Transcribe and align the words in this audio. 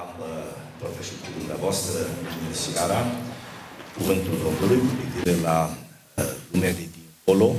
Am 0.00 0.14
uh, 0.18 0.26
părtășit 0.80 1.18
cu 1.24 1.30
dumneavoastră 1.38 1.98
în 2.48 2.54
seara 2.54 3.00
cuvântul 3.96 4.34
Domnului 4.44 4.78
cu 4.86 4.92
privire 5.00 5.42
la 5.42 5.76
uh, 6.14 6.24
lumea 6.50 6.72
de 6.72 6.84
dincolo, 6.96 7.54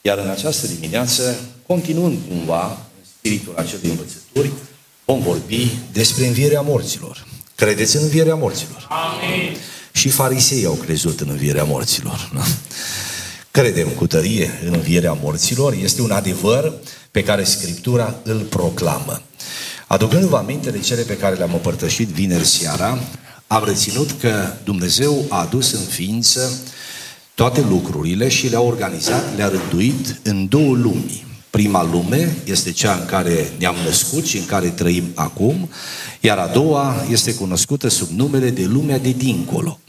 iar 0.00 0.18
în 0.18 0.28
această 0.28 0.66
dimineață, 0.66 1.40
continuând 1.66 2.18
cumva 2.28 2.64
în 2.98 3.04
spiritul 3.16 3.54
acelei 3.56 3.90
învățături, 3.90 4.50
vom 5.04 5.20
vorbi 5.20 5.70
despre 5.92 6.26
învierea 6.26 6.60
morților. 6.60 7.26
Credeți 7.54 7.96
în 7.96 8.02
învierea 8.02 8.34
morților? 8.34 8.88
Amin. 8.88 9.56
Și 9.92 10.08
farisei 10.08 10.64
au 10.64 10.74
crezut 10.74 11.20
în 11.20 11.28
învierea 11.28 11.64
morților. 11.64 12.30
Nu? 12.32 12.42
Credem 13.50 13.88
cu 13.88 14.06
tărie 14.06 14.60
în 14.66 14.72
învierea 14.72 15.12
morților, 15.12 15.72
este 15.72 16.02
un 16.02 16.10
adevăr 16.10 16.72
pe 17.10 17.22
care 17.22 17.44
Scriptura 17.44 18.14
îl 18.22 18.40
proclamă. 18.40 19.22
Aducându-vă 19.92 20.36
aminte 20.36 20.70
de 20.70 20.78
cele 20.78 21.02
pe 21.02 21.16
care 21.16 21.34
le-am 21.36 21.52
împărtășit 21.52 22.08
vineri 22.08 22.46
seara, 22.46 22.98
am 23.46 23.64
reținut 23.64 24.10
că 24.20 24.52
Dumnezeu 24.64 25.24
a 25.28 25.40
adus 25.40 25.72
în 25.72 25.80
ființă 25.80 26.50
toate 27.34 27.60
lucrurile 27.68 28.28
și 28.28 28.48
le-a 28.48 28.60
organizat, 28.60 29.36
le-a 29.36 29.48
rânduit 29.48 30.20
în 30.22 30.48
două 30.48 30.74
lumi. 30.74 31.26
Prima 31.50 31.84
lume 31.84 32.36
este 32.44 32.72
cea 32.72 32.94
în 32.94 33.06
care 33.06 33.52
ne-am 33.58 33.74
născut 33.84 34.24
și 34.24 34.36
în 34.36 34.46
care 34.46 34.68
trăim 34.68 35.04
acum, 35.14 35.68
iar 36.20 36.38
a 36.38 36.46
doua 36.46 37.04
este 37.10 37.34
cunoscută 37.34 37.88
sub 37.88 38.08
numele 38.08 38.50
de 38.50 38.64
lumea 38.64 38.98
de 38.98 39.10
dincolo. 39.10 39.80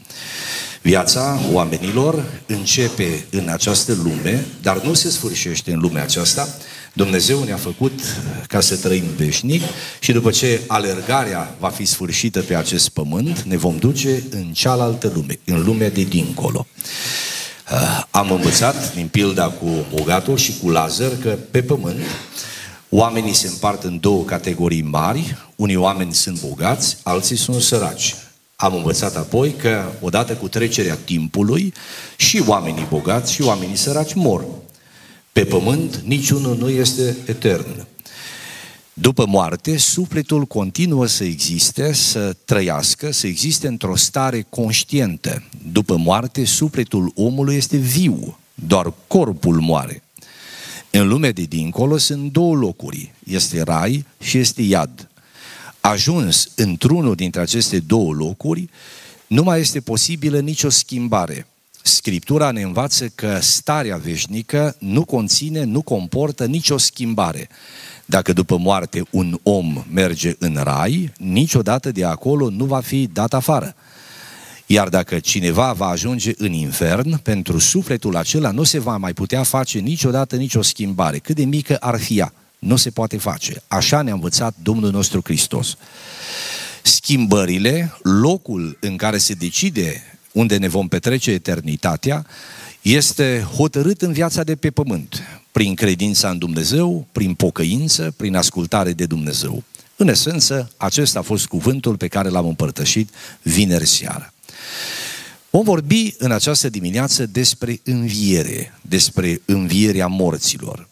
Viața 0.80 1.40
oamenilor 1.52 2.24
începe 2.46 3.24
în 3.30 3.48
această 3.48 3.96
lume, 4.02 4.46
dar 4.62 4.82
nu 4.82 4.94
se 4.94 5.10
sfârșește 5.10 5.72
în 5.72 5.78
lumea 5.78 6.02
aceasta. 6.02 6.48
Dumnezeu 6.92 7.42
ne-a 7.42 7.56
făcut 7.56 8.00
ca 8.46 8.60
să 8.60 8.76
trăim 8.76 9.04
veșnic 9.16 9.62
și 10.00 10.12
după 10.12 10.30
ce 10.30 10.60
alergarea 10.66 11.54
va 11.58 11.68
fi 11.68 11.84
sfârșită 11.84 12.40
pe 12.40 12.54
acest 12.54 12.88
pământ, 12.88 13.40
ne 13.40 13.56
vom 13.56 13.76
duce 13.76 14.22
în 14.30 14.52
cealaltă 14.52 15.12
lume, 15.14 15.38
în 15.44 15.64
lumea 15.64 15.90
de 15.90 16.02
dincolo. 16.02 16.66
Uh, 17.72 18.04
am 18.10 18.30
învățat 18.30 18.94
din 18.94 19.08
pilda 19.08 19.48
cu 19.48 19.68
bogatul 19.94 20.36
și 20.36 20.54
cu 20.62 20.70
Lazar 20.70 21.10
că 21.22 21.38
pe 21.50 21.62
pământ 21.62 22.00
oamenii 22.88 23.34
se 23.34 23.46
împart 23.46 23.82
în 23.82 24.00
două 24.00 24.24
categorii 24.24 24.82
mari, 24.82 25.36
unii 25.56 25.76
oameni 25.76 26.14
sunt 26.14 26.40
bogați, 26.40 26.96
alții 27.02 27.36
sunt 27.36 27.62
săraci. 27.62 28.14
Am 28.56 28.74
învățat 28.74 29.16
apoi 29.16 29.54
că 29.54 29.92
odată 30.00 30.32
cu 30.34 30.48
trecerea 30.48 30.98
timpului 31.04 31.72
și 32.16 32.42
oamenii 32.46 32.86
bogați 32.88 33.32
și 33.32 33.42
oamenii 33.42 33.76
săraci 33.76 34.14
mor. 34.14 34.44
Pe 35.32 35.44
pământ 35.44 35.96
niciunul 35.96 36.56
nu 36.56 36.68
este 36.68 37.16
etern. 37.26 37.86
După 38.94 39.26
moarte, 39.26 39.76
sufletul 39.76 40.44
continuă 40.44 41.06
să 41.06 41.24
existe, 41.24 41.92
să 41.92 42.36
trăiască, 42.44 43.10
să 43.10 43.26
existe 43.26 43.66
într-o 43.66 43.96
stare 43.96 44.46
conștientă. 44.48 45.42
După 45.72 45.96
moarte, 45.96 46.44
sufletul 46.44 47.12
omului 47.14 47.56
este 47.56 47.76
viu, 47.76 48.38
doar 48.54 48.92
corpul 49.06 49.60
moare. 49.60 50.02
În 50.90 51.08
lumea 51.08 51.32
de 51.32 51.42
dincolo 51.42 51.96
sunt 51.96 52.32
două 52.32 52.54
locuri, 52.54 53.12
este 53.24 53.62
rai 53.62 54.04
și 54.20 54.38
este 54.38 54.62
iad 54.62 55.06
ajuns 55.82 56.48
într-unul 56.54 57.14
dintre 57.14 57.40
aceste 57.40 57.78
două 57.78 58.12
locuri, 58.12 58.68
nu 59.26 59.42
mai 59.42 59.60
este 59.60 59.80
posibilă 59.80 60.40
nicio 60.40 60.68
schimbare. 60.68 61.46
Scriptura 61.82 62.50
ne 62.50 62.62
învață 62.62 63.08
că 63.08 63.38
starea 63.40 63.96
veșnică 63.96 64.76
nu 64.78 65.04
conține, 65.04 65.64
nu 65.64 65.82
comportă 65.82 66.46
nicio 66.46 66.78
schimbare. 66.78 67.48
Dacă 68.04 68.32
după 68.32 68.56
moarte 68.56 69.02
un 69.10 69.38
om 69.42 69.84
merge 69.92 70.34
în 70.38 70.60
rai, 70.62 71.12
niciodată 71.18 71.90
de 71.90 72.04
acolo 72.04 72.50
nu 72.50 72.64
va 72.64 72.80
fi 72.80 73.06
dat 73.12 73.34
afară. 73.34 73.74
Iar 74.66 74.88
dacă 74.88 75.18
cineva 75.18 75.72
va 75.72 75.86
ajunge 75.86 76.32
în 76.36 76.52
infern, 76.52 77.16
pentru 77.18 77.58
sufletul 77.58 78.16
acela 78.16 78.50
nu 78.50 78.62
se 78.62 78.78
va 78.78 78.96
mai 78.96 79.12
putea 79.12 79.42
face 79.42 79.78
niciodată 79.78 80.36
nicio 80.36 80.62
schimbare, 80.62 81.18
cât 81.18 81.36
de 81.36 81.44
mică 81.44 81.76
ar 81.76 81.98
fi 81.98 82.18
ea. 82.18 82.32
Nu 82.58 82.76
se 82.76 82.90
poate 82.90 83.16
face. 83.16 83.62
Așa 83.68 84.02
ne-a 84.02 84.12
învățat 84.12 84.54
Domnul 84.62 84.90
nostru 84.90 85.20
Hristos. 85.24 85.76
Schimbările, 86.82 87.92
locul 88.02 88.76
în 88.80 88.96
care 88.96 89.18
se 89.18 89.34
decide 89.34 90.02
unde 90.32 90.56
ne 90.56 90.68
vom 90.68 90.88
petrece 90.88 91.30
eternitatea, 91.30 92.26
este 92.82 93.46
hotărât 93.56 94.02
în 94.02 94.12
viața 94.12 94.42
de 94.42 94.54
pe 94.56 94.70
pământ, 94.70 95.22
prin 95.52 95.74
credința 95.74 96.30
în 96.30 96.38
Dumnezeu, 96.38 97.06
prin 97.12 97.34
pocăință, 97.34 98.14
prin 98.16 98.36
ascultare 98.36 98.92
de 98.92 99.06
Dumnezeu. 99.06 99.62
În 99.96 100.08
esență, 100.08 100.72
acesta 100.76 101.18
a 101.18 101.22
fost 101.22 101.46
cuvântul 101.46 101.96
pe 101.96 102.08
care 102.08 102.28
l-am 102.28 102.46
împărtășit 102.46 103.10
vineri 103.42 103.86
seara. 103.86 104.32
Vom 105.50 105.64
vorbi 105.64 106.14
în 106.18 106.30
această 106.30 106.68
dimineață 106.68 107.26
despre 107.26 107.80
înviere, 107.84 108.78
despre 108.80 109.40
învierea 109.44 110.06
morților. 110.06 110.88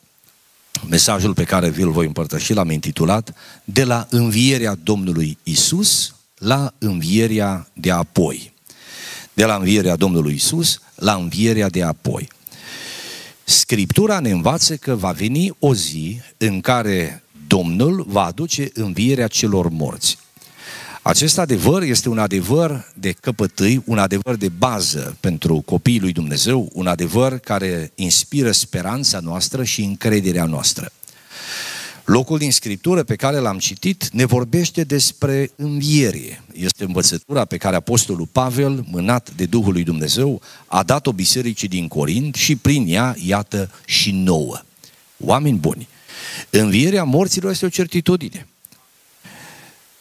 Mesajul 0.89 1.35
pe 1.35 1.45
care 1.45 1.69
vi-l 1.69 1.91
voi 1.91 2.07
împărtăși 2.07 2.53
l-am 2.53 2.71
intitulat 2.71 3.35
De 3.65 3.85
la 3.85 4.07
învierea 4.11 4.75
Domnului 4.83 5.39
Isus 5.43 6.15
la 6.39 6.75
învierea 6.79 7.69
de 7.73 7.91
apoi. 7.91 8.50
De 9.33 9.45
la 9.45 9.55
învierea 9.55 9.97
Domnului 9.97 10.35
Isus 10.35 10.81
la 10.95 11.15
învierea 11.15 11.69
de 11.69 11.83
apoi. 11.83 12.29
Scriptura 13.45 14.21
ne 14.21 14.31
învață 14.31 14.77
că 14.77 14.95
va 14.95 15.11
veni 15.11 15.53
o 15.59 15.75
zi 15.75 16.21
în 16.37 16.61
care 16.61 17.23
Domnul 17.47 18.05
va 18.09 18.25
aduce 18.25 18.71
învierea 18.75 19.27
celor 19.27 19.69
morți. 19.69 20.19
Acest 21.03 21.39
adevăr 21.39 21.83
este 21.83 22.09
un 22.09 22.19
adevăr 22.19 22.93
de 22.95 23.13
căpătâi, 23.13 23.83
un 23.87 23.99
adevăr 23.99 24.35
de 24.35 24.49
bază 24.49 25.17
pentru 25.21 25.63
copiii 25.65 26.01
lui 26.01 26.13
Dumnezeu, 26.13 26.71
un 26.73 26.87
adevăr 26.87 27.39
care 27.39 27.93
inspiră 27.95 28.51
speranța 28.51 29.21
noastră 29.21 29.65
și 29.65 29.83
încrederea 29.83 30.45
noastră. 30.45 30.93
Locul 32.11 32.39
din 32.39 32.53
Scriptură 32.53 33.03
pe 33.03 33.17
care 33.17 33.39
l-am 33.39 33.59
citit 33.59 34.09
ne 34.13 34.25
vorbește 34.25 34.85
despre 34.85 35.51
înviere. 35.57 36.43
Este 36.53 36.85
învățătura 36.85 37.45
pe 37.45 37.57
care 37.57 37.77
Apostolul 37.77 38.27
Pavel, 38.27 38.85
mânat 38.91 39.31
de 39.37 39.47
Duhul 39.47 39.73
lui 39.73 39.83
Dumnezeu, 39.83 40.41
a 40.67 40.83
dat-o 40.83 41.13
bisericii 41.13 41.69
din 41.69 41.89
Corint 41.89 42.35
și 42.35 42.57
prin 42.57 42.85
ea, 42.89 43.15
iată, 43.25 43.71
și 43.85 44.11
nouă. 44.11 44.61
Oameni 45.25 45.59
buni, 45.59 45.89
învierea 46.51 47.05
morților 47.05 47.51
este 47.51 47.65
o 47.65 47.69
certitudine. 47.69 48.47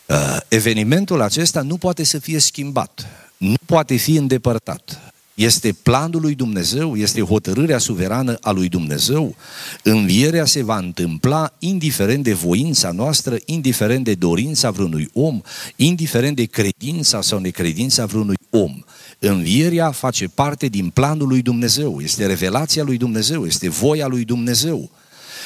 Uh, 0.05 0.37
evenimentul 0.47 1.21
acesta 1.21 1.61
nu 1.61 1.77
poate 1.77 2.03
să 2.03 2.19
fie 2.19 2.39
schimbat, 2.39 3.05
nu 3.37 3.55
poate 3.65 3.95
fi 3.95 4.15
îndepărtat. 4.15 5.13
Este 5.39 5.71
planul 5.71 6.21
lui 6.21 6.35
Dumnezeu, 6.35 6.95
este 6.95 7.21
hotărârea 7.21 7.77
suverană 7.77 8.37
a 8.41 8.51
lui 8.51 8.69
Dumnezeu. 8.69 9.35
Învierea 9.83 10.45
se 10.45 10.63
va 10.63 10.77
întâmpla 10.77 11.53
indiferent 11.59 12.23
de 12.23 12.33
voința 12.33 12.91
noastră, 12.91 13.37
indiferent 13.45 14.03
de 14.03 14.13
dorința 14.13 14.71
vreunui 14.71 15.09
om, 15.13 15.41
indiferent 15.75 16.35
de 16.35 16.45
credința 16.45 17.21
sau 17.21 17.39
necredința 17.39 18.05
vreunui 18.05 18.35
om. 18.49 18.83
Învierea 19.19 19.91
face 19.91 20.27
parte 20.27 20.67
din 20.67 20.89
planul 20.89 21.27
lui 21.27 21.41
Dumnezeu, 21.41 21.99
este 22.01 22.25
revelația 22.25 22.83
lui 22.83 22.97
Dumnezeu, 22.97 23.45
este 23.45 23.69
voia 23.69 24.07
lui 24.07 24.25
Dumnezeu. 24.25 24.89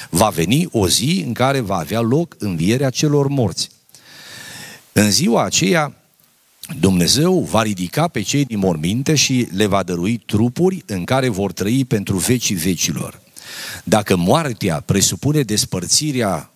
Va 0.09 0.29
veni 0.29 0.67
o 0.71 0.87
zi 0.87 1.23
în 1.25 1.33
care 1.33 1.59
va 1.59 1.77
avea 1.77 2.01
loc 2.01 2.35
învierea 2.39 2.89
celor 2.89 3.27
morți. 3.27 3.69
În 4.93 5.11
ziua 5.11 5.43
aceea, 5.43 5.93
Dumnezeu 6.79 7.39
va 7.39 7.61
ridica 7.61 8.07
pe 8.07 8.21
cei 8.21 8.45
din 8.45 8.59
morminte 8.59 9.15
și 9.15 9.47
le 9.51 9.65
va 9.65 9.83
dărui 9.83 10.17
trupuri 10.17 10.83
în 10.85 11.03
care 11.03 11.29
vor 11.29 11.51
trăi 11.51 11.85
pentru 11.85 12.17
vecii 12.17 12.55
vecilor. 12.55 13.21
Dacă 13.83 14.15
moartea 14.15 14.79
presupune 14.79 15.41
despărțirea 15.41 16.51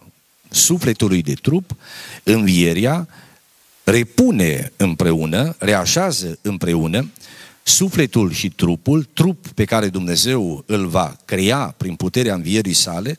sufletului 0.49 1.21
de 1.21 1.33
trup, 1.33 1.75
învierea 2.23 3.07
repune 3.83 4.71
împreună, 4.77 5.55
reașează 5.59 6.37
împreună 6.41 7.09
sufletul 7.63 8.31
și 8.31 8.49
trupul, 8.49 9.07
trup 9.13 9.47
pe 9.47 9.65
care 9.65 9.87
Dumnezeu 9.87 10.63
îl 10.65 10.87
va 10.87 11.17
crea 11.25 11.73
prin 11.77 11.95
puterea 11.95 12.33
învierii 12.33 12.73
sale, 12.73 13.17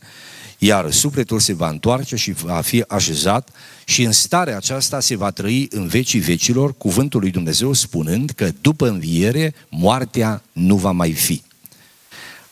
iar 0.58 0.90
sufletul 0.90 1.38
se 1.38 1.52
va 1.52 1.69
întoarce 1.69 2.16
și 2.16 2.32
va 2.32 2.60
fi 2.60 2.84
așezat 2.88 3.49
și 3.84 4.02
în 4.02 4.12
starea 4.12 4.56
aceasta 4.56 5.00
se 5.00 5.16
va 5.16 5.31
trăi 5.31 5.69
în 5.70 5.87
vecii 5.87 6.20
vecilor 6.20 6.76
cuvântul 6.76 7.20
lui 7.20 7.31
Dumnezeu 7.31 7.72
spunând 7.72 8.31
că 8.31 8.50
după 8.60 8.88
înviere 8.88 9.55
moartea 9.69 10.43
nu 10.52 10.76
va 10.76 10.90
mai 10.90 11.12
fi. 11.12 11.43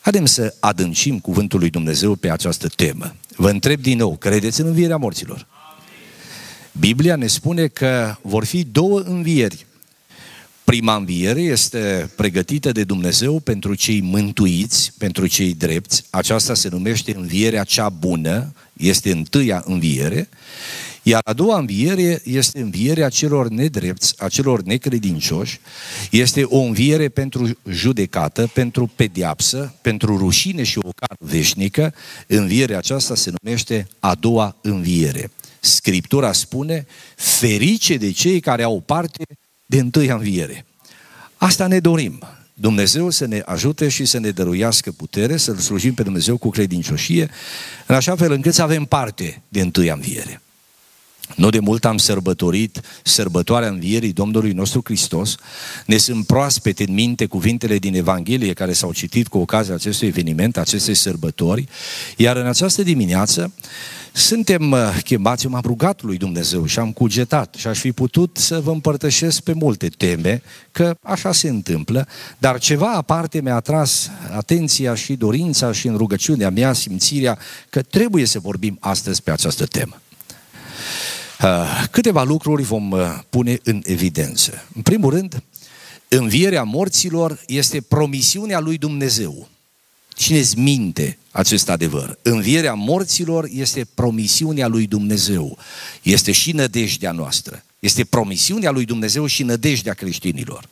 Haideți 0.00 0.32
să 0.32 0.54
adâncim 0.60 1.18
cuvântul 1.18 1.58
lui 1.58 1.70
Dumnezeu 1.70 2.14
pe 2.14 2.30
această 2.30 2.68
temă. 2.68 3.14
Vă 3.36 3.50
întreb 3.50 3.80
din 3.80 3.98
nou, 3.98 4.16
credeți 4.16 4.60
în 4.60 4.66
învierea 4.66 4.96
morților? 4.96 5.46
Biblia 6.78 7.16
ne 7.16 7.26
spune 7.26 7.66
că 7.66 8.16
vor 8.22 8.44
fi 8.44 8.64
două 8.64 9.00
învieri. 9.00 9.66
Prima 10.66 10.96
înviere 10.96 11.40
este 11.40 12.10
pregătită 12.16 12.72
de 12.72 12.84
Dumnezeu 12.84 13.40
pentru 13.40 13.74
cei 13.74 14.00
mântuiți, 14.00 14.92
pentru 14.98 15.26
cei 15.26 15.54
drepți. 15.54 16.04
Aceasta 16.10 16.54
se 16.54 16.68
numește 16.68 17.14
învierea 17.16 17.64
cea 17.64 17.88
bună, 17.88 18.52
este 18.72 19.10
întâia 19.10 19.62
înviere. 19.66 20.28
Iar 21.02 21.20
a 21.24 21.32
doua 21.32 21.58
înviere 21.58 22.20
este 22.24 22.60
învierea 22.60 23.08
celor 23.08 23.48
nedrepți, 23.48 24.14
a 24.18 24.28
celor 24.28 24.62
necredincioși, 24.62 25.60
este 26.10 26.42
o 26.42 26.58
înviere 26.58 27.08
pentru 27.08 27.58
judecată, 27.70 28.50
pentru 28.54 28.90
pediapsă, 28.96 29.74
pentru 29.82 30.16
rușine 30.16 30.62
și 30.62 30.78
o 30.78 30.90
car 30.96 31.16
veșnică. 31.18 31.94
Învierea 32.26 32.78
aceasta 32.78 33.14
se 33.14 33.32
numește 33.42 33.88
a 33.98 34.14
doua 34.14 34.56
înviere. 34.60 35.30
Scriptura 35.60 36.32
spune, 36.32 36.86
ferice 37.16 37.96
de 37.96 38.10
cei 38.10 38.40
care 38.40 38.62
au 38.62 38.80
parte 38.80 39.24
de 39.66 39.78
întâia 39.78 40.14
înviere. 40.14 40.66
Asta 41.36 41.66
ne 41.66 41.78
dorim. 41.78 42.18
Dumnezeu 42.54 43.10
să 43.10 43.26
ne 43.26 43.42
ajute 43.46 43.88
și 43.88 44.04
să 44.04 44.18
ne 44.18 44.30
dăruiască 44.30 44.90
putere, 44.90 45.36
să-L 45.36 45.56
slujim 45.56 45.94
pe 45.94 46.02
Dumnezeu 46.02 46.36
cu 46.36 46.50
credincioșie, 46.50 47.30
în 47.86 47.94
așa 47.94 48.16
fel 48.16 48.32
încât 48.32 48.54
să 48.54 48.62
avem 48.62 48.84
parte 48.84 49.42
de 49.48 49.60
întâia 49.60 49.92
înviere. 49.92 50.40
Nu 51.34 51.50
de 51.50 51.58
mult 51.58 51.84
am 51.84 51.96
sărbătorit 51.96 52.80
sărbătoarea 53.02 53.68
învierii 53.68 54.12
Domnului 54.12 54.52
nostru 54.52 54.80
Hristos. 54.84 55.34
Ne 55.86 55.96
sunt 55.96 56.26
proaspete 56.26 56.84
în 56.88 56.94
minte 56.94 57.26
cuvintele 57.26 57.78
din 57.78 57.94
Evanghelie 57.94 58.52
care 58.52 58.72
s-au 58.72 58.92
citit 58.92 59.28
cu 59.28 59.38
ocazia 59.38 59.74
acestui 59.74 60.06
eveniment, 60.06 60.56
acestei 60.56 60.94
sărbători. 60.94 61.68
Iar 62.16 62.36
în 62.36 62.46
această 62.46 62.82
dimineață 62.82 63.52
suntem 64.12 64.70
uh, 64.70 64.98
chemați, 65.04 65.46
m-am 65.46 65.62
rugat 65.64 66.02
lui 66.02 66.16
Dumnezeu 66.16 66.66
și 66.66 66.78
am 66.78 66.92
cugetat 66.92 67.54
și 67.54 67.66
aș 67.66 67.78
fi 67.78 67.92
putut 67.92 68.36
să 68.36 68.60
vă 68.60 68.70
împărtășesc 68.70 69.40
pe 69.40 69.52
multe 69.52 69.88
teme, 69.88 70.42
că 70.72 70.96
așa 71.02 71.32
se 71.32 71.48
întâmplă, 71.48 72.08
dar 72.38 72.58
ceva 72.58 72.92
aparte 72.92 73.40
mi-a 73.40 73.54
atras 73.54 74.10
atenția 74.36 74.94
și 74.94 75.14
dorința 75.14 75.72
și 75.72 75.86
în 75.86 75.96
rugăciunea 75.96 76.50
mea 76.50 76.72
simțirea 76.72 77.38
că 77.70 77.82
trebuie 77.82 78.24
să 78.24 78.38
vorbim 78.38 78.76
astăzi 78.80 79.22
pe 79.22 79.30
această 79.30 79.66
temă. 79.66 80.00
Uh, 81.42 81.84
câteva 81.90 82.22
lucruri 82.22 82.62
vom 82.62 82.90
uh, 82.90 83.18
pune 83.30 83.58
în 83.62 83.82
evidență. 83.84 84.64
În 84.74 84.82
primul 84.82 85.10
rând, 85.10 85.42
învierea 86.08 86.62
morților 86.62 87.42
este 87.46 87.80
promisiunea 87.80 88.60
lui 88.60 88.78
Dumnezeu. 88.78 89.48
Cine-ți 90.14 90.58
minte 90.58 91.18
acest 91.30 91.68
adevăr? 91.68 92.18
Învierea 92.22 92.74
morților 92.74 93.48
este 93.52 93.86
promisiunea 93.94 94.66
lui 94.66 94.86
Dumnezeu. 94.86 95.58
Este 96.02 96.32
și 96.32 96.52
nădejdea 96.52 97.12
noastră. 97.12 97.64
Este 97.78 98.04
promisiunea 98.04 98.70
lui 98.70 98.84
Dumnezeu 98.84 99.26
și 99.26 99.42
nădejdea 99.42 99.94
creștinilor. 99.94 100.68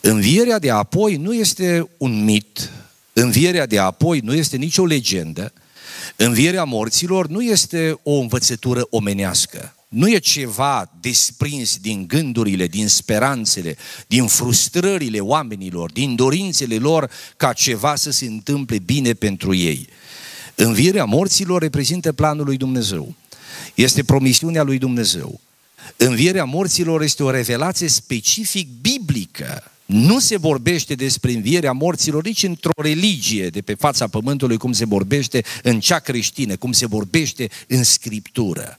Învierea 0.00 0.58
de 0.58 0.70
apoi 0.70 1.16
nu 1.16 1.34
este 1.34 1.88
un 1.96 2.24
mit, 2.24 2.70
învierea 3.12 3.66
de 3.66 3.78
apoi 3.78 4.18
nu 4.18 4.34
este 4.34 4.56
nicio 4.56 4.84
legendă, 4.84 5.52
Învierea 6.16 6.64
morților 6.64 7.28
nu 7.28 7.42
este 7.42 8.00
o 8.02 8.12
învățătură 8.12 8.86
omenească. 8.90 9.74
Nu 9.88 10.10
e 10.10 10.18
ceva 10.18 10.90
desprins 11.00 11.76
din 11.76 12.06
gândurile, 12.06 12.66
din 12.66 12.88
speranțele, 12.88 13.76
din 14.06 14.26
frustrările 14.26 15.20
oamenilor, 15.20 15.92
din 15.92 16.14
dorințele 16.14 16.76
lor 16.76 17.10
ca 17.36 17.52
ceva 17.52 17.94
să 17.94 18.10
se 18.10 18.26
întâmple 18.26 18.78
bine 18.78 19.12
pentru 19.12 19.54
ei. 19.54 19.88
Învierea 20.54 21.04
morților 21.04 21.62
reprezintă 21.62 22.12
planul 22.12 22.44
lui 22.44 22.56
Dumnezeu. 22.56 23.14
Este 23.74 24.04
promisiunea 24.04 24.62
lui 24.62 24.78
Dumnezeu. 24.78 25.40
Învierea 25.96 26.44
morților 26.44 27.02
este 27.02 27.22
o 27.22 27.30
revelație 27.30 27.88
specific 27.88 28.68
biblică 28.80 29.73
nu 29.86 30.18
se 30.18 30.36
vorbește 30.36 30.94
despre 30.94 31.32
învierea 31.32 31.72
morților 31.72 32.24
nici 32.24 32.42
într-o 32.42 32.82
religie 32.82 33.48
de 33.48 33.60
pe 33.60 33.74
fața 33.74 34.06
pământului, 34.06 34.56
cum 34.56 34.72
se 34.72 34.84
vorbește 34.84 35.44
în 35.62 35.80
cea 35.80 35.98
creștină, 35.98 36.56
cum 36.56 36.72
se 36.72 36.86
vorbește 36.86 37.48
în 37.68 37.82
Scriptură. 37.82 38.78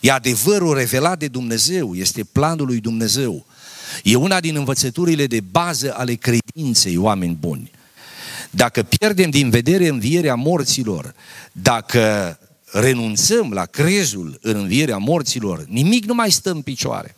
E 0.00 0.10
adevărul 0.10 0.74
revelat 0.74 1.18
de 1.18 1.28
Dumnezeu, 1.28 1.94
este 1.94 2.24
planul 2.24 2.66
lui 2.66 2.80
Dumnezeu. 2.80 3.46
E 4.04 4.14
una 4.14 4.40
din 4.40 4.56
învățăturile 4.56 5.26
de 5.26 5.40
bază 5.40 5.94
ale 5.96 6.14
credinței 6.14 6.96
oameni 6.96 7.36
buni. 7.40 7.70
Dacă 8.50 8.82
pierdem 8.82 9.30
din 9.30 9.50
vedere 9.50 9.88
învierea 9.88 10.34
morților, 10.34 11.14
dacă 11.52 12.38
renunțăm 12.64 13.52
la 13.52 13.64
crezul 13.64 14.38
în 14.42 14.56
învierea 14.56 14.96
morților, 14.96 15.64
nimic 15.68 16.04
nu 16.04 16.14
mai 16.14 16.30
stă 16.30 16.50
în 16.50 16.62
picioare. 16.62 17.16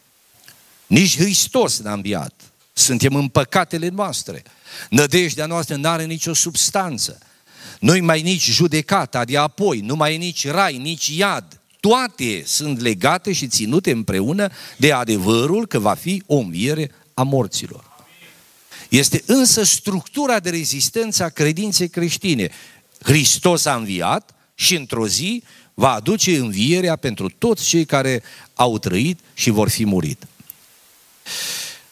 Nici 0.86 1.16
Hristos 1.16 1.80
n-a 1.80 1.92
înviat. 1.92 2.49
Suntem 2.80 3.14
în 3.14 3.28
păcatele 3.28 3.88
noastre. 3.88 4.42
Nădejdea 4.90 5.46
noastră 5.46 5.76
nu 5.76 5.88
are 5.88 6.04
nicio 6.04 6.34
substanță. 6.34 7.18
Nu 7.80 7.96
mai 8.00 8.22
nici 8.22 8.50
judecata 8.50 9.24
de 9.24 9.36
apoi, 9.36 9.80
nu 9.80 9.96
mai 9.96 10.14
e 10.14 10.16
nici 10.16 10.48
rai, 10.48 10.76
nici 10.76 11.06
iad. 11.06 11.60
Toate 11.80 12.42
sunt 12.46 12.80
legate 12.80 13.32
și 13.32 13.46
ținute 13.46 13.90
împreună 13.90 14.50
de 14.76 14.92
adevărul 14.92 15.66
că 15.66 15.78
va 15.78 15.94
fi 15.94 16.22
o 16.26 16.36
înviere 16.36 16.90
a 17.14 17.22
morților. 17.22 17.84
Este 18.88 19.22
însă 19.26 19.62
structura 19.62 20.40
de 20.40 20.50
rezistență 20.50 21.24
a 21.24 21.28
credinței 21.28 21.88
creștine. 21.88 22.50
Hristos 23.02 23.64
a 23.64 23.74
înviat 23.74 24.34
și 24.54 24.76
într-o 24.76 25.06
zi 25.06 25.42
va 25.74 25.92
aduce 25.92 26.38
învierea 26.38 26.96
pentru 26.96 27.28
toți 27.28 27.64
cei 27.64 27.84
care 27.84 28.22
au 28.54 28.78
trăit 28.78 29.18
și 29.34 29.50
vor 29.50 29.68
fi 29.68 29.84
murit. 29.84 30.26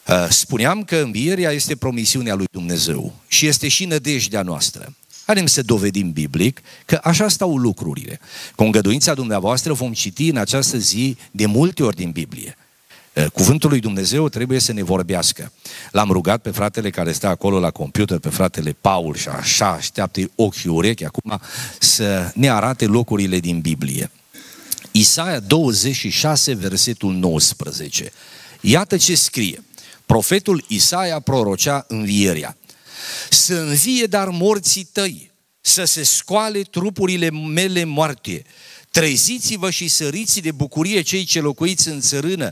Uh, 0.09 0.27
spuneam 0.29 0.85
că 0.85 0.97
învierea 0.97 1.51
este 1.51 1.77
promisiunea 1.77 2.35
lui 2.35 2.47
Dumnezeu 2.51 3.15
și 3.27 3.47
este 3.47 3.69
și 3.69 3.85
nădejdea 3.85 4.43
noastră. 4.43 4.95
Haideți 5.25 5.53
să 5.53 5.63
dovedim 5.63 6.13
biblic 6.13 6.61
că 6.87 7.01
așa 7.03 7.29
stau 7.29 7.57
lucrurile. 7.57 8.21
Cu 8.57 8.63
îngăduința 8.63 9.15
dumneavoastră 9.15 9.73
vom 9.73 9.93
citi 9.93 10.29
în 10.29 10.37
această 10.37 10.79
zi 10.79 11.17
de 11.31 11.47
multe 11.47 11.83
ori 11.83 11.97
din 11.97 12.11
Biblie. 12.11 12.57
Uh, 13.13 13.27
cuvântul 13.27 13.71
lui 13.71 13.81
Dumnezeu 13.81 14.29
trebuie 14.29 14.59
să 14.59 14.73
ne 14.73 14.83
vorbească. 14.83 15.53
L-am 15.91 16.11
rugat 16.11 16.43
pe 16.43 16.51
fratele 16.51 16.91
care 16.91 17.13
stă 17.13 17.27
acolo 17.27 17.59
la 17.59 17.71
computer, 17.71 18.19
pe 18.19 18.29
fratele 18.29 18.77
Paul 18.81 19.15
și 19.15 19.29
așa 19.29 19.69
așteaptă 19.69 20.21
ochii 20.35 20.71
urechi 20.71 21.05
acum 21.05 21.41
să 21.79 22.31
ne 22.35 22.51
arate 22.51 22.87
locurile 22.87 23.39
din 23.39 23.61
Biblie. 23.61 24.11
Isaia 24.91 25.41
26, 25.41 26.55
versetul 26.55 27.15
19. 27.15 28.13
Iată 28.61 28.97
ce 28.97 29.15
scrie 29.15 29.63
profetul 30.09 30.65
Isaia 30.69 31.21
prorocea 31.21 31.85
învierea. 31.89 32.57
Să 33.31 33.55
învie 33.55 34.07
dar 34.07 34.29
morții 34.29 34.85
tăi, 34.85 35.31
să 35.61 35.85
se 35.85 36.03
scoale 36.03 36.61
trupurile 36.63 37.31
mele 37.31 37.85
moarte. 37.85 38.45
Treziți-vă 38.91 39.71
și 39.71 39.89
săriți 39.89 40.41
de 40.41 40.53
bucurie 40.53 41.01
cei 41.01 41.25
ce 41.25 41.41
locuiți 41.41 41.89
în 41.89 42.01
țărână, 42.01 42.51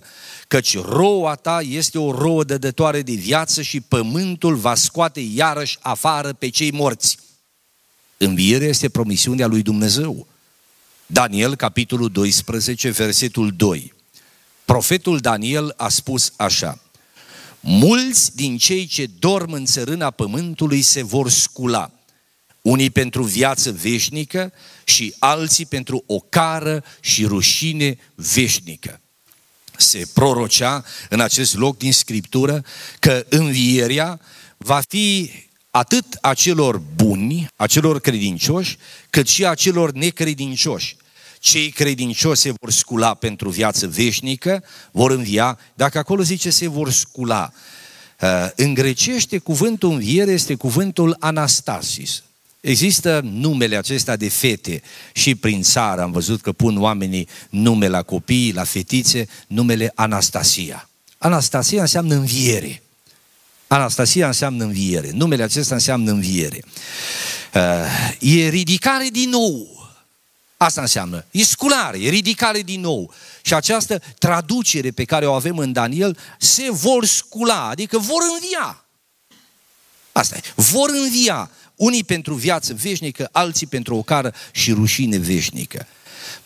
căci 0.49 0.79
roua 0.79 1.35
ta 1.35 1.61
este 1.69 1.99
o 1.99 2.11
rouă 2.11 2.45
dădătoare 2.45 3.03
de 3.03 3.13
viață 3.13 3.63
și 3.63 3.81
pământul 3.81 4.55
va 4.55 4.75
scoate 4.75 5.21
iarăși 5.21 5.79
afară 5.81 6.33
pe 6.33 6.49
cei 6.49 6.71
morți. 6.71 7.17
Învierea 8.17 8.69
este 8.69 8.89
promisiunea 8.89 9.47
lui 9.47 9.63
Dumnezeu. 9.63 10.27
Daniel, 11.07 11.55
capitolul 11.55 12.09
12, 12.11 12.91
versetul 12.91 13.53
2. 13.57 13.93
Profetul 14.65 15.19
Daniel 15.19 15.75
a 15.77 15.89
spus 15.89 16.33
așa, 16.37 16.81
Mulți 17.61 18.37
din 18.37 18.59
cei 18.59 18.87
ce 18.87 19.07
dorm 19.19 19.53
în 19.53 19.65
țărâna 19.65 20.11
pământului 20.11 20.83
se 20.83 21.03
vor 21.03 21.31
scula, 21.31 21.91
unii 22.63 22.91
pentru 22.91 23.23
viață 23.23 23.73
veșnică 23.73 24.53
și 24.85 25.15
alții 25.19 25.67
pentru 25.67 26.05
o 26.07 26.19
cară 26.19 26.85
și 27.01 27.25
rușine 27.25 27.99
veșnică. 28.15 29.01
Se 29.77 30.09
prorocea 30.15 30.85
în 31.09 31.21
acest 31.21 31.55
loc 31.55 31.79
din 31.79 31.93
Scriptură 31.93 32.65
că 32.99 33.27
învierea 33.29 34.21
va 34.57 34.81
fi 34.89 35.31
atât 35.71 36.05
a 36.21 36.35
celor 36.35 36.83
buni, 36.95 37.49
a 37.57 37.67
celor 37.67 38.01
credincioși, 38.01 38.77
cât 39.11 39.29
și 39.29 39.47
a 39.47 39.55
celor 39.55 39.93
necredincioși 39.93 40.97
cei 41.47 41.71
credincioși 41.71 42.41
se 42.41 42.53
vor 42.61 42.71
scula 42.71 43.15
pentru 43.15 43.49
viață 43.49 43.87
veșnică, 43.87 44.65
vor 44.91 45.11
învia, 45.11 45.59
dacă 45.75 45.99
acolo 45.99 46.23
zice 46.23 46.51
se 46.51 46.69
vor 46.69 46.91
scula. 46.91 47.53
Uh, 48.21 48.49
în 48.57 48.75
grecește 48.75 49.39
cuvântul 49.39 49.91
înviere 49.91 50.31
este 50.31 50.55
cuvântul 50.55 51.17
anastasis. 51.21 52.23
Există 52.61 53.21
numele 53.25 53.77
acesta 53.77 54.17
de 54.17 54.29
fete 54.29 54.83
și 55.13 55.35
prin 55.35 55.63
țară 55.63 56.03
am 56.03 56.13
văzut 56.13 56.41
că 56.41 56.53
pun 56.53 56.83
oamenii 56.83 57.29
nume 57.51 57.89
la 57.89 58.03
copii, 58.03 58.53
la 58.53 58.65
fetițe, 58.65 59.27
numele 59.47 59.93
Anastasia. 59.95 60.89
Anastasia 61.19 61.81
înseamnă 61.81 62.15
înviere. 62.15 62.83
Anastasia 63.67 64.27
înseamnă 64.27 64.65
înviere. 64.65 65.11
Numele 65.13 65.43
acesta 65.43 65.75
înseamnă 65.75 66.11
înviere. 66.11 66.65
Uh, 67.55 68.35
e 68.35 68.49
ridicare 68.49 69.09
din 69.13 69.29
nou 69.29 69.76
Asta 70.57 70.81
înseamnă. 70.81 71.25
E 71.31 71.43
sculare, 71.43 71.99
e 71.99 72.09
ridicare 72.09 72.61
din 72.61 72.81
nou. 72.81 73.15
Și 73.43 73.55
această 73.55 74.03
traducere 74.19 74.91
pe 74.91 75.05
care 75.05 75.27
o 75.27 75.33
avem 75.33 75.59
în 75.59 75.73
Daniel, 75.73 76.19
se 76.39 76.71
vor 76.71 77.05
scula, 77.05 77.69
adică 77.69 77.99
vor 77.99 78.23
învia. 78.35 78.85
Asta 80.13 80.37
e. 80.37 80.41
Vor 80.55 80.91
învia 80.91 81.51
unii 81.77 82.05
pentru 82.05 82.35
viață 82.35 82.75
veșnică, 82.75 83.29
alții 83.33 83.67
pentru 83.67 83.97
o 83.97 84.03
cară 84.03 84.35
și 84.51 84.73
rușine 84.73 85.19
veșnică. 85.19 85.87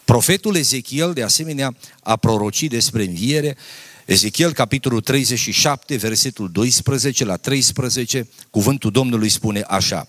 Profetul 0.04 0.56
Ezechiel, 0.56 1.12
de 1.12 1.22
asemenea, 1.22 1.76
a 2.02 2.16
prorocit 2.16 2.70
despre 2.70 3.04
înviere. 3.04 3.56
Ezechiel, 4.04 4.52
capitolul 4.52 5.00
37, 5.00 5.96
versetul 5.96 6.50
12 6.52 7.24
la 7.24 7.36
13, 7.36 8.28
cuvântul 8.50 8.90
Domnului 8.90 9.28
spune 9.28 9.60
așa. 9.60 10.08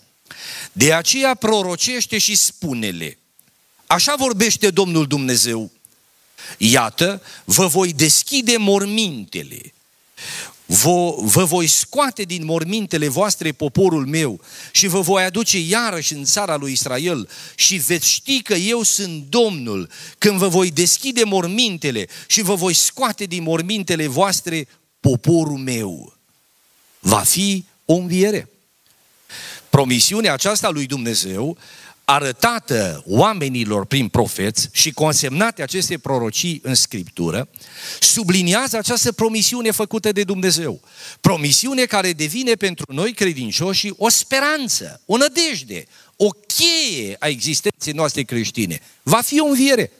De 0.72 0.94
aceea 0.94 1.36
prorocește 1.36 2.18
și 2.18 2.36
spune-le. 2.36 3.21
Așa 3.92 4.16
vorbește 4.16 4.70
Domnul 4.70 5.08
Dumnezeu. 5.08 5.72
Iată, 6.58 7.22
vă 7.44 7.68
voi 7.68 7.94
deschide 7.94 8.58
mormintele 8.58 9.74
vă, 10.72 11.16
vă 11.18 11.44
voi 11.44 11.68
scoate 11.68 12.24
din 12.24 12.46
mormintele 12.46 13.08
voastre 13.08 13.52
poporul 13.52 14.06
meu 14.06 14.42
și 14.72 14.88
vă 14.88 15.00
voi 15.00 15.24
aduce 15.24 15.60
iarăși 15.60 16.14
în 16.14 16.24
țara 16.24 16.56
lui 16.56 16.72
Israel 16.72 17.30
și 17.56 17.76
veți 17.76 18.10
ști 18.10 18.42
că 18.42 18.54
eu 18.54 18.82
sunt 18.82 19.24
Domnul 19.30 19.90
când 20.18 20.38
vă 20.38 20.48
voi 20.48 20.72
deschide 20.72 21.24
mormintele 21.24 22.08
și 22.28 22.42
vă 22.42 22.56
voi 22.56 22.74
scoate 22.74 23.24
din 23.24 23.44
mormintele 23.44 24.08
voastre 24.08 24.68
poporul 25.00 25.58
meu. 25.58 26.14
Va 27.00 27.20
fi 27.20 27.66
o 27.86 27.94
înviere. 27.94 28.50
Promisiunea 29.70 30.34
aceasta 30.34 30.70
lui 30.70 30.86
Dumnezeu 30.86 31.58
arătată 32.12 33.04
oamenilor 33.08 33.86
prin 33.86 34.08
profeți 34.08 34.70
și 34.72 34.92
consemnate 34.92 35.62
aceste 35.62 35.98
prorocii 35.98 36.60
în 36.64 36.76
Scriptură, 36.76 37.50
subliniază 38.00 38.78
această 38.78 39.12
promisiune 39.12 39.72
făcută 39.72 40.12
de 40.12 40.24
Dumnezeu. 40.24 40.82
Promisiune 41.22 41.86
care 41.86 42.14
devine 42.14 42.54
pentru 42.54 42.86
noi 42.94 43.14
credincioși 43.14 43.94
o 43.98 44.10
speranță, 44.10 45.02
o 45.06 45.18
nădejde, 45.18 45.86
o 46.16 46.30
cheie 46.30 47.16
a 47.20 47.28
existenței 47.28 47.94
noastre 47.94 48.22
creștine. 48.22 48.80
Va 49.04 49.22
fi 49.22 49.40
o 49.40 49.46
înviere. 49.46 49.92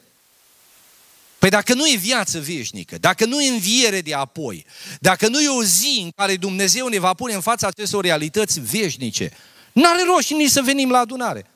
Păi 1.38 1.50
dacă 1.50 1.74
nu 1.74 1.86
e 1.86 1.96
viață 1.96 2.40
veșnică, 2.40 2.98
dacă 2.98 3.24
nu 3.24 3.42
e 3.42 3.48
înviere 3.48 4.00
de 4.00 4.14
apoi, 4.14 4.66
dacă 5.00 5.28
nu 5.28 5.40
e 5.40 5.48
o 5.48 5.64
zi 5.64 6.00
în 6.02 6.10
care 6.16 6.36
Dumnezeu 6.36 6.86
ne 6.86 6.98
va 6.98 7.14
pune 7.14 7.34
în 7.34 7.40
fața 7.40 7.66
acestor 7.66 8.04
realități 8.04 8.60
veșnice, 8.60 9.30
n-are 9.72 10.02
rost 10.04 10.30
nici 10.30 10.50
să 10.50 10.62
venim 10.62 10.90
la 10.90 10.98
adunare. 10.98 11.46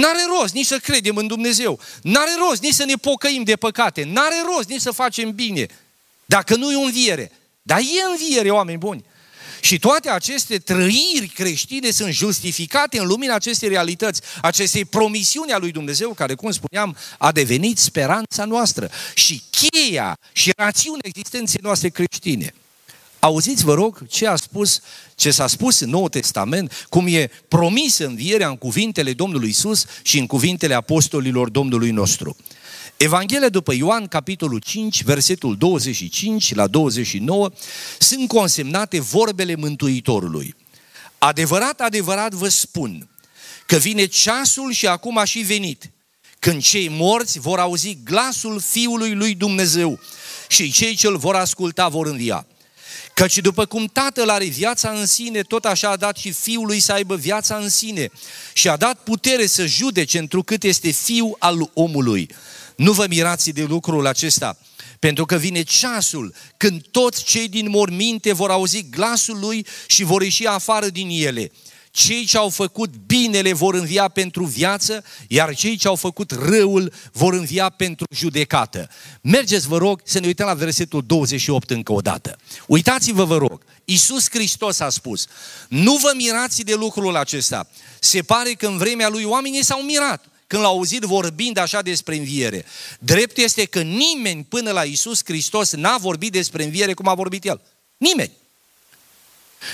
N-are 0.00 0.24
rost 0.38 0.54
nici 0.54 0.66
să 0.66 0.78
credem 0.78 1.16
în 1.16 1.26
Dumnezeu. 1.26 1.80
N-are 2.02 2.30
rost 2.48 2.62
nici 2.62 2.74
să 2.74 2.84
ne 2.84 2.94
pocăim 2.94 3.42
de 3.42 3.56
păcate. 3.56 4.04
N-are 4.04 4.34
rost 4.54 4.68
nici 4.68 4.80
să 4.80 4.90
facem 4.90 5.34
bine. 5.34 5.66
Dacă 6.24 6.56
nu 6.56 6.72
e 6.72 6.76
o 6.76 6.80
înviere. 6.80 7.32
Dar 7.62 7.78
e 7.78 8.10
înviere, 8.10 8.50
oameni 8.50 8.78
buni. 8.78 9.04
Și 9.60 9.78
toate 9.78 10.10
aceste 10.10 10.58
trăiri 10.58 11.30
creștine 11.34 11.90
sunt 11.90 12.12
justificate 12.12 12.98
în 12.98 13.06
lumina 13.06 13.34
acestei 13.34 13.68
realități, 13.68 14.20
acestei 14.42 14.84
promisiuni 14.84 15.52
a 15.52 15.58
lui 15.58 15.70
Dumnezeu, 15.70 16.12
care, 16.12 16.34
cum 16.34 16.50
spuneam, 16.50 16.96
a 17.18 17.32
devenit 17.32 17.78
speranța 17.78 18.44
noastră 18.44 18.90
și 19.14 19.42
cheia 19.50 20.18
și 20.32 20.52
rațiunea 20.56 21.00
existenței 21.02 21.60
noastre 21.62 21.88
creștine. 21.88 22.54
Auziți, 23.24 23.64
vă 23.64 23.74
rog, 23.74 24.06
ce 24.06 24.26
a 24.26 24.36
spus, 24.36 24.80
ce 25.14 25.30
s-a 25.30 25.46
spus 25.46 25.80
în 25.80 25.90
Noul 25.90 26.08
Testament, 26.08 26.86
cum 26.88 27.06
e 27.06 27.30
promis 27.48 27.98
învierea 27.98 28.48
în 28.48 28.56
cuvintele 28.56 29.12
Domnului 29.12 29.48
Isus 29.48 29.84
și 30.02 30.18
în 30.18 30.26
cuvintele 30.26 30.74
apostolilor 30.74 31.48
Domnului 31.48 31.90
nostru. 31.90 32.36
Evanghelia 32.96 33.48
după 33.48 33.74
Ioan, 33.74 34.06
capitolul 34.06 34.58
5, 34.58 35.02
versetul 35.02 35.56
25 35.56 36.54
la 36.54 36.66
29, 36.66 37.50
sunt 37.98 38.28
consemnate 38.28 39.00
vorbele 39.00 39.54
Mântuitorului. 39.54 40.54
Adevărat, 41.18 41.80
adevărat 41.80 42.32
vă 42.32 42.48
spun 42.48 43.08
că 43.66 43.76
vine 43.76 44.06
ceasul 44.06 44.72
și 44.72 44.86
acum 44.86 45.18
a 45.18 45.24
și 45.24 45.38
venit, 45.38 45.90
când 46.38 46.62
cei 46.62 46.88
morți 46.88 47.38
vor 47.38 47.58
auzi 47.58 47.98
glasul 48.04 48.60
Fiului 48.60 49.14
lui 49.14 49.34
Dumnezeu 49.34 49.98
și 50.48 50.72
cei 50.72 50.94
ce 50.94 51.06
îl 51.06 51.16
vor 51.16 51.34
asculta 51.34 51.88
vor 51.88 52.06
învia. 52.06 52.46
Căci 53.14 53.38
după 53.38 53.66
cum 53.66 53.86
Tatăl 53.92 54.28
are 54.28 54.44
viața 54.44 54.90
în 54.90 55.06
sine, 55.06 55.42
tot 55.42 55.64
așa 55.64 55.90
a 55.90 55.96
dat 55.96 56.16
și 56.16 56.32
Fiului 56.32 56.80
să 56.80 56.92
aibă 56.92 57.16
viața 57.16 57.56
în 57.56 57.68
sine 57.68 58.10
și 58.52 58.68
a 58.68 58.76
dat 58.76 59.02
putere 59.02 59.46
să 59.46 59.66
judece 59.66 60.18
întrucât 60.18 60.62
este 60.62 60.90
Fiul 60.90 61.36
al 61.38 61.70
omului. 61.74 62.28
Nu 62.76 62.92
vă 62.92 63.06
mirați 63.08 63.50
de 63.50 63.62
lucrul 63.62 64.06
acesta, 64.06 64.58
pentru 64.98 65.24
că 65.24 65.36
vine 65.36 65.62
ceasul 65.62 66.34
când 66.56 66.82
toți 66.90 67.24
cei 67.24 67.48
din 67.48 67.70
morminte 67.70 68.32
vor 68.32 68.50
auzi 68.50 68.86
glasul 68.90 69.38
lui 69.38 69.66
și 69.86 70.04
vor 70.04 70.22
ieși 70.22 70.46
afară 70.46 70.86
din 70.86 71.08
ele 71.10 71.50
cei 71.94 72.24
ce 72.24 72.36
au 72.36 72.48
făcut 72.48 72.90
binele 73.06 73.52
vor 73.52 73.74
învia 73.74 74.08
pentru 74.08 74.44
viață, 74.44 75.04
iar 75.28 75.54
cei 75.54 75.76
ce 75.76 75.88
au 75.88 75.94
făcut 75.94 76.30
răul 76.30 76.92
vor 77.12 77.32
învia 77.32 77.68
pentru 77.68 78.06
judecată. 78.14 78.88
Mergeți, 79.20 79.68
vă 79.68 79.78
rog, 79.78 80.00
să 80.04 80.18
ne 80.20 80.26
uităm 80.26 80.46
la 80.46 80.54
versetul 80.54 81.02
28 81.06 81.70
încă 81.70 81.92
o 81.92 82.00
dată. 82.00 82.36
Uitați-vă, 82.66 83.24
vă 83.24 83.36
rog, 83.36 83.64
Iisus 83.84 84.30
Hristos 84.30 84.80
a 84.80 84.88
spus, 84.88 85.26
nu 85.68 85.96
vă 85.96 86.12
mirați 86.16 86.62
de 86.62 86.74
lucrul 86.74 87.16
acesta. 87.16 87.68
Se 88.00 88.22
pare 88.22 88.50
că 88.52 88.66
în 88.66 88.76
vremea 88.76 89.08
lui 89.08 89.24
oamenii 89.24 89.64
s-au 89.64 89.82
mirat 89.82 90.24
când 90.46 90.62
l-au 90.62 90.72
auzit 90.72 91.02
vorbind 91.02 91.58
așa 91.58 91.82
despre 91.82 92.16
înviere. 92.16 92.64
Drept 92.98 93.36
este 93.36 93.64
că 93.64 93.80
nimeni 93.82 94.44
până 94.44 94.70
la 94.70 94.84
Iisus 94.84 95.20
Hristos 95.24 95.72
n-a 95.72 95.96
vorbit 95.96 96.32
despre 96.32 96.64
înviere 96.64 96.94
cum 96.94 97.08
a 97.08 97.14
vorbit 97.14 97.44
El. 97.44 97.60
Nimeni. 97.96 98.32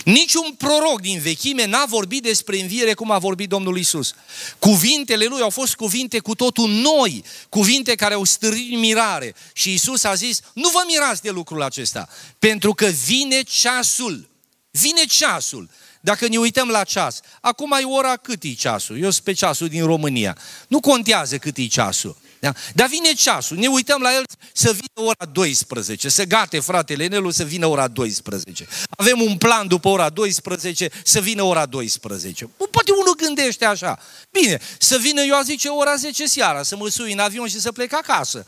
Niciun 0.05 0.55
proroc 0.59 1.01
din 1.01 1.19
vechime 1.19 1.67
n-a 1.67 1.85
vorbit 1.89 2.23
despre 2.23 2.61
înviere 2.61 2.95
cum 2.95 3.11
a 3.11 3.19
vorbit 3.19 3.49
Domnul 3.49 3.79
Isus. 3.79 4.15
Cuvintele 4.59 5.25
lui 5.25 5.41
au 5.41 5.51
fost 5.51 5.75
cuvinte 5.75 6.19
cu 6.19 6.35
totul 6.35 6.71
noi, 6.71 7.25
cuvinte 7.49 7.95
care 7.95 8.15
au 8.15 8.25
stârnit 8.25 8.79
mirare. 8.79 9.35
Și 9.53 9.73
Isus 9.73 10.05
a 10.05 10.15
zis, 10.15 10.41
nu 10.55 10.69
vă 10.69 10.83
mirați 10.87 11.23
de 11.23 11.31
lucrul 11.31 11.63
acesta, 11.63 12.09
pentru 12.39 12.73
că 12.73 12.87
vine 12.87 13.43
ceasul. 13.43 14.29
Vine 14.71 15.05
ceasul. 15.05 15.71
Dacă 16.01 16.29
ne 16.29 16.37
uităm 16.37 16.69
la 16.69 16.85
ceas, 16.85 17.21
acum 17.41 17.73
ai 17.73 17.85
ora 17.85 18.17
cât 18.17 18.43
e 18.43 18.53
ceasul? 18.53 19.03
Eu 19.03 19.11
sunt 19.11 19.25
pe 19.25 19.33
ceasul 19.33 19.69
din 19.69 19.85
România. 19.85 20.39
Nu 20.69 20.81
contează 20.81 21.39
cât 21.39 21.57
e 21.57 21.67
ceasul. 21.67 22.17
Da? 22.41 22.55
Dar 22.75 22.89
vine 22.89 23.13
ceasul, 23.13 23.57
ne 23.57 23.67
uităm 23.67 24.01
la 24.01 24.15
el 24.15 24.25
să 24.53 24.73
vină 24.73 25.09
ora 25.09 25.25
12, 25.33 26.09
să 26.09 26.25
gate 26.25 26.61
fratele 26.61 27.07
Nelu 27.07 27.31
să 27.31 27.45
vină 27.45 27.67
ora 27.67 27.89
12. 27.89 28.67
Avem 28.91 29.21
un 29.21 29.37
plan 29.37 29.67
după 29.67 29.89
ora 29.89 30.09
12 30.09 30.91
să 31.05 31.21
vină 31.21 31.43
ora 31.43 31.67
12. 31.67 32.45
Poate 32.71 32.91
unul 32.91 33.15
gândește 33.17 33.65
așa. 33.65 33.99
Bine, 34.31 34.61
să 34.79 34.97
vină 34.97 35.21
eu 35.21 35.41
zice 35.45 35.69
ora 35.69 35.97
10 35.97 36.27
seara, 36.27 36.63
să 36.63 36.77
mă 36.77 36.89
sui 36.89 37.13
în 37.13 37.19
avion 37.19 37.49
și 37.49 37.61
să 37.61 37.73
plec 37.73 37.93
acasă. 37.93 38.47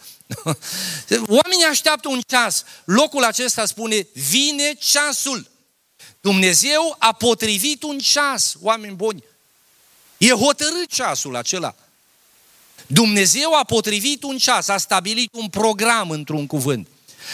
Oamenii 1.39 1.65
așteaptă 1.71 2.09
un 2.09 2.21
ceas. 2.27 2.65
Locul 2.85 3.25
acesta 3.25 3.67
spune, 3.67 4.07
vine 4.13 4.75
ceasul. 4.79 5.51
Dumnezeu 6.21 6.97
a 6.99 7.13
potrivit 7.13 7.83
un 7.83 7.99
ceas, 7.99 8.55
oameni 8.61 8.95
buni. 8.95 9.25
E 10.19 10.31
hotărât 10.31 10.87
ceasul 10.87 11.37
acela. 11.37 11.75
Dumnezeu 12.93 13.55
a 13.55 13.65
potrivit 13.65 14.23
un 14.23 14.39
ceas, 14.39 14.69
a 14.69 14.77
stabilit 14.77 15.29
un 15.33 15.49
program 15.49 16.11
într-un 16.11 16.47
cuvânt. 16.47 16.89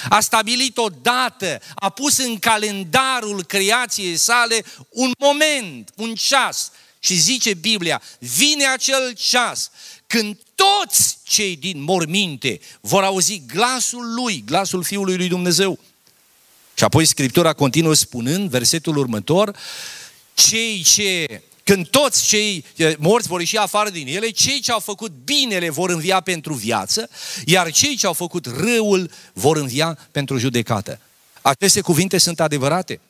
A 0.09 0.21
stabilit 0.21 0.77
o 0.77 0.88
dată, 1.03 1.61
a 1.75 1.88
pus 1.88 2.19
în 2.19 2.38
calendarul 2.38 3.45
creației 3.45 4.17
sale 4.17 4.65
un 4.88 5.11
moment, 5.19 5.91
un 5.97 6.15
ceas. 6.15 6.71
Și 6.99 7.15
zice 7.15 7.55
Biblia, 7.55 8.03
vine 8.19 8.67
acel 8.67 9.12
ceas 9.12 9.71
când 10.07 10.37
toți 10.55 11.19
cei 11.23 11.57
din 11.57 11.83
morminte 11.83 12.61
vor 12.81 13.05
auzi 13.05 13.43
glasul 13.55 14.15
lui, 14.15 14.43
glasul 14.47 14.83
Fiului 14.83 15.17
lui 15.17 15.29
Dumnezeu. 15.29 15.79
Și 16.75 16.85
apoi 16.85 17.05
Scriptura 17.05 17.53
continuă 17.53 17.95
spunând, 17.95 18.50
versetul 18.50 18.97
următor, 18.97 19.57
cei 20.35 20.83
ce 20.83 21.43
când 21.68 21.88
toți 21.88 22.26
cei 22.26 22.64
morți 22.98 23.28
vor 23.28 23.40
ieși 23.40 23.56
afară 23.56 23.90
din 23.90 24.06
ele, 24.06 24.30
cei 24.30 24.60
ce 24.60 24.72
au 24.72 24.78
făcut 24.78 25.12
binele 25.25 25.70
vor 25.70 25.90
învia 25.90 26.20
pentru 26.20 26.54
viață, 26.54 27.08
iar 27.44 27.70
cei 27.70 27.96
ce 27.96 28.06
au 28.06 28.12
făcut 28.12 28.46
răul 28.46 29.10
vor 29.32 29.56
învia 29.56 29.98
pentru 30.10 30.38
judecată. 30.38 31.00
Aceste 31.42 31.80
cuvinte 31.80 32.18
sunt 32.18 32.40
adevărate. 32.40 33.00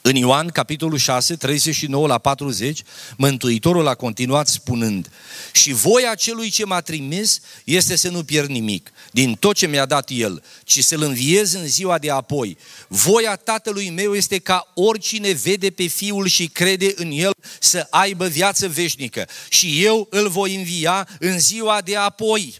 În 0.00 0.14
Ioan, 0.14 0.48
capitolul 0.48 0.98
6, 0.98 1.36
39 1.36 2.06
la 2.06 2.18
40, 2.18 2.82
Mântuitorul 3.16 3.86
a 3.86 3.94
continuat 3.94 4.48
spunând 4.48 5.10
Și 5.52 5.72
voia 5.72 6.14
celui 6.14 6.50
ce 6.50 6.64
m-a 6.64 6.80
trimis 6.80 7.40
este 7.64 7.96
să 7.96 8.08
nu 8.08 8.24
pierd 8.24 8.48
nimic 8.48 8.91
din 9.12 9.34
tot 9.34 9.56
ce 9.56 9.66
mi-a 9.66 9.86
dat 9.86 10.08
El, 10.12 10.42
ci 10.64 10.84
să-L 10.84 11.02
înviez 11.02 11.52
în 11.52 11.66
ziua 11.66 11.98
de 11.98 12.10
apoi. 12.10 12.56
Voia 12.88 13.36
Tatălui 13.36 13.90
meu 13.90 14.14
este 14.14 14.38
ca 14.38 14.72
oricine 14.74 15.32
vede 15.32 15.70
pe 15.70 15.86
Fiul 15.86 16.26
și 16.26 16.46
crede 16.46 16.92
în 16.96 17.10
El 17.10 17.32
să 17.60 17.86
aibă 17.90 18.26
viață 18.26 18.68
veșnică 18.68 19.28
și 19.48 19.84
eu 19.84 20.06
îl 20.10 20.28
voi 20.28 20.54
învia 20.54 21.08
în 21.18 21.38
ziua 21.38 21.80
de 21.80 21.96
apoi. 21.96 22.54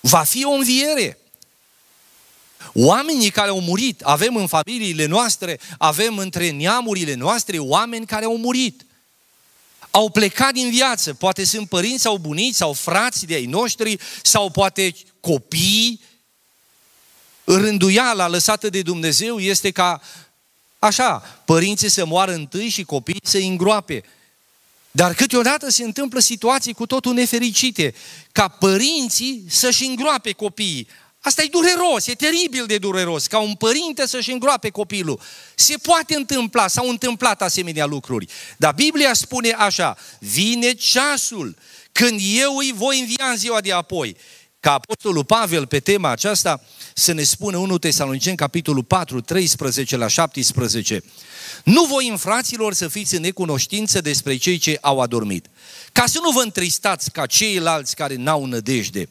Va 0.00 0.22
fi 0.22 0.44
o 0.44 0.50
înviere. 0.50 1.18
Oamenii 2.72 3.30
care 3.30 3.48
au 3.48 3.60
murit, 3.60 4.00
avem 4.00 4.36
în 4.36 4.46
familiile 4.46 5.06
noastre, 5.06 5.60
avem 5.78 6.18
între 6.18 6.50
neamurile 6.50 7.14
noastre 7.14 7.58
oameni 7.58 8.06
care 8.06 8.24
au 8.24 8.36
murit. 8.36 8.86
Au 9.96 10.10
plecat 10.10 10.52
din 10.52 10.70
viață, 10.70 11.14
poate 11.14 11.44
sunt 11.44 11.68
părinți 11.68 12.02
sau 12.02 12.18
bunici 12.18 12.54
sau 12.54 12.72
frați 12.72 13.26
de 13.26 13.34
ai 13.34 13.46
noștri 13.46 13.98
sau 14.22 14.50
poate 14.50 14.94
copii. 15.20 16.00
Rânduiala 17.44 18.28
lăsată 18.28 18.68
de 18.68 18.82
Dumnezeu 18.82 19.38
este 19.38 19.70
ca 19.70 20.00
așa, 20.78 21.18
părinții 21.44 21.88
să 21.88 22.04
moară 22.04 22.32
întâi 22.32 22.68
și 22.68 22.82
copiii 22.82 23.20
să 23.22 23.38
îngroape. 23.38 24.04
Dar 24.90 25.14
câteodată 25.14 25.70
se 25.70 25.84
întâmplă 25.84 26.20
situații 26.20 26.72
cu 26.72 26.86
totul 26.86 27.14
nefericite, 27.14 27.94
ca 28.32 28.48
părinții 28.48 29.44
să-și 29.48 29.84
îngroape 29.84 30.32
copiii. 30.32 30.88
Asta 31.26 31.42
e 31.42 31.48
dureros, 31.50 32.06
e 32.06 32.14
teribil 32.14 32.66
de 32.66 32.78
dureros, 32.78 33.26
ca 33.26 33.38
un 33.38 33.54
părinte 33.54 34.06
să-și 34.06 34.30
îngroape 34.30 34.70
copilul. 34.70 35.20
Se 35.54 35.76
poate 35.76 36.14
întâmpla, 36.14 36.68
s-au 36.68 36.88
întâmplat 36.88 37.42
asemenea 37.42 37.84
lucruri. 37.86 38.26
Dar 38.56 38.74
Biblia 38.74 39.14
spune 39.14 39.50
așa, 39.50 39.96
vine 40.18 40.72
ceasul 40.72 41.56
când 41.92 42.20
eu 42.40 42.56
îi 42.56 42.72
voi 42.76 43.00
învia 43.00 43.26
în 43.30 43.36
ziua 43.36 43.60
de 43.60 43.72
apoi. 43.72 44.16
Ca 44.60 44.72
Apostolul 44.72 45.24
Pavel 45.24 45.66
pe 45.66 45.80
tema 45.80 46.10
aceasta 46.10 46.62
să 46.94 47.12
ne 47.12 47.22
spună 47.22 47.56
1 47.56 47.78
Tesaloniceni, 47.78 48.36
capitolul 48.36 48.84
4, 48.84 49.20
13 49.20 49.96
la 49.96 50.06
17. 50.06 51.02
Nu 51.64 51.84
voi, 51.84 52.08
în 52.08 52.16
fraților, 52.16 52.74
să 52.74 52.88
fiți 52.88 53.14
în 53.14 53.20
necunoștință 53.20 54.00
despre 54.00 54.36
cei 54.36 54.58
ce 54.58 54.78
au 54.80 55.00
adormit, 55.00 55.46
ca 55.92 56.04
să 56.06 56.18
nu 56.22 56.30
vă 56.30 56.42
întristați 56.42 57.10
ca 57.10 57.26
ceilalți 57.26 57.94
care 57.94 58.14
n-au 58.14 58.44
nădejde. 58.44 59.08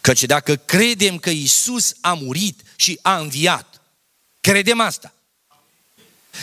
Căci 0.00 0.24
dacă 0.24 0.56
credem 0.56 1.18
că 1.18 1.30
Isus 1.30 1.94
a 2.00 2.12
murit 2.12 2.62
și 2.76 2.98
a 3.02 3.18
înviat, 3.18 3.82
credem 4.40 4.80
asta. 4.80 5.12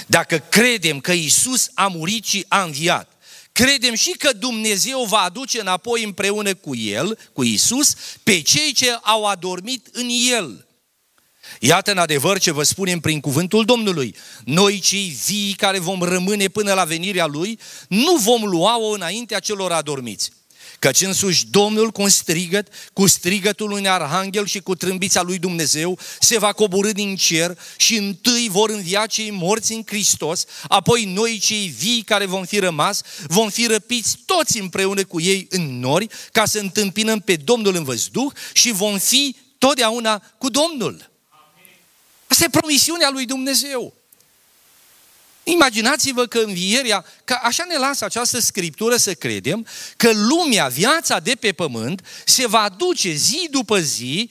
Dacă 0.07 0.37
credem 0.37 0.99
că 0.99 1.11
Isus 1.11 1.69
a 1.73 1.87
murit 1.87 2.25
și 2.25 2.45
a 2.47 2.63
înviat, 2.63 3.11
credem 3.51 3.93
și 3.93 4.11
că 4.11 4.33
Dumnezeu 4.33 5.03
va 5.03 5.17
aduce 5.17 5.59
înapoi 5.59 6.03
împreună 6.03 6.55
cu 6.55 6.75
El, 6.75 7.19
cu 7.33 7.43
Isus, 7.43 7.93
pe 8.23 8.41
cei 8.41 8.73
ce 8.73 8.91
au 8.91 9.25
adormit 9.25 9.87
în 9.91 10.07
El. 10.31 10.65
Iată 11.59 11.91
în 11.91 11.97
adevăr 11.97 12.39
ce 12.39 12.51
vă 12.51 12.63
spunem 12.63 12.99
prin 12.99 13.19
cuvântul 13.19 13.65
Domnului. 13.65 14.15
Noi 14.43 14.79
cei 14.79 15.17
vii 15.25 15.53
care 15.53 15.79
vom 15.79 16.01
rămâne 16.01 16.47
până 16.47 16.73
la 16.73 16.83
venirea 16.83 17.25
Lui, 17.25 17.59
nu 17.87 18.15
vom 18.15 18.43
lua-o 18.43 18.87
înaintea 18.87 19.39
celor 19.39 19.71
adormiți. 19.71 20.31
Căci 20.85 21.01
însuși 21.01 21.45
Domnul 21.45 21.91
cu 21.91 22.01
un 22.01 22.09
strigăt, 22.09 22.67
cu 22.93 23.07
strigătul 23.07 23.71
unui 23.71 23.87
arhanghel 23.87 24.45
și 24.45 24.59
cu 24.59 24.75
trâmbița 24.75 25.21
lui 25.21 25.37
Dumnezeu 25.37 25.99
se 26.19 26.37
va 26.37 26.53
coborâ 26.53 26.91
din 26.91 27.15
cer 27.15 27.59
și 27.77 27.95
întâi 27.95 28.47
vor 28.51 28.69
învia 28.69 29.05
cei 29.05 29.31
morți 29.31 29.73
în 29.73 29.81
Hristos, 29.85 30.45
apoi 30.67 31.05
noi 31.05 31.39
cei 31.39 31.67
vii 31.77 32.01
care 32.01 32.25
vom 32.25 32.45
fi 32.45 32.59
rămas, 32.59 33.01
vom 33.27 33.49
fi 33.49 33.65
răpiți 33.65 34.17
toți 34.25 34.59
împreună 34.59 35.03
cu 35.03 35.21
ei 35.21 35.47
în 35.49 35.79
nori 35.79 36.07
ca 36.31 36.45
să 36.45 36.59
întâmpinăm 36.59 37.19
pe 37.19 37.35
Domnul 37.35 37.75
în 37.75 37.83
văzduh 37.83 38.31
și 38.53 38.71
vom 38.71 38.97
fi 38.97 39.35
totdeauna 39.57 40.21
cu 40.37 40.49
Domnul. 40.49 41.11
Asta 42.27 42.43
e 42.43 42.49
promisiunea 42.49 43.09
lui 43.09 43.25
Dumnezeu. 43.25 43.93
Imaginați-vă 45.47 46.25
că 46.25 46.39
învierea, 46.39 47.05
că 47.23 47.39
așa 47.41 47.63
ne 47.67 47.77
lasă 47.77 48.05
această 48.05 48.39
scriptură 48.39 48.95
să 48.95 49.13
credem, 49.13 49.67
că 49.97 50.11
lumea, 50.13 50.67
viața 50.67 51.19
de 51.19 51.35
pe 51.35 51.51
pământ, 51.51 52.05
se 52.25 52.47
va 52.47 52.69
duce 52.77 53.11
zi 53.11 53.47
după 53.51 53.79
zi, 53.79 54.29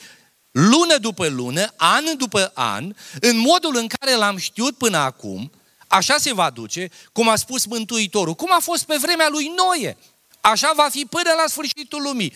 lună 0.50 0.96
după 0.96 1.28
lună, 1.28 1.72
an 1.76 2.04
după 2.16 2.50
an, 2.54 2.94
în 3.20 3.38
modul 3.38 3.76
în 3.76 3.86
care 3.86 4.16
l-am 4.16 4.36
știut 4.36 4.76
până 4.76 4.96
acum, 4.96 5.52
așa 5.88 6.16
se 6.18 6.34
va 6.34 6.50
duce, 6.50 6.90
cum 7.12 7.28
a 7.28 7.36
spus 7.36 7.64
Mântuitorul, 7.64 8.34
cum 8.34 8.52
a 8.52 8.58
fost 8.60 8.84
pe 8.84 8.96
vremea 9.00 9.28
lui 9.28 9.52
Noe. 9.56 9.96
Așa 10.40 10.72
va 10.76 10.88
fi 10.90 11.06
până 11.10 11.30
la 11.36 11.44
sfârșitul 11.48 12.02
lumii. 12.02 12.32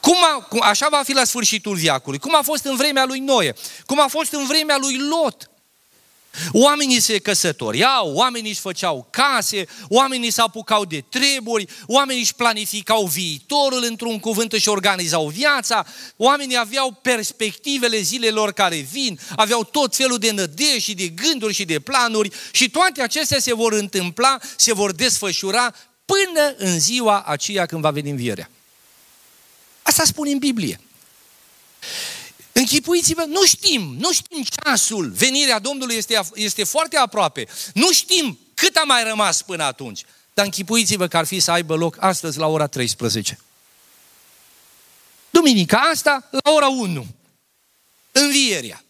Cum 0.00 0.16
a, 0.24 0.48
așa 0.60 0.88
va 0.90 1.02
fi 1.04 1.12
la 1.12 1.24
sfârșitul 1.24 1.74
viacului. 1.76 2.18
Cum 2.18 2.36
a 2.36 2.42
fost 2.42 2.64
în 2.64 2.76
vremea 2.76 3.04
lui 3.04 3.18
Noe. 3.18 3.54
Cum 3.86 4.00
a 4.00 4.06
fost 4.06 4.32
în 4.32 4.46
vremea 4.46 4.76
lui 4.76 4.98
Lot. 4.98 5.50
Oamenii 6.52 7.00
se 7.00 7.18
căsătoriau, 7.18 8.12
oamenii 8.14 8.50
își 8.50 8.60
făceau 8.60 9.08
case, 9.10 9.66
oamenii 9.88 10.30
se 10.30 10.40
apucau 10.40 10.84
de 10.84 11.04
treburi, 11.08 11.68
oamenii 11.86 12.22
își 12.22 12.34
planificau 12.34 13.06
viitorul 13.06 13.84
într-un 13.84 14.18
cuvânt 14.18 14.52
și 14.52 14.68
organizau 14.68 15.26
viața, 15.26 15.86
oamenii 16.16 16.58
aveau 16.58 16.98
perspectivele 17.02 18.00
zilelor 18.00 18.52
care 18.52 18.76
vin, 18.76 19.20
aveau 19.36 19.64
tot 19.64 19.96
felul 19.96 20.18
de 20.18 20.30
nădejde 20.30 20.78
și 20.78 20.94
de 20.94 21.08
gânduri 21.08 21.54
și 21.54 21.64
de 21.64 21.80
planuri 21.80 22.30
și 22.52 22.70
toate 22.70 23.02
acestea 23.02 23.38
se 23.38 23.54
vor 23.54 23.72
întâmpla, 23.72 24.38
se 24.56 24.74
vor 24.74 24.92
desfășura 24.92 25.74
până 26.04 26.54
în 26.56 26.80
ziua 26.80 27.22
aceea 27.26 27.66
când 27.66 27.80
va 27.80 27.90
veni 27.90 28.10
învierea. 28.10 28.50
Asta 29.82 30.04
spune 30.04 30.30
în 30.30 30.38
Biblie. 30.38 30.80
Închipuiți-vă, 32.56 33.24
nu 33.24 33.44
știm, 33.44 33.96
nu 33.98 34.12
știm 34.12 34.42
ceasul, 34.42 35.10
venirea 35.10 35.58
Domnului 35.58 35.96
este, 35.96 36.20
este 36.34 36.64
foarte 36.64 36.96
aproape. 36.96 37.46
Nu 37.74 37.92
știm 37.92 38.38
cât 38.54 38.76
a 38.76 38.82
mai 38.82 39.04
rămas 39.04 39.42
până 39.42 39.62
atunci. 39.62 40.04
Dar 40.34 40.44
închipuiți-vă 40.44 41.08
că 41.08 41.16
ar 41.16 41.26
fi 41.26 41.40
să 41.40 41.50
aibă 41.50 41.74
loc 41.74 41.96
astăzi 42.00 42.38
la 42.38 42.46
ora 42.46 42.66
13. 42.66 43.38
Duminica 45.30 45.78
asta 45.78 46.28
la 46.30 46.52
ora 46.52 46.68
1. 46.68 47.06
Învierea. 48.12 48.83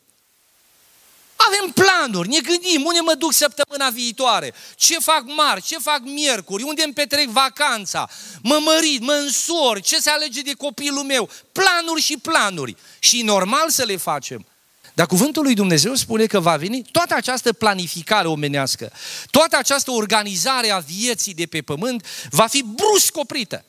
Avem 1.46 1.72
planuri, 1.72 2.28
ne 2.28 2.40
gândim 2.40 2.84
unde 2.84 3.00
mă 3.00 3.14
duc 3.14 3.32
săptămâna 3.32 3.90
viitoare, 3.90 4.54
ce 4.76 4.98
fac 4.98 5.22
marți, 5.26 5.66
ce 5.66 5.78
fac 5.78 6.00
miercuri, 6.02 6.62
unde 6.62 6.82
îmi 6.82 6.92
petrec 6.92 7.28
vacanța, 7.28 8.10
mă 8.42 8.60
mărit, 8.64 9.00
mă 9.00 9.12
însor, 9.12 9.80
ce 9.80 10.00
se 10.00 10.10
alege 10.10 10.40
de 10.42 10.52
copilul 10.52 11.02
meu, 11.02 11.30
planuri 11.52 12.02
și 12.02 12.16
planuri. 12.16 12.76
Și 12.98 13.22
normal 13.22 13.70
să 13.70 13.84
le 13.84 13.96
facem. 13.96 14.46
Dar 14.94 15.06
cuvântul 15.06 15.42
lui 15.42 15.54
Dumnezeu 15.54 15.94
spune 15.94 16.26
că 16.26 16.40
va 16.40 16.56
veni 16.56 16.82
toată 16.82 17.14
această 17.14 17.52
planificare 17.52 18.28
omenească, 18.28 18.92
toată 19.30 19.56
această 19.56 19.90
organizare 19.90 20.70
a 20.70 20.78
vieții 20.78 21.34
de 21.34 21.46
pe 21.46 21.62
pământ 21.62 22.06
va 22.30 22.46
fi 22.46 22.62
brusc 22.62 23.16
oprită. 23.16 23.64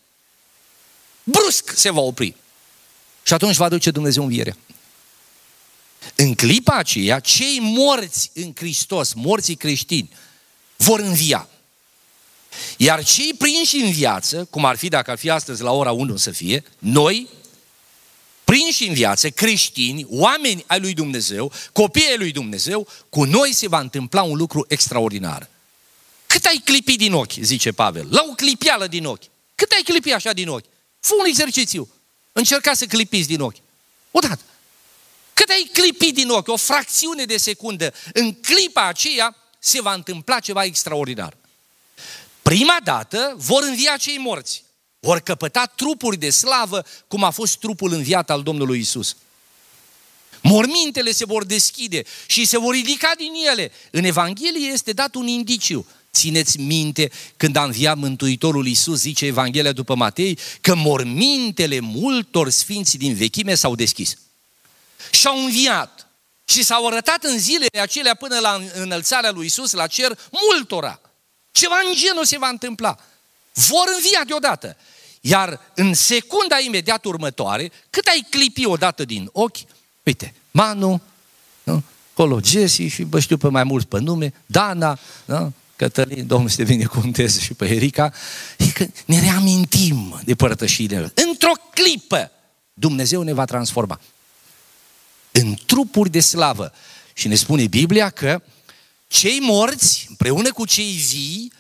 Brusc 1.23 1.71
se 1.75 1.89
va 1.89 2.01
opri. 2.01 2.35
Și 3.23 3.33
atunci 3.33 3.55
va 3.55 3.69
duce 3.69 3.91
Dumnezeu 3.91 4.23
învierea. 4.23 4.57
În 6.15 6.35
clipa 6.35 6.73
aceea, 6.73 7.19
cei 7.19 7.59
morți 7.61 8.31
în 8.33 8.51
Hristos, 8.55 9.13
morții 9.13 9.55
creștini, 9.55 10.09
vor 10.75 10.99
învia. 10.99 11.49
Iar 12.77 13.03
cei 13.03 13.33
prinși 13.33 13.75
în 13.75 13.91
viață, 13.91 14.47
cum 14.49 14.65
ar 14.65 14.75
fi 14.75 14.87
dacă 14.87 15.11
ar 15.11 15.17
fi 15.17 15.29
astăzi 15.29 15.61
la 15.61 15.71
ora 15.71 15.91
1 15.91 16.17
să 16.17 16.31
fie, 16.31 16.63
noi, 16.79 17.27
prinși 18.43 18.87
în 18.87 18.93
viață, 18.93 19.29
creștini, 19.29 20.05
oameni 20.09 20.63
ai 20.67 20.79
lui 20.79 20.93
Dumnezeu, 20.93 21.51
copii 21.73 22.09
ai 22.09 22.17
lui 22.17 22.31
Dumnezeu, 22.31 22.87
cu 23.09 23.23
noi 23.23 23.53
se 23.53 23.67
va 23.67 23.79
întâmpla 23.79 24.21
un 24.21 24.37
lucru 24.37 24.65
extraordinar. 24.67 25.49
Cât 26.27 26.45
ai 26.45 26.61
clipi 26.63 26.95
din 26.95 27.13
ochi, 27.13 27.31
zice 27.31 27.71
Pavel, 27.71 28.07
la 28.09 28.25
o 28.29 28.33
clipială 28.33 28.87
din 28.87 29.05
ochi. 29.05 29.23
Cât 29.55 29.71
ai 29.71 29.81
clipi 29.83 30.11
așa 30.11 30.31
din 30.31 30.47
ochi? 30.47 30.65
Fă 30.99 31.13
un 31.19 31.25
exercițiu. 31.25 31.89
Încercați 32.31 32.79
să 32.79 32.85
clipiți 32.85 33.27
din 33.27 33.41
ochi. 33.41 33.57
Odată. 34.11 34.41
Cât 35.35 35.49
ai 35.49 35.69
clipit 35.73 36.13
din 36.13 36.29
ochi, 36.29 36.47
o 36.47 36.55
fracțiune 36.55 37.25
de 37.25 37.37
secundă, 37.37 37.93
în 38.13 38.33
clipa 38.33 38.87
aceea 38.87 39.35
se 39.59 39.81
va 39.81 39.93
întâmpla 39.93 40.39
ceva 40.39 40.63
extraordinar. 40.63 41.37
Prima 42.41 42.77
dată 42.83 43.35
vor 43.37 43.63
învia 43.63 43.97
cei 43.97 44.17
morți. 44.17 44.63
Vor 44.99 45.19
căpăta 45.19 45.65
trupuri 45.75 46.17
de 46.17 46.29
slavă, 46.29 46.85
cum 47.07 47.23
a 47.23 47.29
fost 47.29 47.57
trupul 47.57 47.93
înviat 47.93 48.29
al 48.29 48.43
Domnului 48.43 48.79
Isus. 48.79 49.15
Mormintele 50.41 51.11
se 51.11 51.25
vor 51.25 51.45
deschide 51.45 52.03
și 52.25 52.45
se 52.45 52.57
vor 52.57 52.73
ridica 52.73 53.11
din 53.17 53.31
ele. 53.51 53.71
În 53.91 54.03
Evanghelie 54.03 54.67
este 54.67 54.91
dat 54.91 55.15
un 55.15 55.27
indiciu. 55.27 55.85
Țineți 56.13 56.59
minte 56.59 57.11
când 57.37 57.55
a 57.55 57.63
înviat 57.63 57.97
Mântuitorul 57.97 58.67
Iisus, 58.67 58.99
zice 58.99 59.25
Evanghelia 59.25 59.71
după 59.71 59.95
Matei, 59.95 60.39
că 60.61 60.75
mormintele 60.75 61.79
multor 61.79 62.49
sfinți 62.49 62.97
din 62.97 63.13
vechime 63.13 63.55
s-au 63.55 63.75
deschis 63.75 64.15
și 65.11 65.27
au 65.27 65.43
înviat. 65.43 66.07
Și 66.45 66.63
s-au 66.63 66.87
arătat 66.87 67.23
în 67.23 67.39
zilele 67.39 67.79
acelea 67.81 68.15
până 68.15 68.39
la 68.39 68.59
înălțarea 68.73 69.31
lui 69.31 69.45
Isus 69.45 69.71
la 69.71 69.87
cer 69.87 70.19
multora. 70.51 70.99
Ceva 71.51 71.75
în 71.87 71.95
genul 71.95 72.25
se 72.25 72.37
va 72.37 72.47
întâmpla. 72.47 72.97
Vor 73.53 73.85
învia 73.95 74.21
deodată. 74.27 74.77
Iar 75.21 75.59
în 75.73 75.93
secunda 75.93 76.59
imediat 76.59 77.05
următoare, 77.05 77.71
cât 77.89 78.07
ai 78.07 78.27
clipi 78.29 78.65
odată 78.65 79.05
din 79.05 79.29
ochi, 79.31 79.57
uite, 80.03 80.33
Manu, 80.51 81.01
nu? 81.63 81.83
Colo 82.13 82.39
Jesse 82.43 82.87
și 82.87 83.03
bă 83.03 83.19
știu 83.19 83.37
pe 83.37 83.47
mai 83.47 83.63
mulți 83.63 83.87
pe 83.87 83.99
nume, 83.99 84.33
Dana, 84.45 84.99
nu? 85.25 85.53
Cătălin, 85.75 86.27
Domnul 86.27 86.49
să 86.49 86.55
te 86.55 86.63
binecuvânteze 86.63 87.39
și 87.39 87.53
pe 87.53 87.65
Erica, 87.65 88.13
e 88.57 88.71
că 88.71 88.85
ne 89.05 89.19
reamintim 89.19 90.21
de 90.23 90.35
părătășiile. 90.35 91.11
Într-o 91.29 91.51
clipă, 91.73 92.31
Dumnezeu 92.73 93.21
ne 93.21 93.33
va 93.33 93.45
transforma. 93.45 93.99
În 95.41 95.57
trupuri 95.65 96.09
de 96.09 96.19
slavă. 96.19 96.73
Și 97.13 97.27
ne 97.27 97.35
spune 97.35 97.67
Biblia 97.67 98.09
că 98.09 98.41
cei 99.07 99.39
morți, 99.39 100.05
împreună 100.09 100.51
cu 100.51 100.65
cei 100.65 100.91
vii, 100.91 101.51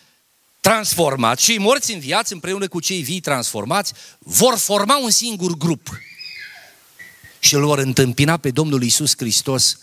transformați, 0.59 1.43
cei 1.43 1.57
morți 1.57 1.93
în 1.93 1.99
viață, 1.99 2.33
împreună 2.33 2.67
cu 2.67 2.79
cei 2.79 3.01
vii 3.01 3.19
transformați, 3.19 3.93
vor 4.19 4.57
forma 4.57 4.97
un 4.97 5.09
singur 5.09 5.57
grup. 5.57 5.99
Și 7.39 7.53
îl 7.53 7.65
vor 7.65 7.77
întâmpina 7.77 8.37
pe 8.37 8.51
Domnul 8.51 8.83
Isus 8.83 9.13
Hristos 9.17 9.77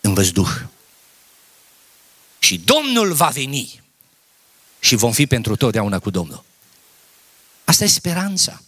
în 0.00 0.14
văzduh. 0.14 0.62
Și 2.38 2.60
Domnul 2.64 3.12
va 3.12 3.28
veni 3.28 3.82
și 4.80 4.94
vom 4.94 5.12
fi 5.12 5.26
pentru 5.26 5.56
totdeauna 5.56 5.98
cu 5.98 6.10
Domnul. 6.10 6.44
Asta 7.64 7.84
e 7.84 7.86
speranța. 7.86 8.62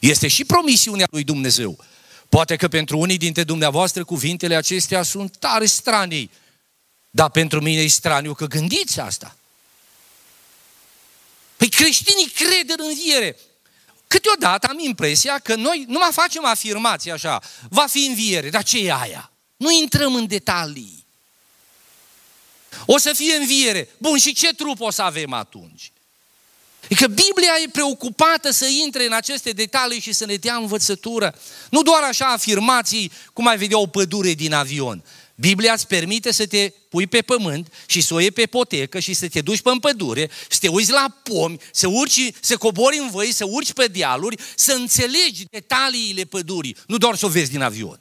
Este 0.00 0.28
și 0.28 0.44
promisiunea 0.44 1.06
lui 1.10 1.24
Dumnezeu. 1.24 1.84
Poate 2.32 2.56
că 2.56 2.68
pentru 2.68 2.98
unii 2.98 3.16
dintre 3.16 3.44
dumneavoastră 3.44 4.04
cuvintele 4.04 4.54
acestea 4.54 5.02
sunt 5.02 5.36
tare 5.36 5.66
stranii, 5.66 6.30
dar 7.10 7.30
pentru 7.30 7.60
mine 7.60 7.80
e 7.80 7.88
straniu 7.88 8.34
că 8.34 8.46
gândiți 8.46 9.00
asta. 9.00 9.36
Păi 11.56 11.68
creștinii 11.68 12.28
cred 12.28 12.78
în 12.78 12.84
înviere. 12.88 13.38
Câteodată 14.06 14.66
am 14.66 14.78
impresia 14.78 15.38
că 15.38 15.54
noi 15.54 15.84
nu 15.88 15.98
mai 15.98 16.08
facem 16.12 16.44
afirmații 16.44 17.10
așa, 17.10 17.42
va 17.68 17.86
fi 17.86 18.06
înviere, 18.06 18.50
dar 18.50 18.62
ce 18.62 18.78
e 18.78 18.92
aia? 18.92 19.32
Nu 19.56 19.70
intrăm 19.70 20.14
în 20.14 20.26
detalii. 20.26 21.06
O 22.86 22.98
să 22.98 23.12
fie 23.12 23.34
înviere. 23.34 23.88
Bun, 23.98 24.18
și 24.18 24.34
ce 24.34 24.54
trup 24.54 24.80
o 24.80 24.90
să 24.90 25.02
avem 25.02 25.32
atunci? 25.32 25.92
E 26.88 26.94
că 26.94 27.06
Biblia 27.06 27.52
e 27.64 27.68
preocupată 27.72 28.50
să 28.50 28.66
intre 28.66 29.06
în 29.06 29.12
aceste 29.12 29.50
detalii 29.50 30.00
și 30.00 30.12
să 30.12 30.26
ne 30.26 30.34
dea 30.34 30.56
învățătură. 30.56 31.34
Nu 31.70 31.82
doar 31.82 32.02
așa 32.02 32.26
afirmații, 32.26 33.12
cum 33.32 33.46
ai 33.46 33.56
vedea 33.56 33.78
o 33.78 33.86
pădure 33.86 34.32
din 34.32 34.52
avion. 34.52 35.04
Biblia 35.34 35.72
îți 35.72 35.86
permite 35.86 36.32
să 36.32 36.46
te 36.46 36.72
pui 36.88 37.06
pe 37.06 37.22
pământ 37.22 37.72
și 37.86 38.00
să 38.00 38.14
o 38.14 38.20
iei 38.20 38.30
pe 38.30 38.46
potecă 38.46 38.98
și 38.98 39.14
să 39.14 39.28
te 39.28 39.40
duci 39.40 39.60
pe 39.60 39.70
pădure, 39.80 40.30
să 40.48 40.58
te 40.60 40.68
uiți 40.68 40.90
la 40.90 41.20
pomi, 41.22 41.58
să 41.72 41.88
urci, 41.88 42.30
să 42.40 42.56
cobori 42.56 42.98
în 42.98 43.10
văi, 43.10 43.32
să 43.32 43.44
urci 43.48 43.72
pe 43.72 43.86
dealuri, 43.86 44.36
să 44.54 44.72
înțelegi 44.72 45.44
detaliile 45.50 46.24
pădurii, 46.24 46.76
nu 46.86 46.98
doar 46.98 47.16
să 47.16 47.26
o 47.26 47.28
vezi 47.28 47.50
din 47.50 47.62
avion. 47.62 48.00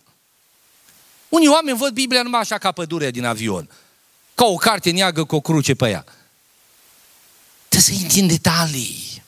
Unii 1.29 1.47
oameni 1.47 1.77
văd 1.77 1.93
Biblia 1.93 2.21
numai 2.21 2.39
așa 2.39 2.57
ca 2.57 2.71
pădurea 2.71 3.11
din 3.11 3.25
avion, 3.25 3.69
ca 4.35 4.45
o 4.45 4.55
carte 4.55 4.91
neagă 4.91 5.23
cu 5.23 5.35
o 5.35 5.41
cruce 5.41 5.73
pe 5.73 5.89
ea. 5.89 6.05
Trebuie 7.71 7.97
să 7.97 8.03
intri 8.03 8.19
în 8.19 8.27
detalii. 8.27 9.23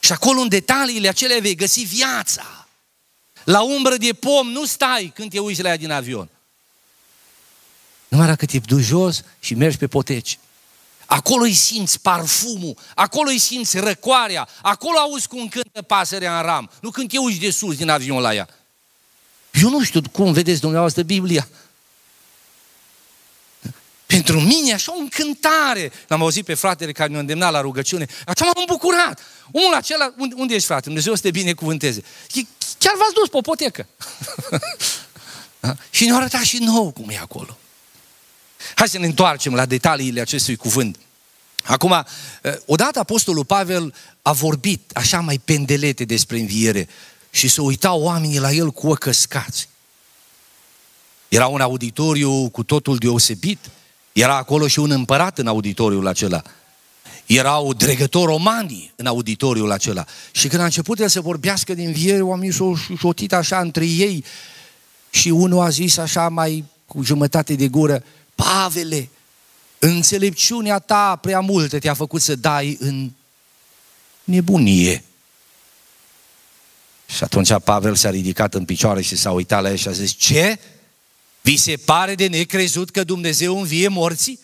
Și 0.00 0.12
acolo 0.12 0.40
în 0.40 0.48
detaliile 0.48 1.08
acelea 1.08 1.40
vei 1.40 1.54
găsi 1.54 1.80
viața. 1.80 2.66
La 3.44 3.62
umbră 3.62 3.96
de 3.96 4.12
pom 4.12 4.48
nu 4.48 4.64
stai 4.64 5.12
când 5.14 5.30
te 5.30 5.38
uiți 5.38 5.62
la 5.62 5.68
ea 5.68 5.76
din 5.76 5.90
avion. 5.90 6.28
Numai 8.08 8.26
dacă 8.26 8.46
te 8.46 8.58
duci 8.58 8.84
jos 8.84 9.22
și 9.40 9.54
mergi 9.54 9.76
pe 9.76 9.86
poteci. 9.86 10.38
Acolo 11.06 11.42
îi 11.42 11.54
simți 11.54 12.00
parfumul, 12.00 12.76
acolo 12.94 13.30
îi 13.30 13.38
simți 13.38 13.78
răcoarea, 13.78 14.48
acolo 14.62 14.98
auzi 14.98 15.28
cum 15.28 15.48
cântă 15.48 15.82
pasărea 15.82 16.36
în 16.36 16.42
ram, 16.42 16.70
nu 16.80 16.90
când 16.90 17.10
te 17.10 17.18
uiți 17.18 17.40
de 17.40 17.50
sus 17.50 17.76
din 17.76 17.88
avion 17.88 18.20
la 18.20 18.34
ea. 18.34 18.48
Eu 19.52 19.70
nu 19.70 19.82
știu 19.82 20.00
cum 20.12 20.32
vedeți 20.32 20.60
dumneavoastră 20.60 21.02
Biblia. 21.02 21.48
Pentru 24.12 24.40
mine 24.40 24.72
așa 24.72 24.92
o 24.92 24.98
încântare. 24.98 25.92
L-am 26.08 26.22
auzit 26.22 26.44
pe 26.44 26.54
fratele 26.54 26.92
care 26.92 27.10
ne-a 27.10 27.20
îndemnat 27.20 27.52
la 27.52 27.60
rugăciune. 27.60 28.06
Așa 28.26 28.44
m-am 28.44 28.64
bucurat. 28.66 29.20
Omul 29.50 29.74
acela, 29.74 30.14
unde, 30.18 30.34
unde 30.38 30.54
ești 30.54 30.66
frate? 30.66 30.82
Dumnezeu 30.84 31.14
să 31.14 31.22
te 31.22 31.30
binecuvânteze. 31.30 32.02
Chiar 32.78 32.94
v-ați 32.96 33.14
dus 33.14 33.28
pe 33.28 33.36
o 33.36 33.40
potecă. 33.40 33.86
da? 35.60 35.76
Și 35.90 36.04
ne-a 36.04 36.16
arătat 36.16 36.42
și 36.42 36.58
nou 36.58 36.90
cum 36.90 37.08
e 37.08 37.18
acolo. 37.18 37.58
Hai 38.74 38.88
să 38.88 38.98
ne 38.98 39.06
întoarcem 39.06 39.54
la 39.54 39.66
detaliile 39.66 40.20
acestui 40.20 40.56
cuvânt. 40.56 40.98
Acum, 41.64 42.04
odată 42.66 42.98
Apostolul 42.98 43.44
Pavel 43.44 43.94
a 44.22 44.32
vorbit 44.32 44.90
așa 44.94 45.20
mai 45.20 45.40
pendelete 45.44 46.04
despre 46.04 46.38
înviere 46.38 46.88
și 47.30 47.48
să 47.48 47.62
uitau 47.62 48.02
oamenii 48.02 48.38
la 48.38 48.50
el 48.50 48.70
cu 48.70 48.92
căscați. 48.92 49.68
Era 51.28 51.46
un 51.46 51.60
auditoriu 51.60 52.48
cu 52.50 52.62
totul 52.62 52.96
deosebit. 52.96 53.58
Era 54.12 54.36
acolo 54.36 54.66
și 54.66 54.78
un 54.78 54.90
împărat 54.90 55.38
în 55.38 55.46
auditoriul 55.46 56.06
acela. 56.06 56.42
Erau 57.26 57.74
dregători 57.74 58.26
romani 58.26 58.92
în 58.96 59.06
auditoriul 59.06 59.70
acela. 59.70 60.04
Și 60.30 60.48
când 60.48 60.62
a 60.62 60.64
început 60.64 61.00
el 61.00 61.08
să 61.08 61.20
vorbească 61.20 61.74
din 61.74 61.92
viere, 61.92 62.20
oamenii 62.20 62.52
s-au 62.52 62.76
șotit 62.98 63.32
așa 63.32 63.60
între 63.60 63.86
ei 63.86 64.24
și 65.10 65.28
unul 65.28 65.60
a 65.60 65.68
zis 65.68 65.96
așa 65.96 66.28
mai 66.28 66.64
cu 66.86 67.02
jumătate 67.02 67.54
de 67.54 67.68
gură, 67.68 68.04
Pavele, 68.34 69.08
înțelepciunea 69.78 70.78
ta 70.78 71.16
prea 71.16 71.40
multă 71.40 71.78
te-a 71.78 71.94
făcut 71.94 72.22
să 72.22 72.34
dai 72.34 72.76
în 72.80 73.10
nebunie. 74.24 75.04
Și 77.06 77.24
atunci 77.24 77.52
Pavel 77.64 77.94
s-a 77.94 78.10
ridicat 78.10 78.54
în 78.54 78.64
picioare 78.64 79.00
și 79.00 79.16
s-a 79.16 79.30
uitat 79.30 79.62
la 79.62 79.70
el 79.70 79.76
și 79.76 79.88
a 79.88 79.92
zis, 79.92 80.10
ce? 80.10 80.58
Vi 81.42 81.56
se 81.56 81.76
pare 81.76 82.14
de 82.14 82.26
necrezut 82.26 82.90
că 82.90 83.04
Dumnezeu 83.04 83.58
învie 83.58 83.88
morții? 83.88 84.40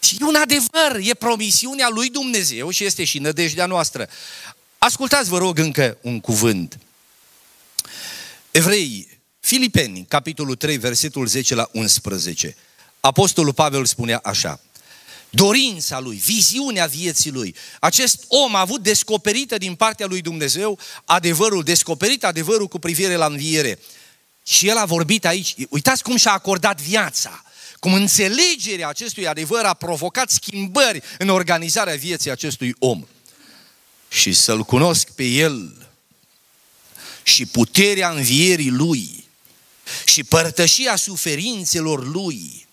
Și 0.00 0.16
e 0.20 0.24
un 0.24 0.34
adevăr, 0.34 1.00
e 1.00 1.14
promisiunea 1.14 1.88
lui 1.88 2.10
Dumnezeu 2.10 2.70
și 2.70 2.84
este 2.84 3.04
și 3.04 3.18
nădejdea 3.18 3.66
noastră. 3.66 4.08
Ascultați, 4.78 5.28
vă 5.28 5.38
rog, 5.38 5.58
încă 5.58 5.98
un 6.00 6.20
cuvânt. 6.20 6.78
Evrei, 8.50 9.08
Filipeni, 9.40 10.04
capitolul 10.08 10.54
3, 10.54 10.76
versetul 10.76 11.26
10 11.26 11.54
la 11.54 11.68
11. 11.72 12.56
Apostolul 13.00 13.52
Pavel 13.52 13.84
spunea 13.84 14.20
așa, 14.24 14.60
dorința 15.30 16.00
lui, 16.00 16.16
viziunea 16.16 16.86
vieții 16.86 17.30
lui. 17.30 17.54
Acest 17.80 18.24
om 18.28 18.54
a 18.54 18.60
avut 18.60 18.82
descoperită 18.82 19.58
din 19.58 19.74
partea 19.74 20.06
lui 20.06 20.20
Dumnezeu 20.20 20.78
adevărul, 21.04 21.62
descoperit 21.62 22.24
adevărul 22.24 22.66
cu 22.66 22.78
privire 22.78 23.14
la 23.14 23.26
înviere. 23.26 23.78
Și 24.48 24.68
el 24.68 24.76
a 24.76 24.84
vorbit 24.84 25.24
aici, 25.24 25.54
uitați 25.68 26.02
cum 26.02 26.16
și-a 26.16 26.32
acordat 26.32 26.80
viața, 26.80 27.44
cum 27.78 27.94
înțelegerea 27.94 28.88
acestui 28.88 29.26
adevăr 29.26 29.64
a 29.64 29.74
provocat 29.74 30.30
schimbări 30.30 31.02
în 31.18 31.28
organizarea 31.28 31.96
vieții 31.96 32.30
acestui 32.30 32.74
om. 32.78 33.06
Și 34.08 34.32
să-L 34.32 34.62
cunosc 34.62 35.10
pe 35.10 35.24
El 35.24 35.88
și 37.22 37.46
puterea 37.46 38.10
învierii 38.10 38.70
Lui 38.70 39.24
și 40.04 40.24
părtășia 40.24 40.96
suferințelor 40.96 42.06
Lui 42.06 42.66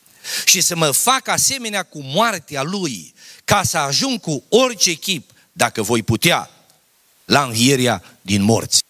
și 0.46 0.62
să 0.62 0.76
mă 0.76 0.92
fac 0.92 1.28
asemenea 1.28 1.84
cu 1.84 2.02
moartea 2.02 2.62
Lui, 2.62 3.14
ca 3.46 3.64
să 3.64 3.78
ajung 3.78 4.20
cu 4.20 4.44
orice 4.50 4.94
chip, 4.94 5.32
dacă 5.52 5.82
voi 5.82 6.04
putea, 6.04 6.50
la 7.26 7.44
învierea 7.44 8.18
din 8.22 8.42
morți. 8.42 8.84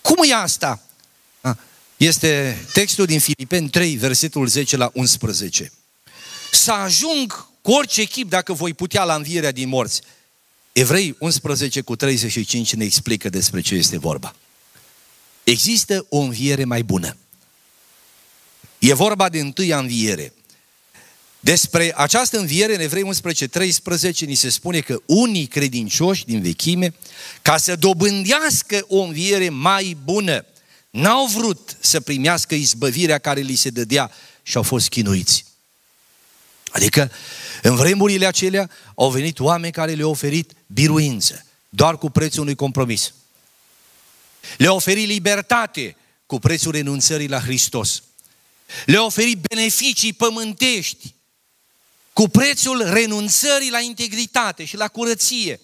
Cum 0.00 0.24
e 0.30 0.34
asta? 0.34 0.85
Este 1.96 2.64
textul 2.72 3.06
din 3.06 3.20
Filipeni 3.20 3.68
3, 3.68 3.96
versetul 3.96 4.46
10 4.46 4.76
la 4.76 4.90
11. 4.94 5.72
Să 6.52 6.72
ajung 6.72 7.48
cu 7.62 7.72
orice 7.72 8.00
echip 8.00 8.28
dacă 8.28 8.52
voi 8.52 8.74
putea 8.74 9.04
la 9.04 9.14
învierea 9.14 9.52
din 9.52 9.68
morți. 9.68 10.00
Evrei 10.72 11.16
11 11.18 11.80
cu 11.80 11.96
35 11.96 12.74
ne 12.74 12.84
explică 12.84 13.28
despre 13.28 13.60
ce 13.60 13.74
este 13.74 13.98
vorba. 13.98 14.34
Există 15.44 16.06
o 16.08 16.18
înviere 16.18 16.64
mai 16.64 16.82
bună. 16.82 17.16
E 18.78 18.94
vorba 18.94 19.28
de 19.28 19.40
întâia 19.40 19.78
înviere. 19.78 20.32
Despre 21.40 21.92
această 21.96 22.38
înviere 22.38 22.74
în 22.74 22.80
Evrei 22.80 23.02
11, 23.02 23.46
13 23.46 24.24
ni 24.24 24.34
se 24.34 24.48
spune 24.48 24.80
că 24.80 25.00
unii 25.06 25.46
credincioși 25.46 26.24
din 26.24 26.42
vechime, 26.42 26.94
ca 27.42 27.56
să 27.56 27.76
dobândească 27.76 28.84
o 28.88 29.00
înviere 29.00 29.48
mai 29.48 29.96
bună, 30.04 30.44
N-au 30.96 31.26
vrut 31.26 31.76
să 31.80 32.00
primească 32.00 32.54
izbăvirea 32.54 33.18
care 33.18 33.40
li 33.40 33.54
se 33.54 33.70
dădea 33.70 34.10
și 34.42 34.56
au 34.56 34.62
fost 34.62 34.88
chinuiți. 34.88 35.44
Adică, 36.70 37.10
în 37.62 37.76
vremurile 37.76 38.26
acelea, 38.26 38.70
au 38.94 39.10
venit 39.10 39.40
oameni 39.40 39.72
care 39.72 39.92
le-au 39.92 40.10
oferit 40.10 40.52
biruință, 40.66 41.44
doar 41.68 41.98
cu 41.98 42.10
prețul 42.10 42.42
unui 42.42 42.54
compromis. 42.54 43.12
Le-au 44.56 44.76
oferit 44.76 45.06
libertate 45.06 45.96
cu 46.26 46.38
prețul 46.38 46.72
renunțării 46.72 47.28
la 47.28 47.40
Hristos. 47.40 48.02
Le-au 48.86 49.06
oferit 49.06 49.38
beneficii 49.48 50.12
pământești 50.12 51.14
cu 52.12 52.28
prețul 52.28 52.82
renunțării 52.92 53.70
la 53.70 53.80
integritate 53.80 54.64
și 54.64 54.76
la 54.76 54.88
curăție. 54.88 55.60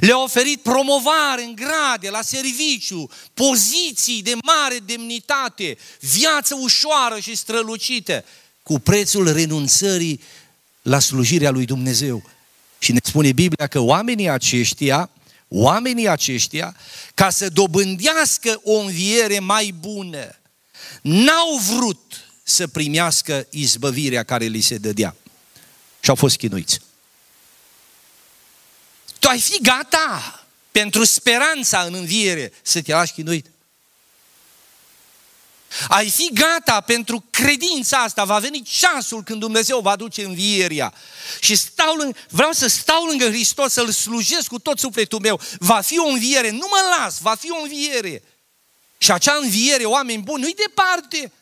Le-a 0.00 0.18
oferit 0.18 0.62
promovare 0.62 1.42
în 1.42 1.54
grade, 1.54 2.10
la 2.10 2.22
serviciu, 2.22 3.10
poziții 3.34 4.22
de 4.22 4.32
mare 4.42 4.78
demnitate, 4.84 5.78
viață 6.00 6.54
ușoară 6.60 7.18
și 7.20 7.36
strălucită, 7.36 8.24
cu 8.62 8.78
prețul 8.78 9.32
renunțării 9.32 10.20
la 10.82 10.98
slujirea 10.98 11.50
lui 11.50 11.64
Dumnezeu. 11.64 12.30
Și 12.78 12.92
ne 12.92 12.98
spune 13.02 13.32
Biblia 13.32 13.66
că 13.66 13.78
oamenii 13.78 14.28
aceștia 14.28 15.10
oamenii 15.48 16.08
aceștia, 16.08 16.76
ca 17.14 17.30
să 17.30 17.48
dobândească 17.48 18.60
o 18.64 18.78
înviere 18.78 19.38
mai 19.38 19.74
bună, 19.80 20.38
n-au 21.02 21.58
vrut 21.58 22.00
să 22.42 22.66
primească 22.66 23.46
izbăvirea 23.50 24.22
care 24.22 24.44
li 24.44 24.60
se 24.60 24.76
dădea. 24.76 25.16
Și 26.00 26.10
au 26.10 26.14
fost 26.14 26.36
chinuiți. 26.36 26.80
Tu 29.18 29.28
ai 29.28 29.40
fi 29.40 29.58
gata 29.62 30.44
pentru 30.72 31.04
speranța 31.04 31.80
în 31.80 31.94
înviere 31.94 32.52
să 32.62 32.82
te 32.82 32.92
lași 32.92 33.12
chinuit? 33.12 33.46
Ai 35.88 36.10
fi 36.10 36.30
gata 36.32 36.80
pentru 36.80 37.24
credința 37.30 37.98
asta, 37.98 38.24
va 38.24 38.38
veni 38.38 38.62
ceasul 38.62 39.22
când 39.22 39.40
Dumnezeu 39.40 39.80
va 39.80 39.96
duce 39.96 40.24
învieria. 40.24 40.94
Și 41.40 41.56
stau 41.56 41.94
lângă, 41.94 42.18
vreau 42.28 42.52
să 42.52 42.66
stau 42.66 43.04
lângă 43.04 43.28
Hristos, 43.28 43.72
să-L 43.72 43.90
slujesc 43.90 44.46
cu 44.46 44.58
tot 44.58 44.78
sufletul 44.78 45.20
meu. 45.20 45.40
Va 45.58 45.80
fi 45.80 45.98
o 45.98 46.06
înviere, 46.06 46.50
nu 46.50 46.66
mă 46.70 46.96
las, 46.98 47.18
va 47.18 47.34
fi 47.34 47.50
o 47.50 47.60
înviere. 47.62 48.22
Și 48.98 49.12
acea 49.12 49.34
înviere, 49.34 49.84
oameni 49.84 50.22
buni, 50.22 50.42
nu-i 50.42 50.54
departe. 50.54 51.32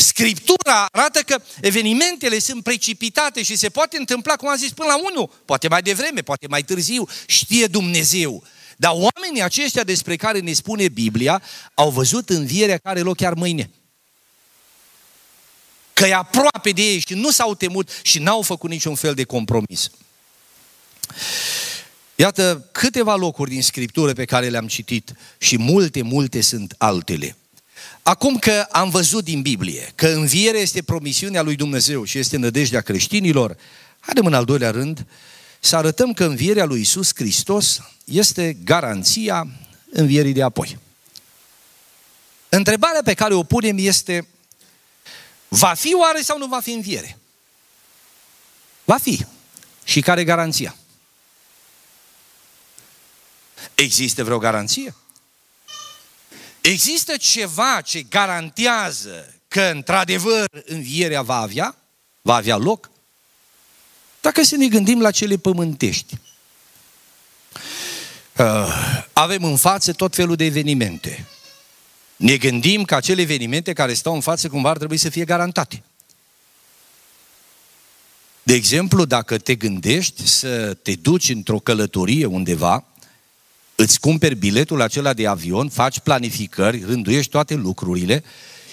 Scriptura 0.00 0.86
arată 0.92 1.20
că 1.20 1.42
evenimentele 1.60 2.38
sunt 2.38 2.62
precipitate 2.62 3.42
și 3.42 3.56
se 3.56 3.68
poate 3.68 3.96
întâmpla, 3.96 4.36
cum 4.36 4.48
am 4.48 4.56
zis, 4.56 4.72
până 4.72 4.88
la 4.88 4.98
unul, 5.10 5.42
poate 5.44 5.68
mai 5.68 5.82
devreme, 5.82 6.20
poate 6.20 6.46
mai 6.46 6.62
târziu, 6.62 7.08
știe 7.26 7.66
Dumnezeu. 7.66 8.44
Dar 8.76 8.92
oamenii 8.92 9.42
aceștia 9.42 9.84
despre 9.84 10.16
care 10.16 10.38
ne 10.38 10.52
spune 10.52 10.88
Biblia 10.88 11.42
au 11.74 11.90
văzut 11.90 12.30
învierea 12.30 12.78
care 12.78 12.98
are 12.98 13.00
loc 13.00 13.16
chiar 13.16 13.34
mâine. 13.34 13.70
Că 15.92 16.06
e 16.06 16.14
aproape 16.14 16.70
de 16.70 16.82
ei 16.82 16.98
și 16.98 17.14
nu 17.14 17.30
s-au 17.30 17.54
temut 17.54 17.90
și 18.02 18.18
n-au 18.18 18.42
făcut 18.42 18.70
niciun 18.70 18.94
fel 18.94 19.14
de 19.14 19.24
compromis. 19.24 19.90
Iată 22.14 22.68
câteva 22.72 23.14
locuri 23.14 23.50
din 23.50 23.62
Scriptură 23.62 24.12
pe 24.12 24.24
care 24.24 24.48
le-am 24.48 24.66
citit 24.66 25.12
și 25.38 25.58
multe, 25.58 26.02
multe 26.02 26.40
sunt 26.40 26.74
altele. 26.78 27.36
Acum 28.02 28.38
că 28.38 28.66
am 28.70 28.90
văzut 28.90 29.24
din 29.24 29.42
Biblie 29.42 29.92
că 29.94 30.08
învierea 30.08 30.60
este 30.60 30.82
promisiunea 30.82 31.42
lui 31.42 31.56
Dumnezeu 31.56 32.04
și 32.04 32.18
este 32.18 32.36
nădejdea 32.36 32.80
creștinilor, 32.80 33.56
haidem 34.00 34.26
în 34.26 34.34
al 34.34 34.44
doilea 34.44 34.70
rând 34.70 35.06
să 35.60 35.76
arătăm 35.76 36.12
că 36.12 36.24
învierea 36.24 36.64
lui 36.64 36.80
Isus 36.80 37.10
Hristos 37.14 37.80
este 38.04 38.56
garanția 38.64 39.46
învierii 39.90 40.32
de 40.32 40.42
apoi. 40.42 40.78
Întrebarea 42.48 43.00
pe 43.04 43.14
care 43.14 43.34
o 43.34 43.42
punem 43.42 43.76
este, 43.78 44.28
va 45.48 45.74
fi 45.74 45.94
oare 45.94 46.20
sau 46.20 46.38
nu 46.38 46.46
va 46.46 46.60
fi 46.60 46.70
înviere? 46.70 47.18
Va 48.84 48.96
fi. 48.96 49.24
Și 49.84 50.00
care 50.00 50.24
garanția? 50.24 50.76
Există 53.74 54.24
vreo 54.24 54.38
garanție? 54.38 54.94
Există 56.60 57.16
ceva 57.16 57.80
ce 57.80 58.02
garantează 58.02 59.34
că 59.48 59.60
într-adevăr 59.60 60.44
învierea 60.64 61.22
va 61.22 61.36
avea? 61.36 61.76
Va 62.22 62.34
avea 62.34 62.56
loc? 62.56 62.90
Dacă 64.20 64.42
să 64.42 64.56
ne 64.56 64.68
gândim 64.68 65.00
la 65.00 65.10
cele 65.10 65.36
pământești, 65.36 66.14
uh, 68.36 69.04
avem 69.12 69.44
în 69.44 69.56
față 69.56 69.92
tot 69.92 70.14
felul 70.14 70.36
de 70.36 70.44
evenimente. 70.44 71.26
Ne 72.16 72.36
gândim 72.36 72.84
că 72.84 72.94
acele 72.94 73.20
evenimente 73.20 73.72
care 73.72 73.94
stau 73.94 74.14
în 74.14 74.20
față 74.20 74.48
cumva 74.48 74.70
ar 74.70 74.76
trebui 74.76 74.96
să 74.96 75.08
fie 75.08 75.24
garantate. 75.24 75.82
De 78.42 78.54
exemplu, 78.54 79.04
dacă 79.04 79.38
te 79.38 79.54
gândești 79.54 80.26
să 80.26 80.74
te 80.74 80.94
duci 80.94 81.28
într-o 81.28 81.58
călătorie 81.58 82.26
undeva, 82.26 82.84
îți 83.80 84.00
cumperi 84.00 84.34
biletul 84.34 84.80
acela 84.80 85.12
de 85.12 85.26
avion, 85.26 85.68
faci 85.68 85.98
planificări, 85.98 86.84
rânduiești 86.84 87.30
toate 87.30 87.54
lucrurile 87.54 88.24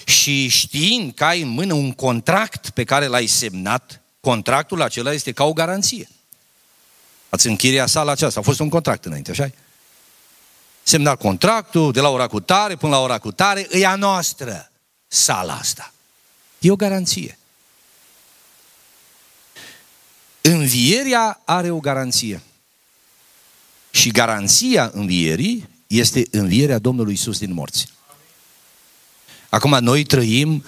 și 0.04 0.48
știind 0.48 1.14
că 1.14 1.24
ai 1.24 1.42
în 1.42 1.48
mână 1.48 1.72
un 1.72 1.92
contract 1.92 2.70
pe 2.70 2.84
care 2.84 3.06
l-ai 3.06 3.26
semnat, 3.26 4.00
contractul 4.20 4.82
acela 4.82 5.12
este 5.12 5.32
ca 5.32 5.44
o 5.44 5.52
garanție. 5.52 6.08
Ați 7.28 7.46
închiria 7.46 7.86
sala 7.86 8.12
aceasta, 8.12 8.40
a 8.40 8.42
fost 8.42 8.60
un 8.60 8.68
contract 8.68 9.04
înainte, 9.04 9.30
așa 9.30 9.50
Semnat 10.82 11.18
contractul 11.18 11.92
de 11.92 12.00
la 12.00 12.08
ora 12.08 12.26
cu 12.26 12.40
tare 12.40 12.76
până 12.76 12.92
la 12.92 13.02
ora 13.02 13.18
cu 13.18 13.32
tare, 13.32 13.66
e 13.70 13.86
a 13.86 13.94
noastră 13.94 14.70
sala 15.06 15.54
asta. 15.54 15.92
E 16.58 16.70
o 16.70 16.76
garanție. 16.76 17.38
Învierea 20.40 21.40
are 21.44 21.70
o 21.70 21.80
garanție. 21.80 22.42
Și 23.90 24.10
garanția 24.10 24.90
învierii 24.94 25.68
este 25.86 26.26
învierea 26.30 26.78
Domnului 26.78 27.12
Isus 27.12 27.38
din 27.38 27.52
morți. 27.52 27.88
Acum, 29.48 29.78
noi 29.80 30.04
trăim 30.04 30.64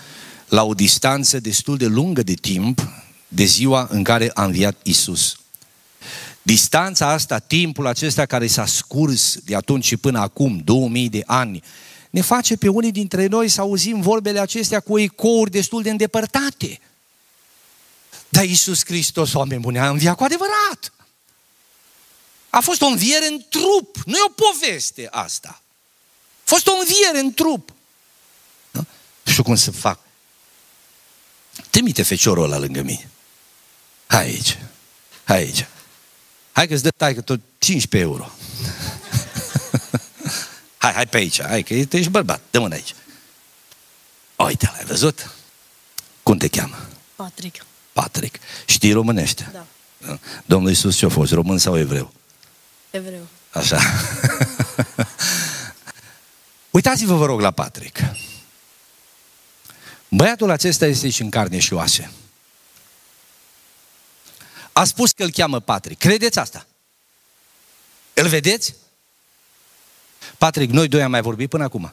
la 0.49 0.65
o 0.65 0.75
distanță 0.75 1.41
destul 1.41 1.77
de 1.77 1.87
lungă 1.87 2.23
de 2.23 2.35
timp 2.35 2.89
de 3.29 3.45
ziua 3.45 3.89
în 3.91 4.03
care 4.03 4.31
a 4.35 4.45
înviat 4.45 4.77
Isus. 4.83 5.41
Distanța 6.43 7.13
asta, 7.13 7.39
timpul 7.39 7.87
acesta 7.87 8.27
care 8.27 8.47
s-a 8.47 8.67
scurs 8.67 9.37
de 9.45 9.57
atunci 9.57 9.85
și 9.85 9.97
până 9.97 10.19
acum, 10.19 10.61
2000 10.65 11.09
de 11.09 11.23
ani, 11.27 11.63
ne 12.11 12.21
face 12.21 12.57
pe 12.57 12.69
unii 12.69 12.93
dintre 12.93 13.27
noi 13.27 13.49
să 13.49 13.61
auzim 13.61 14.01
vorbele 14.01 14.41
acestea 14.41 14.81
cu 14.81 14.99
ecouri 14.99 15.51
destul 15.51 15.83
de 15.83 15.91
îndepărtate. 15.91 16.81
Dar 18.29 18.45
Iisus 18.45 18.85
Hristos, 18.85 19.33
oameni 19.33 19.61
buni, 19.61 19.79
a 19.79 19.89
înviat 19.89 20.17
cu 20.17 20.25
adevărat. 20.25 20.93
A 22.51 22.61
fost 22.61 22.81
o 22.81 22.87
înviere 22.87 23.27
în 23.27 23.45
trup. 23.49 23.97
Nu 24.05 24.17
e 24.17 24.25
o 24.27 24.33
poveste 24.47 25.09
asta. 25.11 25.63
A 26.39 26.43
fost 26.45 26.67
o 26.67 26.73
înviere 26.73 27.19
în 27.19 27.35
trup. 27.35 27.73
Nu? 28.71 28.87
știu 29.25 29.43
cum 29.43 29.55
să 29.55 29.71
fac. 29.71 29.99
Trimite 31.71 32.03
feciorul 32.03 32.45
ăla 32.45 32.59
lângă 32.59 32.83
mine. 32.83 33.11
Hai 34.07 34.25
aici. 34.25 34.59
Hai 35.25 35.37
aici. 35.37 35.67
Hai 36.53 36.69
că-ți 36.69 36.83
dă 36.83 36.91
taică 36.91 37.21
tot 37.21 37.41
15 37.59 38.11
euro. 38.11 38.31
hai, 40.83 40.93
hai 40.93 41.07
pe 41.07 41.17
aici. 41.17 41.43
Hai 41.43 41.63
că 41.63 41.75
ești 41.75 42.09
bărbat. 42.09 42.41
Dă 42.51 42.59
mâna 42.59 42.75
aici. 42.75 42.95
Uite, 44.37 44.71
l-ai 44.75 44.85
văzut? 44.85 45.31
Cum 46.23 46.37
te 46.37 46.49
cheamă? 46.49 46.89
Patrick. 47.17 47.65
Patrick. 47.93 48.39
Știi 48.67 48.93
românește? 48.93 49.51
Da. 49.53 49.67
Domnul 50.47 50.69
Iisus 50.69 50.97
ce-a 50.97 51.09
fost? 51.09 51.33
Român 51.33 51.59
sau 51.59 51.79
evreu? 51.79 52.13
Evreu. 52.91 53.27
Așa. 53.51 53.81
Uitați-vă, 56.71 57.15
vă 57.15 57.27
rog, 57.27 57.41
la 57.41 57.51
Patrick. 57.51 58.01
Băiatul 60.09 60.51
acesta 60.51 60.87
este 60.87 61.11
și 61.11 61.23
în 61.23 61.31
carne 61.31 61.59
și 61.59 61.73
oase. 61.73 62.11
A 64.73 64.85
spus 64.85 65.13
că 65.13 65.23
îl 65.23 65.31
cheamă 65.31 65.61
Patrick. 65.61 66.01
Credeți 66.01 66.39
asta? 66.39 66.67
Îl 68.15 68.29
vedeți? 68.29 68.75
Patrick, 70.39 70.73
noi 70.73 70.89
doi 70.89 71.03
am 71.03 71.11
mai 71.11 71.23
vorbit 71.23 71.49
până 71.49 71.65
acum. 71.65 71.93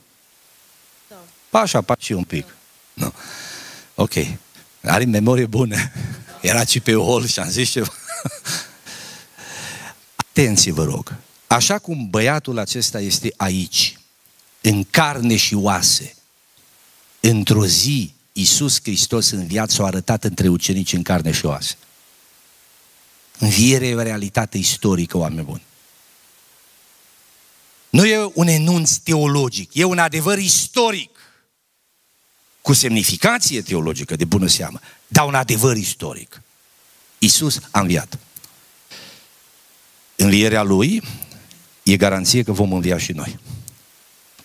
Da. 1.07 1.15
Pa 1.49 1.59
așa, 1.59 1.81
pa 1.81 1.95
și 1.99 2.11
un 2.11 2.23
pic. 2.23 2.55
Da. 2.93 3.05
Nu. 3.05 3.13
Ok. 3.95 4.13
Are 4.83 5.05
memorie 5.05 5.45
bună. 5.45 5.75
Era 6.41 6.65
și 6.65 6.79
pe 6.79 6.93
hol 6.93 7.25
și 7.25 7.39
am 7.39 7.49
zis 7.49 7.69
ceva. 7.69 7.93
Atenție, 10.37 10.71
vă 10.71 10.83
rog. 10.83 11.15
Așa 11.47 11.79
cum 11.79 12.09
băiatul 12.09 12.57
acesta 12.57 12.99
este 12.99 13.33
aici, 13.37 13.99
în 14.61 14.83
carne 14.83 15.35
și 15.35 15.53
oase, 15.53 16.15
într-o 17.19 17.65
zi, 17.65 18.13
Iisus 18.31 18.79
Hristos 18.81 19.29
în 19.29 19.47
viață 19.47 19.81
a 19.81 19.85
arătat 19.85 20.23
între 20.23 20.47
ucenici 20.47 20.93
în 20.93 21.03
carne 21.03 21.31
și 21.31 21.45
oase. 21.45 21.77
Învierea 23.39 23.87
e 23.87 23.95
o 23.95 24.01
realitate 24.01 24.57
istorică, 24.57 25.17
oameni 25.17 25.45
buni. 25.45 25.63
Nu 27.89 28.05
e 28.05 28.31
un 28.33 28.47
enunț 28.47 28.95
teologic, 28.95 29.69
e 29.73 29.83
un 29.83 29.97
adevăr 29.97 30.37
istoric. 30.37 31.09
Cu 32.61 32.73
semnificație 32.73 33.61
teologică, 33.61 34.15
de 34.15 34.25
bună 34.25 34.47
seamă, 34.47 34.79
dar 35.07 35.25
un 35.25 35.35
adevăr 35.35 35.77
istoric. 35.77 36.41
Iisus 37.17 37.59
a 37.71 37.79
înviat 37.79 38.17
învierea 40.17 40.63
Lui 40.63 41.03
e 41.83 41.97
garanție 41.97 42.43
că 42.43 42.51
vom 42.51 42.73
învia 42.73 42.97
și 42.97 43.11
noi. 43.11 43.39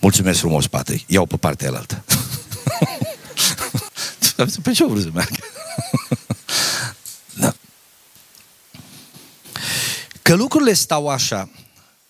Mulțumesc 0.00 0.38
frumos, 0.38 0.66
Patrick. 0.66 1.11
Iau 1.11 1.26
pe 1.26 1.37
partea 1.37 1.68
alaltă. 1.68 2.04
pe 4.62 4.72
ce 4.72 4.85
vreau 4.85 5.00
să 5.00 5.11
merg? 5.12 5.30
da. 7.40 7.54
Că 10.22 10.35
lucrurile 10.35 10.72
stau 10.72 11.08
așa, 11.08 11.50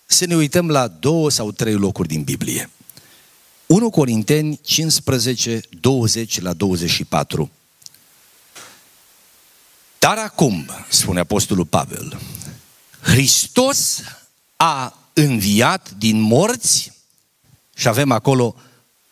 să 0.05 0.25
ne 0.25 0.35
uităm 0.35 0.69
la 0.69 0.87
două 0.87 1.29
sau 1.29 1.51
trei 1.51 1.73
locuri 1.73 2.07
din 2.07 2.23
Biblie. 2.23 2.69
1 3.65 3.89
Corinteni 3.89 4.59
15, 4.63 5.61
20 5.69 6.41
la 6.41 6.53
24. 6.53 7.51
Dar 9.99 10.17
acum, 10.17 10.69
spune 10.89 11.19
Apostolul 11.19 11.65
Pavel, 11.65 12.19
Hristos 13.03 14.01
a 14.55 14.97
înviat 15.13 15.91
din 15.97 16.19
morți 16.19 16.91
și 17.75 17.87
avem 17.87 18.11
acolo 18.11 18.55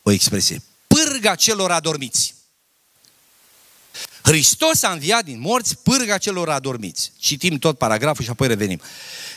o 0.02 0.12
expresie. 0.12 0.62
Pârga 0.88 1.36
celor 1.36 1.72
adormiți. 1.72 2.36
Hristos 4.22 4.84
a 4.84 4.92
înviat 4.92 5.24
din 5.24 5.40
morți 5.40 5.78
pârga 5.78 6.18
celor 6.18 6.50
adormiți. 6.50 7.12
Citim 7.18 7.58
tot 7.58 7.78
paragraful 7.78 8.24
și 8.24 8.30
apoi 8.30 8.48
revenim. 8.48 8.82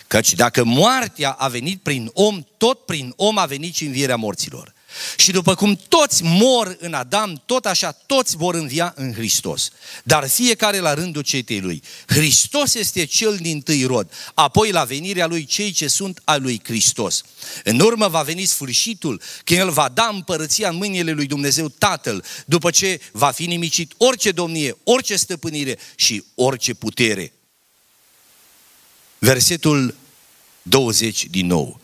Căci 0.07 0.33
dacă 0.33 0.65
moartea 0.65 1.31
a 1.31 1.49
venit 1.49 1.83
prin 1.83 2.11
om, 2.13 2.47
tot 2.57 2.85
prin 2.85 3.13
om 3.17 3.39
a 3.39 3.47
venit 3.47 3.75
și 3.75 3.85
învierea 3.85 4.17
morților. 4.17 4.74
Și 5.17 5.31
după 5.31 5.55
cum 5.55 5.81
toți 5.89 6.23
mor 6.23 6.77
în 6.81 6.95
Adam, 6.95 7.43
tot 7.47 7.67
așa 7.67 7.93
toți 7.93 8.37
vor 8.37 8.55
învia 8.55 8.93
în 8.97 9.13
Hristos. 9.13 9.71
Dar 10.05 10.29
fiecare 10.29 10.79
la 10.79 10.95
rândul 10.95 11.23
cetei 11.23 11.61
lui. 11.61 11.83
Hristos 12.07 12.75
este 12.75 13.05
cel 13.05 13.37
din 13.37 13.61
tâi 13.61 13.85
rod, 13.85 14.13
apoi 14.35 14.71
la 14.71 14.85
venirea 14.85 15.27
lui 15.27 15.45
cei 15.45 15.73
ce 15.73 15.89
sunt 15.89 16.21
al 16.25 16.43
lui 16.43 16.61
Hristos. 16.65 17.23
În 17.65 17.81
urmă 17.81 18.09
va 18.09 18.23
veni 18.23 18.45
sfârșitul, 18.45 19.23
când 19.45 19.61
el 19.61 19.71
va 19.71 19.89
da 19.89 20.11
împărăția 20.13 20.69
în 20.69 20.77
mâinile 20.77 21.13
lui 21.13 21.27
Dumnezeu 21.27 21.69
Tatăl, 21.69 22.25
după 22.47 22.71
ce 22.71 23.01
va 23.13 23.31
fi 23.31 23.47
nimicit 23.47 23.93
orice 23.97 24.31
domnie, 24.31 24.77
orice 24.85 25.17
stăpânire 25.17 25.79
și 25.95 26.25
orice 26.35 26.75
putere. 26.75 27.33
Versetul 29.19 29.95
20 30.63 31.25
din 31.25 31.47
nou. 31.47 31.81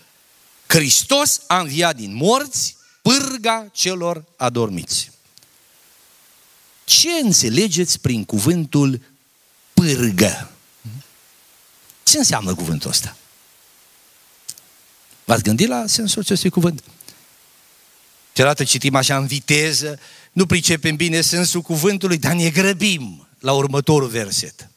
Hristos 0.67 1.41
a 1.47 1.59
înviat 1.59 1.97
din 1.97 2.15
morți 2.15 2.77
pârga 3.03 3.69
celor 3.73 4.25
adormiți. 4.37 5.11
Ce 6.85 7.11
înțelegeți 7.11 8.01
prin 8.01 8.25
cuvântul 8.25 9.01
pârgă? 9.73 10.51
Ce 12.03 12.19
înseamnă 12.19 12.55
cuvântul 12.55 12.91
ăsta? 12.91 13.17
V-ați 15.25 15.43
gândit 15.43 15.69
la 15.69 15.87
sensul 15.87 16.23
acestui 16.23 16.51
cuvânt? 16.51 16.83
Celădată 18.33 18.65
citim 18.65 18.95
așa 18.95 19.17
în 19.17 19.27
viteză, 19.27 19.99
nu 20.33 20.47
pricepem 20.47 20.97
bine 20.97 21.21
sensul 21.21 21.61
cuvântului, 21.61 22.19
dar 22.19 22.33
ne 22.33 22.51
grăbim 22.51 23.29
la 23.39 23.53
următorul 23.53 24.09
verset. 24.09 24.69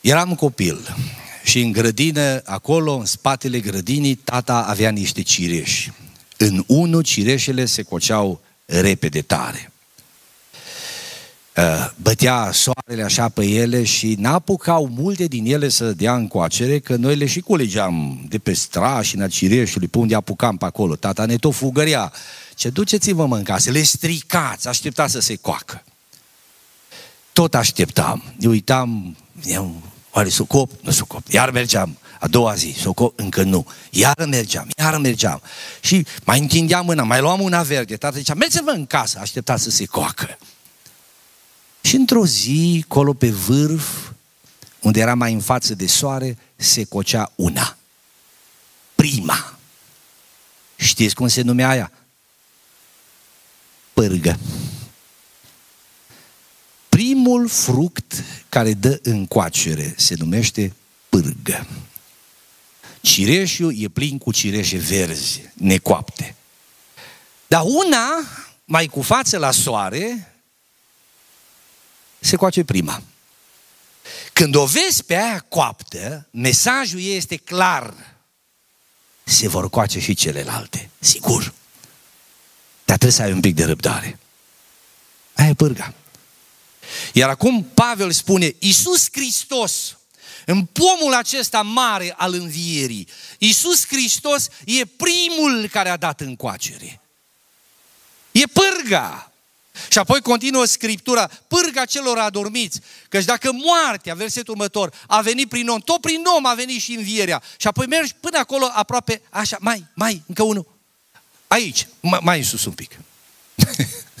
Eram 0.00 0.34
copil 0.34 0.96
și 1.42 1.60
în 1.60 1.72
grădină, 1.72 2.42
acolo, 2.44 2.94
în 2.94 3.04
spatele 3.04 3.60
grădinii, 3.60 4.14
tata 4.14 4.64
avea 4.68 4.90
niște 4.90 5.22
cireși. 5.22 5.92
În 6.36 6.64
unul, 6.66 7.02
cireșele 7.02 7.64
se 7.64 7.82
coceau 7.82 8.40
repede 8.64 9.22
tare. 9.22 9.72
Uh, 11.56 11.90
bătea 11.96 12.50
soarele 12.52 13.02
așa 13.02 13.28
pe 13.28 13.44
ele 13.44 13.84
și 13.84 14.14
n-apucau 14.18 14.88
multe 14.88 15.24
din 15.24 15.46
ele 15.46 15.68
să 15.68 15.92
dea 15.92 16.14
în 16.14 16.28
coacere, 16.28 16.78
că 16.78 16.96
noi 16.96 17.16
le 17.16 17.26
și 17.26 17.40
culegeam 17.40 18.24
de 18.28 18.38
pe 18.38 18.52
strașina 18.52 19.28
cireșului, 19.28 19.88
pe 19.88 19.98
unde 19.98 20.14
apucam 20.14 20.56
pe 20.56 20.64
acolo. 20.64 20.96
Tata 20.96 21.24
ne 21.24 21.36
tot 21.36 21.54
fugărea. 21.54 22.12
Ce 22.54 22.70
duceți-vă 22.70 23.26
mă 23.26 23.36
în 23.36 23.42
casă, 23.42 23.70
le 23.70 23.82
stricați, 23.82 24.68
așteptați 24.68 25.12
să 25.12 25.20
se 25.20 25.36
coacă. 25.36 25.84
Tot 27.32 27.54
așteptam. 27.54 28.22
Ne 28.36 28.48
uitam, 28.48 29.16
Oare 30.12 30.28
s-o 30.28 30.44
cop? 30.44 30.70
Nu 30.80 30.90
s-o 30.90 31.04
cop. 31.04 31.28
Iar 31.28 31.50
mergeam. 31.50 31.98
A 32.20 32.26
doua 32.26 32.54
zi, 32.54 32.74
s-o 32.78 32.92
cop? 32.92 33.18
Încă 33.18 33.42
nu. 33.42 33.66
Iar 33.90 34.24
mergeam, 34.28 34.68
iar 34.78 34.96
mergeam. 34.96 35.42
Și 35.80 36.06
mai 36.24 36.38
întindeam 36.38 36.84
mâna, 36.84 37.02
mai 37.02 37.20
luam 37.20 37.40
una 37.40 37.62
verde. 37.62 37.96
Tata 37.96 38.16
zicea, 38.16 38.34
mergeți-vă 38.34 38.70
în 38.70 38.86
casă, 38.86 39.18
așteptați 39.18 39.62
să 39.62 39.70
se 39.70 39.84
coacă. 39.84 40.38
Și 41.80 41.96
într-o 41.96 42.26
zi, 42.26 42.84
colo 42.88 43.12
pe 43.12 43.30
vârf, 43.30 43.86
unde 44.80 45.00
era 45.00 45.14
mai 45.14 45.32
în 45.32 45.40
față 45.40 45.74
de 45.74 45.86
soare, 45.86 46.38
se 46.56 46.84
cocea 46.84 47.32
una. 47.34 47.76
Prima. 48.94 49.58
Știți 50.76 51.14
cum 51.14 51.28
se 51.28 51.42
numea 51.42 51.68
aia? 51.68 51.92
Pârgă 53.92 54.38
primul 57.22 57.48
fruct 57.48 58.24
care 58.48 58.72
dă 58.72 58.98
încoacere 59.02 59.94
se 59.96 60.14
numește 60.18 60.72
pârgă. 61.08 61.66
Cireșul 63.00 63.74
e 63.78 63.88
plin 63.88 64.18
cu 64.18 64.32
cireșe 64.32 64.76
verzi, 64.76 65.42
necoapte. 65.54 66.34
Dar 67.46 67.62
una, 67.64 68.08
mai 68.64 68.86
cu 68.86 69.02
față 69.02 69.38
la 69.38 69.50
soare, 69.50 70.34
se 72.18 72.36
coace 72.36 72.64
prima. 72.64 73.02
Când 74.32 74.54
o 74.54 74.64
vezi 74.64 75.04
pe 75.04 75.14
aia 75.14 75.44
coaptă, 75.48 76.28
mesajul 76.30 77.00
ei 77.00 77.16
este 77.16 77.36
clar. 77.36 77.94
Se 79.24 79.48
vor 79.48 79.70
coace 79.70 80.00
și 80.00 80.14
celelalte, 80.14 80.90
sigur. 80.98 81.42
Dar 82.84 82.96
trebuie 82.96 83.10
să 83.10 83.22
ai 83.22 83.32
un 83.32 83.40
pic 83.40 83.54
de 83.54 83.64
răbdare. 83.64 84.18
Aia 85.34 85.48
e 85.48 85.54
pârga. 85.54 85.94
Iar 87.12 87.28
acum 87.28 87.64
Pavel 87.64 88.10
spune, 88.10 88.54
Iisus 88.58 89.08
Hristos, 89.12 89.96
în 90.46 90.64
pomul 90.64 91.14
acesta 91.14 91.62
mare 91.62 92.14
al 92.16 92.34
învierii, 92.34 93.08
Iisus 93.38 93.86
Hristos 93.86 94.48
e 94.64 94.84
primul 94.84 95.68
care 95.68 95.88
a 95.88 95.96
dat 95.96 96.20
încoacere. 96.20 97.00
E 98.30 98.42
pârga. 98.46 99.32
Și 99.88 99.98
apoi 99.98 100.20
continuă 100.20 100.64
Scriptura, 100.64 101.30
pârga 101.48 101.84
celor 101.84 102.18
adormiți, 102.18 102.80
căci 103.08 103.24
dacă 103.24 103.52
moartea, 103.52 104.14
versetul 104.14 104.54
următor, 104.54 104.94
a 105.06 105.20
venit 105.20 105.48
prin 105.48 105.68
om, 105.68 105.80
tot 105.80 106.00
prin 106.00 106.22
om 106.36 106.46
a 106.46 106.54
venit 106.54 106.80
și 106.80 106.92
învierea. 106.92 107.42
Și 107.56 107.66
apoi 107.66 107.86
mergi 107.86 108.14
până 108.20 108.38
acolo 108.38 108.70
aproape, 108.72 109.22
așa, 109.30 109.56
mai, 109.60 109.84
mai, 109.94 110.22
încă 110.26 110.42
unul. 110.42 110.66
Aici, 111.46 111.86
mai, 112.00 112.20
mai 112.22 112.42
sus 112.42 112.64
un 112.64 112.72
pic. 112.72 112.98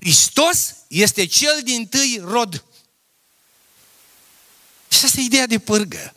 Hristos 0.00 0.74
este 0.88 1.26
cel 1.26 1.60
din 1.64 1.86
tâi 1.86 2.20
rod. 2.24 2.64
Și 4.88 5.04
asta 5.04 5.20
e 5.20 5.24
ideea 5.24 5.46
de 5.46 5.58
pârgă. 5.58 6.14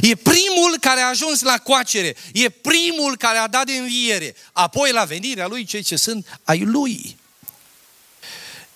E 0.00 0.14
primul 0.14 0.76
care 0.80 1.00
a 1.00 1.08
ajuns 1.08 1.40
la 1.40 1.58
coacere, 1.58 2.16
e 2.32 2.48
primul 2.48 3.16
care 3.16 3.38
a 3.38 3.46
dat 3.46 3.66
de 3.66 3.72
înviere, 3.72 4.34
apoi 4.52 4.92
la 4.92 5.04
venirea 5.04 5.46
lui 5.46 5.64
cei 5.64 5.82
ce 5.82 5.96
sunt 5.96 6.40
ai 6.44 6.60
lui. 6.60 7.16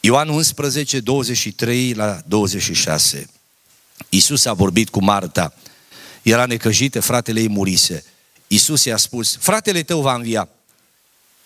Ioan 0.01 0.29
11, 0.29 1.01
23 1.01 1.93
la 1.93 2.23
26. 2.27 3.31
Iisus 4.09 4.45
a 4.45 4.53
vorbit 4.53 4.89
cu 4.89 5.03
Marta, 5.03 5.55
era 6.23 6.47
necăjită, 6.47 7.01
fratele 7.01 7.41
ei 7.41 7.49
murise. 7.49 8.05
Iisus 8.47 8.85
i-a 8.85 8.97
spus, 8.97 9.37
fratele 9.37 9.83
tău 9.83 10.01
va 10.01 10.15
învia. 10.15 10.49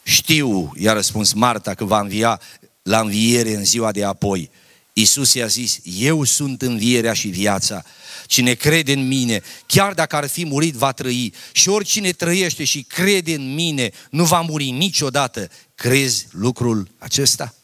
Știu, 0.02 0.72
i-a 0.76 0.92
răspuns 0.92 1.32
Marta, 1.32 1.74
că 1.74 1.84
va 1.84 2.00
învia 2.00 2.40
la 2.82 3.00
înviere 3.00 3.54
în 3.54 3.64
ziua 3.64 3.92
de 3.92 4.04
apoi. 4.04 4.50
Iisus 4.92 5.34
i-a 5.34 5.46
zis, 5.46 5.78
eu 5.98 6.24
sunt 6.24 6.62
învierea 6.62 7.12
și 7.12 7.28
viața. 7.28 7.84
Cine 8.26 8.54
crede 8.54 8.92
în 8.92 9.06
mine, 9.06 9.42
chiar 9.66 9.94
dacă 9.94 10.16
ar 10.16 10.26
fi 10.26 10.44
murit, 10.44 10.74
va 10.74 10.92
trăi. 10.92 11.34
Și 11.52 11.68
oricine 11.68 12.12
trăiește 12.12 12.64
și 12.64 12.82
crede 12.82 13.34
în 13.34 13.54
mine, 13.54 13.90
nu 14.10 14.24
va 14.24 14.40
muri 14.40 14.70
niciodată. 14.70 15.50
Crezi 15.74 16.26
lucrul 16.30 16.88
acesta? 16.98 17.54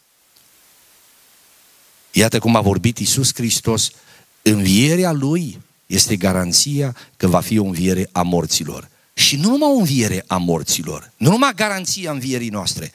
Iată 2.11 2.39
cum 2.39 2.55
a 2.55 2.61
vorbit 2.61 2.97
Iisus 2.97 3.33
Hristos. 3.33 3.91
Învierea 4.41 5.11
Lui 5.11 5.61
este 5.85 6.15
garanția 6.15 6.95
că 7.17 7.27
va 7.27 7.41
fi 7.41 7.57
o 7.57 7.63
înviere 7.63 8.09
a 8.11 8.21
morților. 8.21 8.89
Și 9.27 9.35
nu 9.35 9.49
numai 9.49 9.69
o 9.69 9.77
înviere 9.77 10.23
a 10.27 10.37
morților, 10.37 11.11
nu 11.17 11.29
numai 11.29 11.53
garanția 11.55 12.11
învierii 12.11 12.49
noastre, 12.49 12.91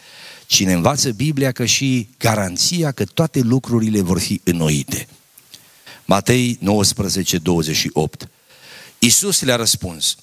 ci 0.47 0.65
ne 0.65 0.73
învață 0.73 1.11
Biblia 1.11 1.53
că 1.53 1.65
și 1.65 2.09
garanția 2.19 2.93
că 2.93 3.05
toate 3.05 3.41
lucrurile 3.41 4.01
vor 4.01 4.21
fi 4.21 4.41
înnoite. 4.45 5.09
Matei 6.05 6.57
19, 6.61 7.39
28. 7.39 8.29
Iisus 8.99 9.43
le-a 9.43 9.57
răspuns, 9.57 10.17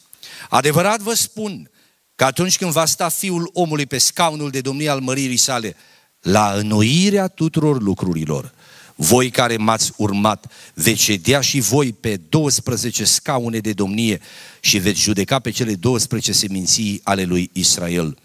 adevărat 0.50 1.00
vă 1.00 1.13
spun 1.13 1.69
că 2.15 2.26
atunci 2.26 2.58
când 2.58 2.72
va 2.72 2.86
sta 2.86 3.10
Fiul 3.10 3.50
omului 3.54 3.86
pe 3.86 3.98
scaunul 3.98 4.50
de 4.50 4.62
domnie 4.62 4.89
al 4.89 5.00
măririi 5.00 5.38
sale, 5.38 5.76
la 6.19 6.54
înnoirea 6.56 7.28
tuturor 7.28 7.82
lucrurilor, 7.82 8.54
voi 9.02 9.30
care 9.30 9.58
m-ați 9.58 9.92
urmat, 9.96 10.52
veți 10.73 11.02
ședea 11.02 11.42
și 11.42 11.60
voi 11.60 11.94
pe 11.94 12.19
12 12.30 13.04
scaune 13.04 13.60
de 13.60 13.73
domnie 13.73 14.19
și 14.60 14.78
veți 14.78 15.02
judeca 15.02 15.40
pe 15.40 15.50
cele 15.50 15.73
12 15.73 16.32
seminții 16.32 17.02
ale 17.04 17.23
lui 17.23 17.50
Israel. 17.54 18.17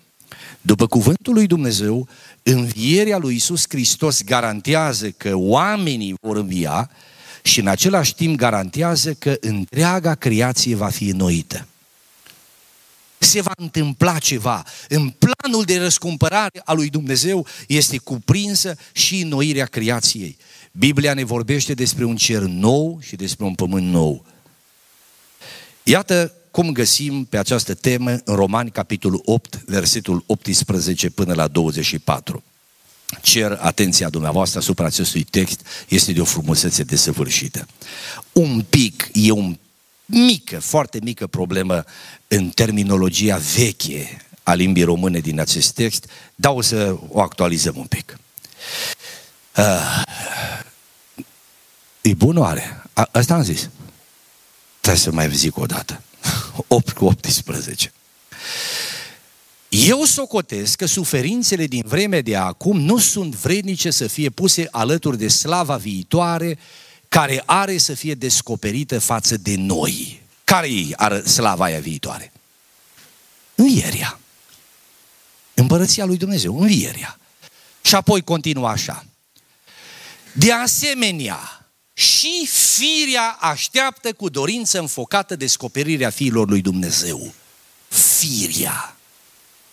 După 0.60 0.86
cuvântul 0.86 1.34
lui 1.34 1.46
Dumnezeu, 1.46 2.08
învierea 2.42 3.18
lui 3.18 3.34
Isus 3.34 3.64
Hristos 3.68 4.24
garantează 4.24 5.10
că 5.10 5.34
oamenii 5.34 6.14
vor 6.20 6.36
învia 6.36 6.90
și 7.42 7.60
în 7.60 7.66
același 7.66 8.14
timp 8.14 8.36
garantează 8.36 9.12
că 9.12 9.36
întreaga 9.40 10.14
creație 10.14 10.74
va 10.74 10.88
fi 10.88 11.08
înnoită. 11.08 11.66
se 13.18 13.40
va 13.40 13.52
întâmpla 13.56 14.18
ceva. 14.18 14.64
În 14.88 15.14
planul 15.18 15.64
de 15.64 15.78
răscumpărare 15.78 16.60
a 16.64 16.72
lui 16.72 16.88
Dumnezeu 16.88 17.46
este 17.66 17.98
cuprinsă 17.98 18.76
și 18.92 19.20
înnoirea 19.20 19.66
creației. 19.66 20.36
Biblia 20.78 21.14
ne 21.14 21.24
vorbește 21.24 21.74
despre 21.74 22.04
un 22.04 22.16
cer 22.16 22.40
nou 22.40 22.98
și 23.02 23.16
despre 23.16 23.44
un 23.44 23.54
pământ 23.54 23.86
nou. 23.86 24.24
Iată 25.82 26.34
cum 26.50 26.72
găsim 26.72 27.24
pe 27.24 27.38
această 27.38 27.74
temă 27.74 28.10
în 28.10 28.34
Romani, 28.34 28.70
capitolul 28.70 29.20
8, 29.24 29.62
versetul 29.66 30.24
18 30.26 31.10
până 31.10 31.34
la 31.34 31.48
24. 31.48 32.42
Cer 33.22 33.58
atenția 33.60 34.08
dumneavoastră 34.08 34.58
asupra 34.58 34.86
acestui 34.86 35.22
text, 35.22 35.66
este 35.88 36.12
de 36.12 36.20
o 36.20 36.24
frumusețe 36.24 36.82
desăvârșită. 36.82 37.66
Un 38.32 38.64
pic, 38.68 39.08
e 39.12 39.30
un 39.30 39.58
mică, 40.06 40.60
foarte 40.60 40.98
mică 41.02 41.26
problemă 41.26 41.84
în 42.28 42.48
terminologia 42.48 43.36
veche 43.36 44.26
a 44.42 44.54
limbii 44.54 44.82
române 44.82 45.18
din 45.18 45.40
acest 45.40 45.72
text, 45.72 46.06
dar 46.34 46.52
o 46.54 46.60
să 46.60 46.96
o 47.08 47.20
actualizăm 47.20 47.74
un 47.76 47.86
pic. 47.86 48.18
Uh, 49.56 50.02
e 52.00 52.14
bun 52.14 52.36
oare? 52.36 52.82
A, 52.92 53.08
asta 53.12 53.34
am 53.34 53.42
zis. 53.42 53.68
Trebuie 54.80 55.02
să 55.02 55.12
mai 55.12 55.34
zic 55.34 55.56
o 55.58 55.66
dată. 55.66 56.02
8 56.68 56.92
cu 56.92 57.04
18. 57.04 57.92
Eu 59.68 60.04
socotesc 60.04 60.76
că 60.76 60.86
suferințele 60.86 61.66
din 61.66 61.82
vreme 61.86 62.20
de 62.20 62.36
acum 62.36 62.80
nu 62.80 62.98
sunt 62.98 63.34
vrednice 63.34 63.90
să 63.90 64.06
fie 64.06 64.30
puse 64.30 64.68
alături 64.70 65.18
de 65.18 65.28
slava 65.28 65.76
viitoare 65.76 66.58
care 67.08 67.42
are 67.46 67.78
să 67.78 67.94
fie 67.94 68.14
descoperită 68.14 68.98
față 68.98 69.36
de 69.36 69.54
noi. 69.56 70.22
Care 70.44 70.68
e 70.68 71.22
slava 71.28 71.64
aia 71.64 71.80
viitoare? 71.80 72.32
Învieria. 73.54 74.18
Împărăția 75.54 76.04
lui 76.04 76.16
Dumnezeu, 76.16 76.60
învieria. 76.60 77.18
Și 77.82 77.94
apoi 77.94 78.22
continuă 78.22 78.68
așa. 78.68 79.04
De 80.36 80.52
asemenea, 80.52 81.64
și 81.94 82.48
firea 82.50 83.30
așteaptă 83.40 84.12
cu 84.12 84.28
dorință 84.28 84.78
înfocată 84.78 85.36
descoperirea 85.36 86.10
fiilor 86.10 86.48
lui 86.48 86.60
Dumnezeu. 86.60 87.34
Firia. 87.88 88.96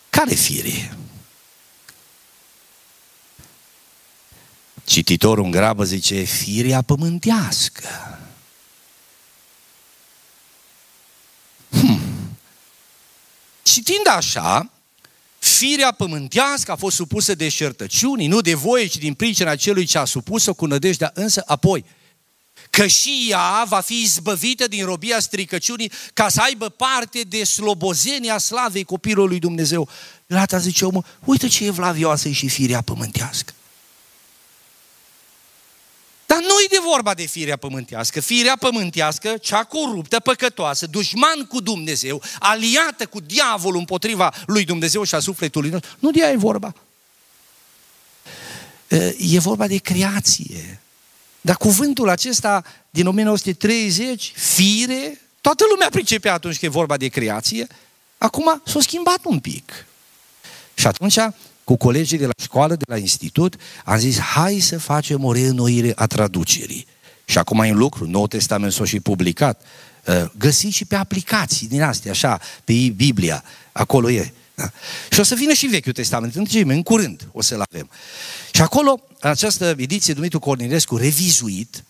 Care 0.10 0.34
fire? 0.34 0.98
Cititorul 4.84 5.44
în 5.44 5.52
grabă 5.52 5.84
zice, 5.84 6.22
firea 6.24 6.82
pământească. 6.82 8.20
Hmm. 11.70 12.38
Citind 13.62 14.08
așa, 14.08 14.72
firea 15.42 15.92
pământească 15.92 16.72
a 16.72 16.76
fost 16.76 16.96
supusă 16.96 17.36
de 17.36 17.50
șertăciunii, 17.50 18.28
nu 18.28 18.42
de 18.42 18.54
voie, 18.54 18.86
ci 18.86 18.98
din 18.98 19.14
pricina 19.14 19.56
celui 19.56 19.86
ce 19.86 19.98
a 19.98 20.06
supus-o 20.06 20.54
cu 20.54 20.66
nădejdea, 20.66 21.12
însă 21.14 21.44
apoi, 21.46 21.86
că 22.70 22.88
și 22.88 23.28
ea 23.30 23.64
va 23.68 23.80
fi 23.80 24.02
izbăvită 24.02 24.68
din 24.68 24.86
robia 24.86 25.20
stricăciunii 25.20 25.92
ca 26.14 26.30
să 26.30 26.42
aibă 26.42 26.70
parte 26.70 27.22
de 27.22 27.44
slobozenia 27.44 28.38
slavei 28.38 28.84
copilului 28.84 29.30
lui 29.30 29.40
Dumnezeu. 29.40 29.90
Lata 30.28 30.58
zice 30.58 30.86
omul, 30.86 31.06
uite 31.24 31.48
ce 31.48 31.66
evlavioasă 31.66 32.28
e 32.28 32.32
și 32.32 32.48
firea 32.48 32.82
pământească. 32.82 33.54
Dar 36.42 36.50
nu-i 36.50 36.68
de 36.70 36.78
vorba 36.84 37.14
de 37.14 37.26
firea 37.26 37.58
pământească. 37.58 38.20
Firea 38.20 38.56
pământească, 38.60 39.38
cea 39.38 39.64
coruptă, 39.64 40.20
păcătoasă, 40.20 40.86
dușman 40.86 41.46
cu 41.48 41.62
Dumnezeu, 41.62 42.22
aliată 42.40 43.06
cu 43.06 43.20
diavolul 43.20 43.80
împotriva 43.80 44.34
lui 44.46 44.64
Dumnezeu 44.64 45.04
și 45.04 45.16
a 45.16 45.20
sufletului 45.20 45.70
nostru, 45.70 45.90
nu 46.00 46.12
de 46.12 46.20
ea 46.20 46.32
e 46.32 46.36
vorba. 46.36 46.74
E 49.18 49.40
vorba 49.40 49.68
de 49.68 49.78
creație. 49.78 50.80
Dar 51.42 51.56
cuvântul 51.56 52.10
acesta 52.10 52.64
din 52.90 53.08
1930, 53.08 54.34
fire, 54.36 55.22
toată 55.42 55.64
lumea 55.72 55.90
pricepea 55.90 56.34
atunci 56.34 56.60
că 56.60 56.66
e 56.66 56.70
vorba 56.70 56.98
de 56.98 57.08
creație, 57.08 57.68
acum 58.18 58.62
s-a 58.66 58.80
schimbat 58.80 59.20
un 59.24 59.40
pic. 59.40 59.86
Și 60.74 60.88
atunci, 60.88 61.18
cu 61.64 61.76
colegii 61.76 62.18
de 62.18 62.26
la 62.26 62.34
școală, 62.42 62.76
de 62.76 62.84
la 62.88 62.98
institut, 62.98 63.56
am 63.86 63.98
zis, 63.98 64.20
hai 64.20 64.60
să 64.60 64.80
facem 64.80 65.24
o 65.24 65.32
reînnoire 65.34 65.92
a 65.96 66.06
traducerii. 66.06 66.88
Și 67.26 67.38
acum 67.38 67.60
e 67.60 67.70
în 67.70 67.78
lucru, 67.78 68.08
Nou 68.08 68.28
Testament 68.28 68.72
s-a 68.72 68.86
și 68.86 69.00
publicat. 69.00 69.62
Uh, 70.08 70.26
găsiți 70.38 70.76
și 70.76 70.86
pe 70.86 70.96
aplicații 70.96 71.68
din 71.68 71.82
astea, 71.82 72.12
așa, 72.12 72.40
pe 72.64 72.74
Biblia, 72.96 73.44
acolo 73.72 74.12
e. 74.12 74.34
Da? 74.56 74.72
Și 75.12 75.20
o 75.20 75.24
să 75.24 75.36
vină 75.36 75.54
și 75.54 75.66
Vechiul 75.66 75.92
Testament, 75.92 76.36
în 76.36 76.84
curând 76.84 77.28
o 77.32 77.42
să-l 77.42 77.64
avem. 77.72 77.90
Și 78.52 78.62
acolo, 78.62 79.00
în 79.20 79.30
această 79.30 79.76
ediție, 79.78 80.14
Dumitru 80.14 80.40
Cornilescu, 80.40 80.98
revizuit, 80.98 81.84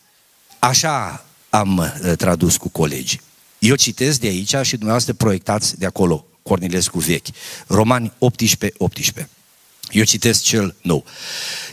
așa 0.59 1.25
am 1.49 1.77
uh, 1.77 2.13
tradus 2.17 2.57
cu 2.57 2.69
colegii. 2.69 3.21
Eu 3.59 3.75
citesc 3.75 4.19
de 4.19 4.27
aici 4.27 4.55
și 4.61 4.71
dumneavoastră 4.71 5.13
proiectați 5.13 5.77
de 5.77 5.85
acolo, 5.85 6.25
Cornilescu 6.43 6.99
vechi. 6.99 7.27
Romani 7.67 8.13
18, 8.17 8.77
18. 8.77 9.29
Eu 9.91 10.03
citesc 10.03 10.41
cel 10.41 10.75
nou. 10.81 11.05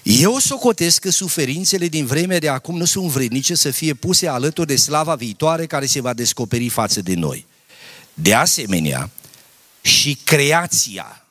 Eu 0.03 0.39
socotesc 0.39 1.01
că 1.01 1.11
suferințele 1.11 1.89
din 1.89 2.07
vremea 2.07 2.39
de 2.39 2.49
acum 2.49 2.77
nu 2.77 2.85
sunt 2.85 3.11
vrednice 3.11 3.55
să 3.55 3.71
fie 3.71 3.95
puse 3.95 4.27
alături 4.27 4.67
de 4.67 4.77
slava 4.77 5.15
viitoare 5.15 5.67
care 5.67 5.87
se 5.87 6.01
va 6.01 6.13
descoperi 6.13 6.69
față 6.69 7.01
de 7.01 7.15
noi. 7.15 7.47
De 8.15 8.35
asemenea, 8.35 9.11
și 9.81 10.19
creația 10.25 11.27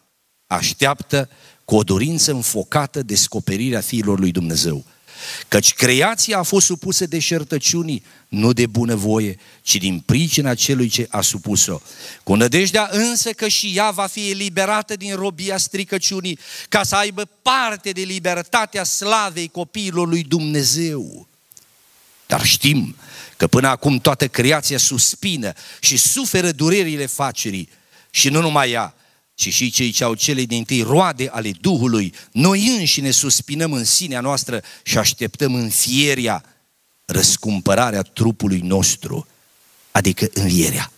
așteaptă 0.47 1.29
cu 1.65 1.75
o 1.75 1.83
dorință 1.83 2.31
înfocată 2.31 3.01
descoperirea 3.01 3.81
fiilor 3.81 4.19
lui 4.19 4.31
Dumnezeu. 4.31 4.85
Căci 5.47 5.73
creația 5.73 6.37
a 6.37 6.43
fost 6.43 6.65
supusă 6.65 7.05
de 7.05 7.19
șertăciunii, 7.19 8.03
nu 8.27 8.53
de 8.53 8.65
bunăvoie, 8.65 9.37
ci 9.61 9.75
din 9.75 9.99
pricina 9.99 10.55
celui 10.55 10.87
ce 10.87 11.07
a 11.09 11.21
supus-o. 11.21 11.81
Cu 12.23 12.35
nădejdea 12.35 12.89
însă 12.91 13.31
că 13.31 13.47
și 13.47 13.73
ea 13.75 13.91
va 13.91 14.07
fi 14.07 14.29
eliberată 14.29 14.95
din 14.95 15.15
robia 15.15 15.57
stricăciunii, 15.57 16.39
ca 16.69 16.83
să 16.83 16.95
aibă 16.95 17.29
parte 17.41 17.91
de 17.91 18.01
libertatea 18.01 18.83
slavei 18.83 19.47
copiilor 19.47 20.07
lui 20.07 20.23
Dumnezeu. 20.23 21.27
Dar 22.25 22.45
știm 22.45 22.95
că 23.37 23.47
până 23.47 23.67
acum 23.67 23.99
toată 23.99 24.27
creația 24.27 24.77
suspină 24.77 25.53
și 25.79 25.97
suferă 25.97 26.51
durerile 26.51 27.05
facerii 27.05 27.69
și 28.09 28.29
nu 28.29 28.41
numai 28.41 28.71
ea, 28.71 28.95
ci 29.37 29.53
și 29.53 29.71
cei 29.71 29.91
ce 29.91 30.03
au 30.03 30.13
cele 30.13 30.43
din 30.43 30.63
tâi 30.63 30.81
roade 30.81 31.27
ale 31.27 31.51
Duhului, 31.51 32.13
noi 32.31 32.67
înșine 32.67 33.11
suspinăm 33.11 33.73
în 33.73 33.83
sinea 33.83 34.21
noastră 34.21 34.63
și 34.83 34.97
așteptăm 34.97 35.55
înfierea, 35.55 36.43
răscumpărarea 37.05 38.01
trupului 38.01 38.59
nostru, 38.59 39.27
adică 39.91 40.29
învierea. 40.33 40.91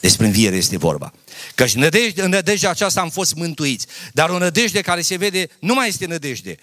Despre 0.00 0.26
înviere 0.26 0.56
este 0.56 0.76
vorba. 0.76 1.12
Căci 1.54 1.74
nădejde, 1.74 2.22
în 2.22 2.30
nădejdea 2.30 2.70
aceasta 2.70 3.00
am 3.00 3.10
fost 3.10 3.34
mântuiți, 3.34 3.86
dar 4.12 4.30
o 4.30 4.38
nădejde 4.38 4.80
care 4.80 5.02
se 5.02 5.16
vede 5.16 5.48
nu 5.58 5.74
mai 5.74 5.88
este 5.88 6.06
nădejde. 6.06 6.56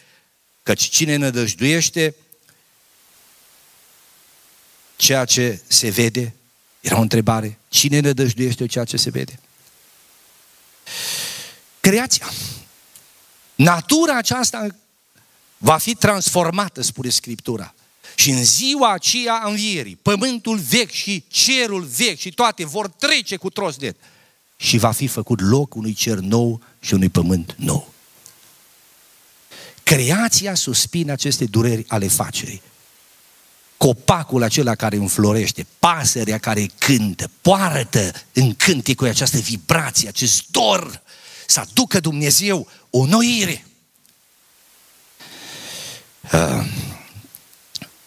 Căci 0.63 0.83
cine 0.83 1.15
nădăjduiește 1.15 2.15
ceea 4.95 5.25
ce 5.25 5.61
se 5.67 5.89
vede, 5.89 6.33
era 6.79 6.97
o 6.97 7.01
întrebare, 7.01 7.59
cine 7.67 7.99
nădăjduiește 7.99 8.65
ceea 8.65 8.85
ce 8.85 8.97
se 8.97 9.09
vede? 9.09 9.39
Creația. 11.89 12.29
Natura 13.55 14.17
aceasta 14.17 14.67
va 15.57 15.77
fi 15.77 15.95
transformată, 15.95 16.81
spune 16.81 17.09
Scriptura. 17.09 17.73
Și 18.15 18.29
în 18.29 18.43
ziua 18.43 18.93
aceea 18.93 19.33
a 19.33 19.49
învierii, 19.49 19.99
pământul 20.01 20.57
vechi 20.57 20.91
și 20.91 21.23
cerul 21.27 21.83
vechi 21.83 22.19
și 22.19 22.31
toate 22.31 22.65
vor 22.65 22.87
trece 22.87 23.35
cu 23.35 23.49
trosnet. 23.49 23.95
Și 24.55 24.77
va 24.77 24.91
fi 24.91 25.07
făcut 25.07 25.41
loc 25.41 25.75
unui 25.75 25.93
cer 25.93 26.17
nou 26.17 26.61
și 26.79 26.93
unui 26.93 27.09
pământ 27.09 27.55
nou. 27.57 27.93
Creația 29.83 30.55
suspină 30.55 31.11
aceste 31.11 31.45
dureri 31.45 31.85
ale 31.87 32.07
facerii. 32.07 32.61
Copacul 33.77 34.43
acela 34.43 34.75
care 34.75 34.95
înflorește, 34.95 35.65
pasărea 35.79 36.37
care 36.37 36.69
cântă, 36.77 37.31
poartă 37.41 38.11
în 38.33 38.55
cu 38.95 39.03
această 39.03 39.37
vibrație, 39.37 40.07
acest 40.07 40.43
dor 40.51 41.07
să 41.49 41.59
aducă 41.59 41.99
Dumnezeu 41.99 42.67
o 42.89 43.05
noire. 43.05 43.65
Uh, 46.33 46.65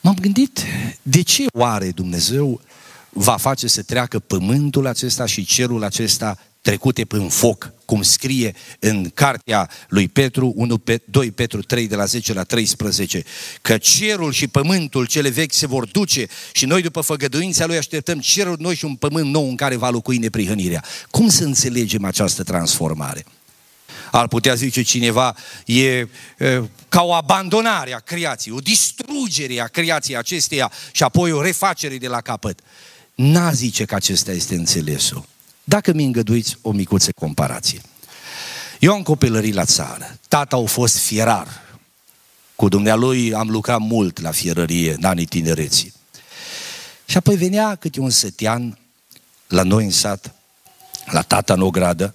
m-am 0.00 0.14
gândit, 0.20 0.64
de 1.02 1.22
ce 1.22 1.46
oare 1.52 1.90
Dumnezeu 1.90 2.60
va 3.10 3.36
face 3.36 3.66
să 3.66 3.82
treacă 3.82 4.18
pământul 4.18 4.86
acesta 4.86 5.26
și 5.26 5.44
cerul 5.44 5.84
acesta 5.84 6.38
trecute 6.62 7.04
prin 7.04 7.28
foc 7.28 7.72
cum 7.84 8.02
scrie 8.02 8.54
în 8.78 9.10
cartea 9.14 9.70
lui 9.88 10.08
Petru, 10.08 10.52
1, 10.56 10.82
2 11.04 11.30
Petru 11.30 11.62
3 11.62 11.88
de 11.88 11.96
la 11.96 12.04
10 12.04 12.32
la 12.32 12.42
13, 12.42 13.24
că 13.62 13.78
cerul 13.78 14.32
și 14.32 14.46
pământul 14.46 15.06
cele 15.06 15.28
vechi 15.28 15.52
se 15.52 15.66
vor 15.66 15.86
duce 15.86 16.26
și 16.52 16.64
noi 16.64 16.82
după 16.82 17.00
făgăduința 17.00 17.66
lui 17.66 17.76
așteptăm 17.76 18.18
cerul 18.18 18.56
noi 18.58 18.74
și 18.74 18.84
un 18.84 18.94
pământ 18.94 19.30
nou 19.30 19.48
în 19.48 19.56
care 19.56 19.76
va 19.76 19.90
locui 19.90 20.18
neprihănirea. 20.18 20.84
Cum 21.10 21.28
să 21.28 21.44
înțelegem 21.44 22.04
această 22.04 22.42
transformare? 22.42 23.24
Ar 24.10 24.28
putea 24.28 24.54
zice 24.54 24.82
cineva, 24.82 25.36
e, 25.66 25.84
e 25.84 26.08
ca 26.88 27.02
o 27.02 27.12
abandonare 27.12 27.94
a 27.94 27.98
creației, 27.98 28.54
o 28.54 28.58
distrugere 28.58 29.60
a 29.60 29.66
creației 29.66 30.16
acesteia 30.16 30.72
și 30.92 31.02
apoi 31.02 31.32
o 31.32 31.42
refacere 31.42 31.96
de 31.96 32.08
la 32.08 32.20
capăt. 32.20 32.60
N-a 33.14 33.52
zice 33.52 33.84
că 33.84 33.94
acesta 33.94 34.32
este 34.32 34.54
înțelesul. 34.54 35.30
Dacă 35.64 35.92
mi 35.92 36.04
îngăduiți 36.04 36.56
o 36.62 36.70
micuță 36.70 37.12
comparație. 37.12 37.80
Eu 38.78 38.92
am 38.92 39.02
copilărit 39.02 39.54
la 39.54 39.64
țară. 39.64 40.18
Tata 40.28 40.56
a 40.56 40.64
fost 40.64 40.98
fierar. 40.98 41.48
Cu 42.56 42.68
dumnealui 42.68 43.34
am 43.34 43.50
lucrat 43.50 43.78
mult 43.78 44.20
la 44.20 44.30
fierărie 44.30 44.92
în 44.92 45.04
anii 45.04 45.26
tinereții. 45.26 45.92
Și 47.04 47.16
apoi 47.16 47.36
venea 47.36 47.74
câte 47.74 48.00
un 48.00 48.10
sătean 48.10 48.78
la 49.46 49.62
noi 49.62 49.84
în 49.84 49.90
sat, 49.90 50.34
la 51.06 51.22
tata 51.22 51.52
în 51.52 51.60
ogradă, 51.60 52.14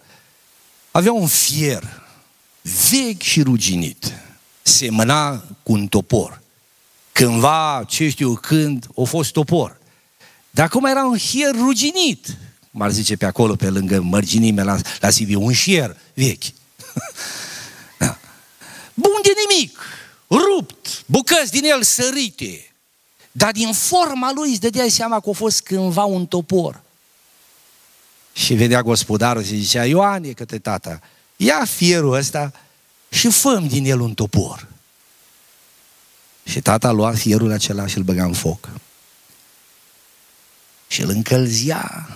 avea 0.92 1.12
un 1.12 1.28
fier 1.28 2.02
vechi 2.90 3.22
și 3.22 3.42
ruginit. 3.42 4.14
Semăna 4.62 5.38
cu 5.64 5.72
un 5.72 5.88
topor. 5.88 6.42
Cândva, 7.12 7.84
ce 7.88 8.10
știu 8.10 8.34
când, 8.34 8.88
a 8.98 9.04
fost 9.04 9.32
topor. 9.32 9.78
Dar 10.50 10.66
acum 10.66 10.86
era 10.86 11.06
un 11.06 11.18
fier 11.18 11.56
ruginit. 11.56 12.38
Cum 12.78 12.86
ar 12.86 12.92
zice 12.92 13.16
pe 13.16 13.26
acolo, 13.26 13.56
pe 13.56 13.70
lângă 13.70 14.02
mărginime 14.02 14.64
la, 14.64 14.78
la 15.00 15.10
Sibiu, 15.10 15.42
un 15.42 15.54
fier 15.54 15.98
vechi. 16.14 16.44
da. 18.00 18.18
Bun 18.94 19.20
de 19.24 19.30
nimic, 19.48 19.80
rupt, 20.30 21.04
bucăți 21.06 21.52
din 21.52 21.64
el 21.64 21.84
sărite. 21.84 22.74
Dar 23.32 23.52
din 23.52 23.74
forma 23.74 24.32
lui 24.36 24.50
îți 24.50 24.60
dădeai 24.60 24.90
seama 24.90 25.20
că 25.20 25.30
a 25.30 25.34
fost 25.34 25.62
cândva 25.62 26.04
un 26.04 26.26
topor. 26.26 26.82
Și 28.34 28.54
vedea 28.54 28.82
gospodarul 28.82 29.44
și 29.44 29.56
zicea, 29.56 29.86
Ioane, 29.86 30.32
către 30.32 30.58
tata, 30.60 31.00
ia 31.36 31.66
fierul 31.66 32.14
ăsta 32.14 32.52
și 33.10 33.30
făm 33.30 33.68
din 33.68 33.86
el 33.86 34.00
un 34.00 34.14
topor. 34.14 34.68
Și 36.44 36.62
tata 36.62 36.92
lua 36.92 37.12
fierul 37.12 37.52
acela 37.52 37.88
și 37.88 37.98
îl 37.98 38.04
băga 38.04 38.24
în 38.24 38.34
foc. 38.34 38.70
Și 40.88 41.02
îl 41.02 41.10
încălzia 41.10 42.10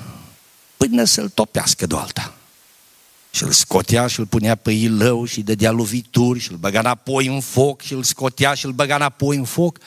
până 0.87 1.03
să-l 1.03 1.29
topească 1.29 1.85
de 1.85 1.95
alta. 1.95 2.33
Și 3.31 3.43
îl 3.43 3.51
scotea 3.51 4.07
și 4.07 4.19
îl 4.19 4.25
punea 4.25 4.55
pe 4.55 4.71
ilău 4.71 5.25
și 5.25 5.41
dădea 5.41 5.71
lovituri 5.71 6.39
și 6.39 6.51
îl 6.51 6.57
băga 6.57 6.79
înapoi 6.79 7.27
în 7.27 7.41
foc 7.41 7.81
și 7.81 7.93
îl 7.93 8.03
scotea 8.03 8.53
și 8.53 8.65
îl 8.65 8.71
băga 8.71 8.95
înapoi 8.95 9.37
în 9.37 9.45
foc. 9.45 9.77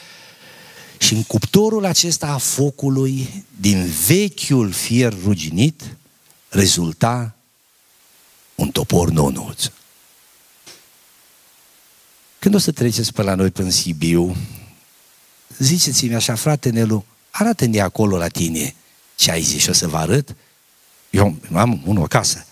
Și 0.98 1.14
în 1.14 1.22
cuptorul 1.22 1.84
acesta 1.84 2.26
a 2.26 2.38
focului, 2.38 3.44
din 3.60 3.86
vechiul 4.06 4.72
fier 4.72 5.14
ruginit, 5.24 5.96
rezulta 6.48 7.34
un 8.54 8.70
topor 8.70 9.10
nonuț. 9.10 9.70
Când 12.38 12.54
o 12.54 12.58
să 12.58 12.72
treceți 12.72 13.12
pe 13.12 13.22
la 13.22 13.34
noi 13.34 13.50
până 13.50 13.70
Sibiu, 13.70 14.36
ziceți-mi 15.58 16.14
așa, 16.14 16.34
frate 16.34 16.70
Nelu, 16.70 17.04
arată-ne 17.30 17.80
acolo 17.80 18.16
la 18.16 18.28
tine 18.28 18.74
ce 19.14 19.30
ai 19.30 19.42
zis 19.42 19.62
și 19.62 19.70
o 19.70 19.72
să 19.72 19.88
vă 19.88 19.96
arăt. 19.96 20.36
Eu 21.14 21.36
am 21.52 21.82
unul 21.84 22.02
acasă. 22.02 22.46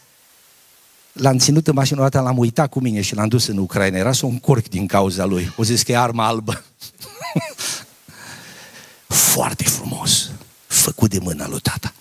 L-am 1.12 1.38
ținut 1.38 1.66
în 1.66 1.74
mașină 1.74 2.00
dată, 2.00 2.20
l-am 2.20 2.38
uitat 2.38 2.68
cu 2.68 2.80
mine 2.80 3.00
și 3.00 3.14
l-am 3.14 3.28
dus 3.28 3.46
în 3.46 3.58
Ucraina. 3.58 3.98
Era 3.98 4.12
să 4.12 4.26
un 4.26 4.38
corc 4.38 4.68
din 4.68 4.86
cauza 4.86 5.24
lui. 5.24 5.52
O 5.56 5.64
zis 5.64 5.82
că 5.82 5.92
e 5.92 5.96
arma 5.96 6.26
albă. 6.26 6.64
Foarte 9.32 9.64
frumos. 9.64 10.30
Făcut 10.66 11.10
de 11.10 11.18
mâna 11.18 11.48
lui 11.48 11.60
tata. 11.60 11.92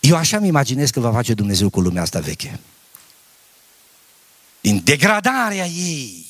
Eu 0.00 0.16
așa 0.16 0.38
mi 0.38 0.46
imaginez 0.46 0.90
că 0.90 1.00
va 1.00 1.12
face 1.12 1.34
Dumnezeu 1.34 1.70
cu 1.70 1.80
lumea 1.80 2.02
asta 2.02 2.20
veche. 2.20 2.60
Din 4.60 4.80
degradarea 4.84 5.66
ei, 5.66 6.26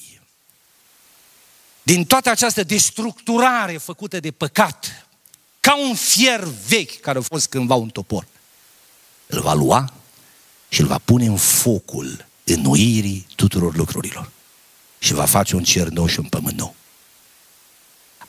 din 1.83 2.05
toată 2.05 2.31
această 2.31 2.63
destructurare 2.63 3.77
făcută 3.77 4.21
de 4.21 4.31
păcat, 4.31 5.07
ca 5.61 5.77
un 5.77 5.95
fier 5.95 6.45
vechi 6.69 7.01
care 7.01 7.19
a 7.19 7.23
fost 7.23 7.49
cândva 7.49 7.75
un 7.75 7.89
topor, 7.89 8.27
îl 9.27 9.41
va 9.41 9.53
lua 9.53 9.93
și 10.69 10.81
îl 10.81 10.87
va 10.87 10.99
pune 10.99 11.27
în 11.27 11.37
focul 11.37 12.27
înnoirii 12.45 13.27
tuturor 13.37 13.77
lucrurilor. 13.77 14.31
Și 14.99 15.13
va 15.13 15.25
face 15.25 15.57
un 15.57 15.63
cer 15.63 15.89
nou 15.89 16.07
și 16.07 16.19
un 16.19 16.29
pământ 16.29 16.59
nou. 16.59 16.75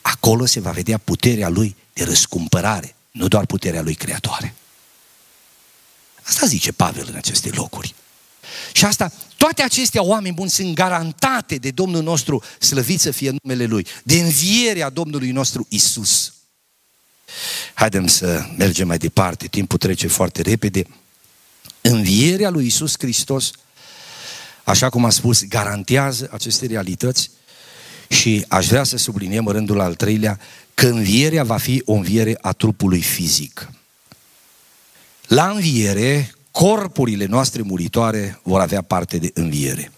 Acolo 0.00 0.46
se 0.46 0.60
va 0.60 0.70
vedea 0.70 0.98
puterea 0.98 1.48
lui 1.48 1.76
de 1.92 2.04
răscumpărare, 2.04 2.94
nu 3.10 3.28
doar 3.28 3.46
puterea 3.46 3.82
lui 3.82 3.94
creatoare. 3.94 4.54
Asta 6.22 6.46
zice 6.46 6.72
Pavel 6.72 7.06
în 7.08 7.16
aceste 7.16 7.50
locuri. 7.54 7.94
Și 8.72 8.84
asta, 8.84 9.12
toate 9.36 9.62
acestea 9.62 10.02
oameni 10.02 10.34
buni 10.34 10.50
sunt 10.50 10.74
garantate 10.74 11.56
de 11.56 11.70
Domnul 11.70 12.02
nostru, 12.02 12.42
slăvit 12.58 13.00
să 13.00 13.10
fie 13.10 13.34
numele 13.42 13.64
Lui, 13.64 13.86
de 14.02 14.20
învierea 14.20 14.90
Domnului 14.90 15.30
nostru 15.30 15.66
Isus. 15.68 16.32
Haidem 17.74 18.06
să 18.06 18.44
mergem 18.56 18.86
mai 18.86 18.98
departe, 18.98 19.46
timpul 19.46 19.78
trece 19.78 20.06
foarte 20.06 20.42
repede. 20.42 20.86
Învierea 21.80 22.50
lui 22.50 22.66
Isus 22.66 22.94
Hristos, 22.98 23.50
așa 24.64 24.88
cum 24.88 25.04
am 25.04 25.10
spus, 25.10 25.44
garantează 25.44 26.28
aceste 26.32 26.66
realități 26.66 27.30
și 28.08 28.44
aș 28.48 28.66
vrea 28.66 28.84
să 28.84 28.96
subliniem 28.96 29.46
în 29.46 29.52
rândul 29.52 29.80
al 29.80 29.94
treilea 29.94 30.38
că 30.74 30.86
învierea 30.86 31.44
va 31.44 31.56
fi 31.56 31.82
o 31.84 31.92
înviere 31.92 32.38
a 32.40 32.52
trupului 32.52 33.00
fizic. 33.00 33.70
La 35.26 35.50
înviere, 35.50 36.34
corpurile 36.50 37.24
noastre 37.24 37.62
muritoare 37.62 38.40
vor 38.42 38.60
avea 38.60 38.82
parte 38.82 39.18
de 39.18 39.30
înviere. 39.34 39.92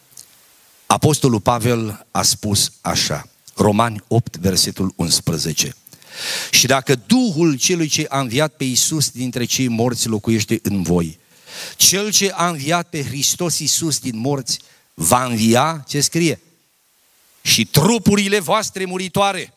Apostolul 0.87 1.41
Pavel 1.41 2.07
a 2.11 2.23
spus 2.23 2.73
așa, 2.81 3.29
Romani 3.57 4.05
8, 4.09 4.37
versetul 4.37 4.93
11. 4.97 5.75
Și 6.51 6.67
dacă 6.67 6.95
Duhul 7.07 7.57
celui 7.57 7.89
ce 7.89 8.07
a 8.09 8.21
înviat 8.21 8.53
pe 8.53 8.65
Iisus 8.65 9.11
dintre 9.11 9.45
cei 9.45 9.69
morți 9.69 10.09
locuiește 10.09 10.59
în 10.63 10.83
voi, 10.83 11.19
cel 11.77 12.13
ce 12.13 12.31
a 12.35 12.49
înviat 12.49 12.89
pe 12.89 13.05
Hristos 13.05 13.59
Iisus 13.59 13.99
din 13.99 14.17
morți 14.19 14.59
va 14.95 15.25
învia, 15.25 15.85
ce 15.89 16.01
scrie? 16.01 16.41
Și 17.43 17.65
trupurile 17.65 18.39
voastre 18.39 18.85
muritoare. 18.85 19.55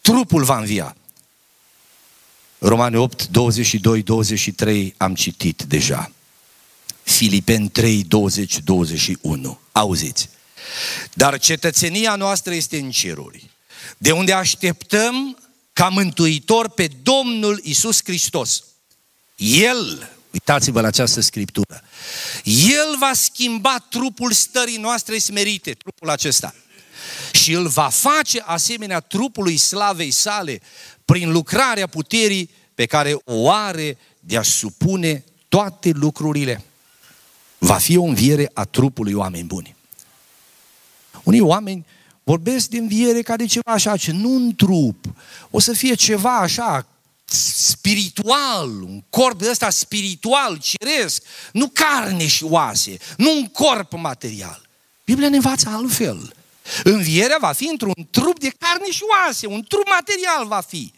Trupul 0.00 0.44
va 0.44 0.58
învia. 0.58 0.96
Romani 2.58 2.96
8, 2.96 3.28
22, 3.28 4.02
23 4.02 4.94
am 4.96 5.14
citit 5.14 5.62
deja. 5.62 6.12
Filipeni 7.02 7.68
3, 7.68 8.04
20, 8.04 8.58
21. 8.58 9.58
Auziți. 9.72 10.28
Dar 11.14 11.38
cetățenia 11.38 12.16
noastră 12.16 12.54
este 12.54 12.78
în 12.78 12.90
ceruri, 12.90 13.50
de 14.02 14.12
unde 14.12 14.32
așteptăm 14.32 15.38
ca 15.72 15.88
mântuitor 15.88 16.68
pe 16.68 16.90
Domnul 17.02 17.60
Isus 17.62 18.00
Hristos. 18.04 18.64
El, 19.36 20.10
uitați-vă 20.30 20.80
la 20.80 20.86
această 20.86 21.20
scriptură, 21.20 21.82
El 22.44 22.96
va 22.98 23.10
schimba 23.14 23.86
trupul 23.90 24.32
stării 24.32 24.76
noastre 24.76 25.18
smerite, 25.18 25.72
trupul 25.72 26.10
acesta, 26.10 26.54
și 27.32 27.52
îl 27.52 27.68
va 27.68 27.88
face 27.88 28.42
asemenea 28.46 29.00
trupului 29.00 29.56
slavei 29.56 30.10
sale, 30.10 30.60
prin 31.04 31.32
lucrarea 31.32 31.86
puterii 31.86 32.50
pe 32.74 32.86
care 32.86 33.16
o 33.24 33.50
are 33.50 33.98
de 34.20 34.36
a 34.36 34.42
supune 34.42 35.24
toate 35.48 35.90
lucrurile. 35.90 36.64
Va 37.58 37.76
fi 37.78 37.96
o 37.96 38.02
înviere 38.02 38.50
a 38.54 38.64
trupului 38.64 39.12
oameni 39.12 39.46
buni. 39.46 39.76
Unii 41.22 41.40
oameni 41.40 41.86
vorbesc 42.24 42.68
de 42.68 42.78
înviere 42.78 43.22
ca 43.22 43.36
de 43.36 43.46
ceva 43.46 43.72
așa, 43.72 43.96
ce 43.96 44.12
nu 44.12 44.34
un 44.34 44.54
trup. 44.54 45.04
O 45.50 45.58
să 45.58 45.72
fie 45.72 45.94
ceva 45.94 46.36
așa, 46.36 46.86
spiritual, 47.24 48.82
un 48.82 49.02
corp 49.10 49.38
de 49.38 49.50
ăsta 49.50 49.70
spiritual, 49.70 50.60
ceresc, 50.60 51.22
nu 51.52 51.68
carne 51.68 52.26
și 52.26 52.44
oase, 52.44 52.96
nu 53.16 53.36
un 53.36 53.46
corp 53.46 53.92
material. 53.92 54.68
Biblia 55.04 55.28
ne 55.28 55.36
învață 55.36 55.68
altfel. 55.68 56.34
Învierea 56.84 57.36
va 57.40 57.52
fi 57.52 57.68
într-un 57.70 58.08
trup 58.10 58.38
de 58.38 58.52
carne 58.58 58.90
și 58.90 59.02
oase, 59.10 59.46
un 59.46 59.64
trup 59.68 59.88
material 59.88 60.46
va 60.46 60.60
fi. 60.60 60.92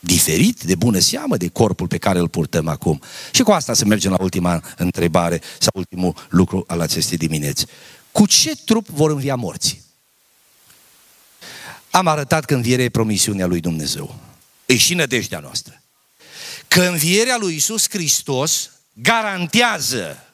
Diferit 0.00 0.62
de 0.62 0.74
bună 0.74 0.98
seamă 0.98 1.36
de 1.36 1.48
corpul 1.48 1.86
pe 1.86 1.98
care 1.98 2.18
îl 2.18 2.28
purtăm 2.28 2.68
acum. 2.68 3.00
Și 3.30 3.42
cu 3.42 3.50
asta 3.50 3.74
să 3.74 3.84
mergem 3.84 4.10
la 4.10 4.22
ultima 4.22 4.62
întrebare 4.76 5.40
sau 5.58 5.70
ultimul 5.74 6.26
lucru 6.28 6.64
al 6.66 6.80
acestei 6.80 7.16
dimineți. 7.16 7.66
Cu 8.12 8.26
ce 8.26 8.56
trup 8.64 8.86
vor 8.86 9.10
învia 9.10 9.34
morții? 9.34 9.86
Am 11.98 12.06
arătat 12.06 12.44
că 12.44 12.54
învierea 12.54 12.84
e 12.84 12.88
promisiunea 12.88 13.46
lui 13.46 13.60
Dumnezeu. 13.60 14.18
E 14.66 14.76
și 14.76 14.94
nădejdea 14.94 15.38
noastră. 15.38 15.82
că 16.68 16.82
învierea 16.82 17.36
lui 17.40 17.54
Isus 17.54 17.88
Hristos 17.88 18.70
garantează 18.92 20.24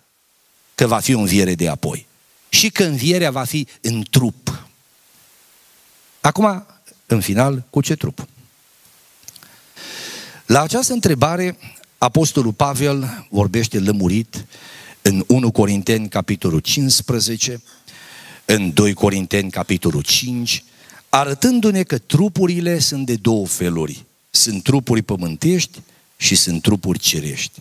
că 0.74 0.86
va 0.86 1.00
fi 1.00 1.14
o 1.14 1.18
înviere 1.18 1.54
de 1.54 1.68
apoi 1.68 2.06
și 2.48 2.70
că 2.70 2.84
învierea 2.84 3.30
va 3.30 3.44
fi 3.44 3.66
în 3.80 4.04
trup. 4.10 4.66
Acum, 6.20 6.66
în 7.06 7.20
final, 7.20 7.64
cu 7.70 7.80
ce 7.80 7.94
trup? 7.94 8.26
La 10.46 10.62
această 10.62 10.92
întrebare, 10.92 11.58
Apostolul 11.98 12.52
Pavel 12.52 13.26
vorbește 13.30 13.78
lămurit 13.78 14.46
în 15.02 15.24
1 15.26 15.50
Corinteni, 15.50 16.08
capitolul 16.08 16.60
15, 16.60 17.62
în 18.44 18.72
2 18.72 18.94
Corinteni, 18.94 19.50
capitolul 19.50 20.02
5, 20.02 20.64
arătându-ne 21.14 21.82
că 21.82 21.98
trupurile 21.98 22.78
sunt 22.78 23.06
de 23.06 23.14
două 23.14 23.46
feluri. 23.46 24.04
Sunt 24.30 24.62
trupuri 24.62 25.02
pământești 25.02 25.80
și 26.16 26.34
sunt 26.34 26.62
trupuri 26.62 26.98
cerești. 26.98 27.60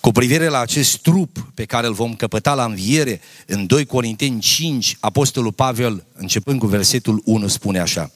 Cu 0.00 0.12
privire 0.12 0.48
la 0.48 0.60
acest 0.60 0.96
trup 0.96 1.46
pe 1.54 1.64
care 1.64 1.86
îl 1.86 1.92
vom 1.92 2.14
căpăta 2.14 2.54
la 2.54 2.64
înviere, 2.64 3.20
în 3.46 3.66
2 3.66 3.86
Corinteni 3.86 4.40
5, 4.40 4.96
Apostolul 5.00 5.52
Pavel, 5.52 6.04
începând 6.12 6.58
cu 6.58 6.66
versetul 6.66 7.22
1, 7.24 7.48
spune 7.48 7.78
așa. 7.80 8.10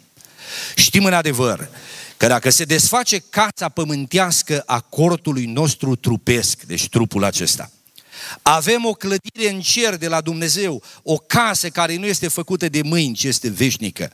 Știm 0.77 1.05
în 1.05 1.13
adevăr 1.13 1.69
că 2.17 2.27
dacă 2.27 2.51
se 2.51 2.65
desface 2.65 3.19
cața 3.31 3.69
pământească 3.69 4.63
a 4.67 4.81
cortului 4.81 5.45
nostru 5.45 5.97
trupesc, 5.97 6.63
deci 6.63 6.89
trupul 6.89 7.25
acesta, 7.25 7.71
avem 8.43 8.85
o 8.85 8.93
clădire 8.93 9.51
în 9.51 9.61
cer 9.61 9.97
de 9.97 10.09
la 10.09 10.21
Dumnezeu, 10.21 10.83
o 11.03 11.17
casă 11.17 11.69
care 11.69 11.97
nu 11.97 12.07
este 12.07 12.29
făcută 12.29 12.69
de 12.69 12.83
mâini, 12.83 13.15
ci 13.15 13.25
este 13.25 13.49
veșnică. 13.49 14.13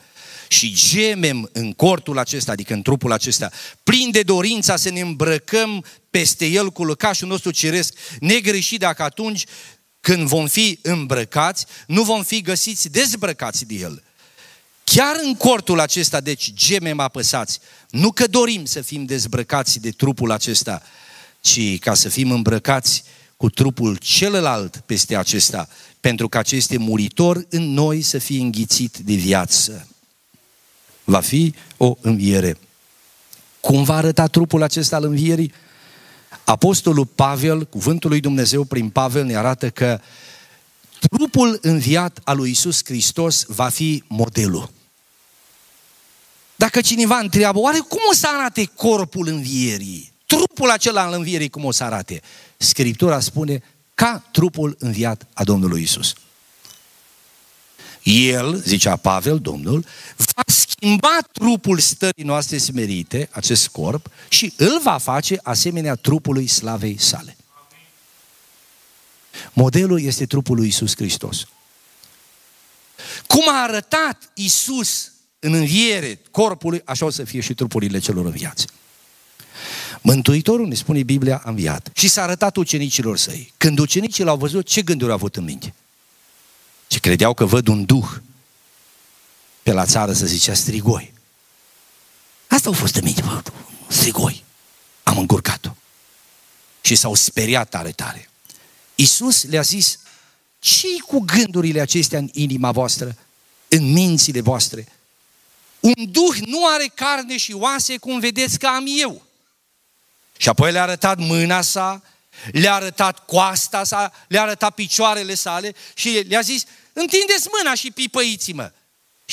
Și 0.52 0.72
gemem 0.74 1.50
în 1.52 1.72
cortul 1.72 2.18
acesta, 2.18 2.52
adică 2.52 2.72
în 2.72 2.82
trupul 2.82 3.12
acesta, 3.12 3.50
plin 3.82 4.10
de 4.10 4.22
dorința 4.22 4.76
să 4.76 4.90
ne 4.90 5.00
îmbrăcăm 5.00 5.84
peste 6.10 6.46
el 6.46 6.70
cu 6.70 6.84
lăcașul 6.84 7.28
nostru 7.28 7.50
ceresc, 7.50 7.94
negreșit 8.20 8.80
dacă 8.80 9.02
atunci 9.02 9.44
când 10.00 10.26
vom 10.26 10.46
fi 10.46 10.78
îmbrăcați, 10.82 11.66
nu 11.86 12.02
vom 12.02 12.22
fi 12.22 12.40
găsiți 12.40 12.88
dezbrăcați 12.88 13.66
de 13.66 13.74
el. 13.74 14.02
Chiar 14.84 15.16
în 15.22 15.34
cortul 15.34 15.80
acesta, 15.80 16.20
deci, 16.20 16.52
gemem 16.52 17.00
apăsați. 17.00 17.58
Nu 17.90 18.12
că 18.12 18.26
dorim 18.26 18.64
să 18.64 18.80
fim 18.80 19.04
dezbrăcați 19.04 19.80
de 19.80 19.90
trupul 19.90 20.30
acesta, 20.30 20.82
ci 21.40 21.78
ca 21.78 21.94
să 21.94 22.08
fim 22.08 22.30
îmbrăcați 22.30 23.04
cu 23.36 23.50
trupul 23.50 23.96
celălalt 23.96 24.76
peste 24.76 25.16
acesta, 25.16 25.68
pentru 26.00 26.28
că 26.28 26.38
acest 26.38 26.76
muritor 26.76 27.46
în 27.48 27.72
noi 27.72 28.02
să 28.02 28.18
fie 28.18 28.40
înghițit 28.40 28.96
de 28.96 29.14
viață. 29.14 29.86
Va 31.04 31.20
fi 31.20 31.54
o 31.76 31.96
înviere. 32.00 32.58
Cum 33.60 33.82
va 33.84 33.94
arăta 33.94 34.26
trupul 34.26 34.62
acesta 34.62 34.96
al 34.96 35.04
învierii? 35.04 35.52
Apostolul 36.44 37.06
Pavel, 37.06 37.66
cuvântul 37.66 38.10
lui 38.10 38.20
Dumnezeu 38.20 38.64
prin 38.64 38.88
Pavel 38.88 39.24
ne 39.24 39.36
arată 39.36 39.70
că 39.70 40.00
trupul 41.10 41.58
înviat 41.62 42.20
al 42.24 42.36
lui 42.36 42.50
Isus 42.50 42.80
Hristos 42.84 43.44
va 43.48 43.68
fi 43.68 44.04
modelul. 44.06 44.70
Dacă 46.56 46.80
cineva 46.80 47.18
întreabă, 47.18 47.58
oare 47.58 47.78
cum 47.78 48.00
o 48.10 48.14
să 48.14 48.28
arate 48.32 48.64
corpul 48.64 49.28
învierii? 49.28 50.12
Trupul 50.26 50.70
acela 50.70 51.02
al 51.02 51.12
învierii 51.12 51.50
cum 51.50 51.64
o 51.64 51.70
să 51.70 51.84
arate? 51.84 52.22
Scriptura 52.56 53.20
spune 53.20 53.62
ca 53.94 54.28
trupul 54.32 54.76
înviat 54.78 55.26
a 55.32 55.44
Domnului 55.44 55.82
Isus. 55.82 56.14
El, 58.02 58.62
zicea 58.66 58.96
Pavel, 58.96 59.38
Domnul, 59.38 59.84
va 60.16 60.41
schimba 60.82 61.18
trupul 61.32 61.78
stării 61.78 62.24
noastre 62.24 62.58
smerite, 62.58 63.28
acest 63.32 63.68
corp, 63.68 64.10
și 64.28 64.52
îl 64.56 64.80
va 64.82 64.98
face 64.98 65.40
asemenea 65.42 65.94
trupului 65.94 66.46
slavei 66.46 66.98
sale. 66.98 67.36
Modelul 69.52 70.02
este 70.02 70.26
trupul 70.26 70.56
lui 70.56 70.68
Isus 70.68 70.96
Hristos. 70.96 71.46
Cum 73.26 73.48
a 73.48 73.62
arătat 73.62 74.30
Isus 74.34 75.12
în 75.38 75.54
înviere 75.54 76.20
corpului, 76.30 76.82
așa 76.84 77.04
o 77.04 77.10
să 77.10 77.24
fie 77.24 77.40
și 77.40 77.54
trupurile 77.54 77.98
celor 77.98 78.24
înviați. 78.24 78.66
Mântuitorul, 80.00 80.66
ne 80.66 80.74
spune 80.74 81.02
Biblia, 81.02 81.42
a 81.44 81.48
înviat 81.50 81.90
și 81.94 82.08
s-a 82.08 82.22
arătat 82.22 82.56
ucenicilor 82.56 83.16
săi. 83.16 83.52
Când 83.56 83.78
ucenicii 83.78 84.24
l-au 84.24 84.36
văzut, 84.36 84.66
ce 84.66 84.82
gânduri 84.82 85.10
au 85.10 85.16
avut 85.16 85.36
în 85.36 85.44
minte? 85.44 85.74
Și 86.86 87.00
credeau 87.00 87.34
că 87.34 87.44
văd 87.44 87.66
un 87.66 87.84
duh 87.84 88.08
pe 89.62 89.72
la 89.72 89.86
țară 89.86 90.12
să 90.12 90.26
zicea 90.26 90.54
strigoi. 90.54 91.12
Asta 92.46 92.68
au 92.68 92.74
fost 92.74 92.94
în 92.94 93.04
minte, 93.04 93.22
bă, 93.22 93.42
strigoi. 93.88 94.44
Am 95.02 95.18
încurcat-o. 95.18 95.70
Și 96.80 96.94
s-au 96.94 97.14
speriat 97.14 97.68
tare, 97.68 97.92
tare. 97.92 98.30
Iisus 98.94 99.44
le-a 99.44 99.62
zis, 99.62 99.98
ce 100.58 100.86
cu 101.06 101.18
gândurile 101.18 101.80
acestea 101.80 102.18
în 102.18 102.28
inima 102.32 102.72
voastră, 102.72 103.16
în 103.68 103.92
mințile 103.92 104.40
voastre? 104.40 104.88
Un 105.80 106.10
duh 106.10 106.36
nu 106.46 106.66
are 106.66 106.92
carne 106.94 107.36
și 107.36 107.52
oase 107.52 107.96
cum 107.96 108.18
vedeți 108.18 108.58
că 108.58 108.66
am 108.66 108.84
eu. 108.98 109.22
Și 110.36 110.48
apoi 110.48 110.72
le-a 110.72 110.82
arătat 110.82 111.18
mâna 111.18 111.60
sa, 111.60 112.02
le-a 112.52 112.74
arătat 112.74 113.24
coasta 113.26 113.84
sa, 113.84 114.12
le-a 114.28 114.42
arătat 114.42 114.74
picioarele 114.74 115.34
sale 115.34 115.74
și 115.94 116.08
le-a 116.08 116.40
zis, 116.40 116.64
întindeți 116.92 117.48
mâna 117.58 117.74
și 117.74 117.90
pipăiți-mă. 117.90 118.72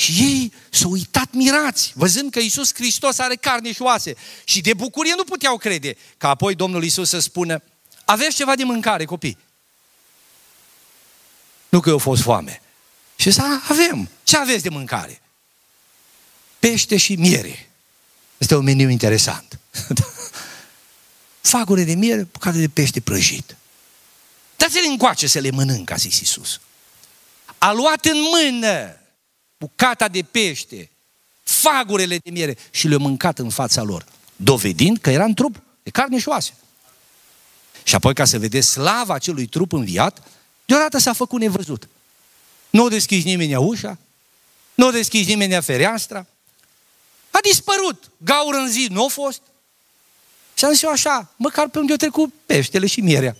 Și 0.00 0.12
ei 0.12 0.52
s-au 0.70 0.90
uitat 0.90 1.32
mirați, 1.32 1.92
văzând 1.94 2.30
că 2.30 2.38
Iisus 2.38 2.74
Hristos 2.74 3.18
are 3.18 3.34
carne 3.34 3.72
și 3.72 3.82
oase. 3.82 4.14
Și 4.44 4.60
de 4.60 4.74
bucurie 4.74 5.12
nu 5.16 5.24
puteau 5.24 5.56
crede 5.56 5.96
că 6.16 6.26
apoi 6.26 6.54
Domnul 6.54 6.82
Iisus 6.82 7.08
să 7.08 7.18
spună, 7.18 7.62
aveți 8.04 8.36
ceva 8.36 8.56
de 8.56 8.64
mâncare, 8.64 9.04
copii? 9.04 9.38
Nu 11.68 11.80
că 11.80 11.88
eu 11.88 11.98
fost 11.98 12.22
foame. 12.22 12.62
Și 13.16 13.30
să 13.30 13.42
avem. 13.68 14.08
Ce 14.22 14.36
aveți 14.36 14.62
de 14.62 14.68
mâncare? 14.68 15.20
Pește 16.58 16.96
și 16.96 17.14
miere. 17.14 17.70
Este 18.38 18.54
un 18.54 18.64
meniu 18.64 18.88
interesant. 18.88 19.58
Fagure 21.40 21.84
de 21.84 21.94
miere, 21.94 22.22
bucate 22.22 22.58
de 22.58 22.68
pește 22.68 23.00
prăjit. 23.00 23.56
Dați-le 24.56 24.86
încoace 24.86 25.26
să 25.26 25.38
le 25.38 25.50
mănânc, 25.50 25.90
a 25.90 25.96
zis 25.96 26.18
Iisus. 26.20 26.60
A 27.58 27.72
luat 27.72 28.04
în 28.04 28.18
mână 28.20 28.99
bucata 29.60 30.08
de 30.08 30.22
pește, 30.22 30.90
fagurele 31.42 32.18
de 32.18 32.30
miere 32.30 32.58
și 32.70 32.88
le-a 32.88 32.98
mâncat 32.98 33.38
în 33.38 33.50
fața 33.50 33.82
lor, 33.82 34.04
dovedind 34.36 34.98
că 34.98 35.10
era 35.10 35.24
în 35.24 35.34
trup, 35.34 35.62
de 35.82 35.90
carne 35.90 36.18
și 36.18 36.28
oase. 36.28 36.54
Și 37.82 37.94
apoi, 37.94 38.14
ca 38.14 38.24
să 38.24 38.38
vedeți 38.38 38.68
slava 38.68 39.14
acelui 39.14 39.46
trup 39.46 39.72
înviat, 39.72 40.22
deodată 40.64 40.98
s-a 40.98 41.12
făcut 41.12 41.40
nevăzut. 41.40 41.88
Nu 42.70 42.84
a 42.84 42.88
deschis 42.88 43.24
nimeni 43.24 43.56
ușa, 43.56 43.98
nu 44.74 44.86
a 44.86 44.90
deschis 44.90 45.26
nimeni 45.26 45.62
fereastra, 45.62 46.26
a 47.30 47.38
dispărut. 47.42 48.10
Gaură 48.16 48.56
în 48.56 48.68
zi 48.68 48.88
nu 48.90 49.04
a 49.04 49.08
fost. 49.08 49.40
Și 50.54 50.64
am 50.64 50.72
zis 50.72 50.82
eu 50.82 50.90
așa, 50.90 51.32
măcar 51.36 51.68
pe 51.68 51.78
unde 51.78 51.92
o 51.92 51.96
trecut 51.96 52.32
peștele 52.46 52.86
și 52.86 53.00
mierea. 53.00 53.36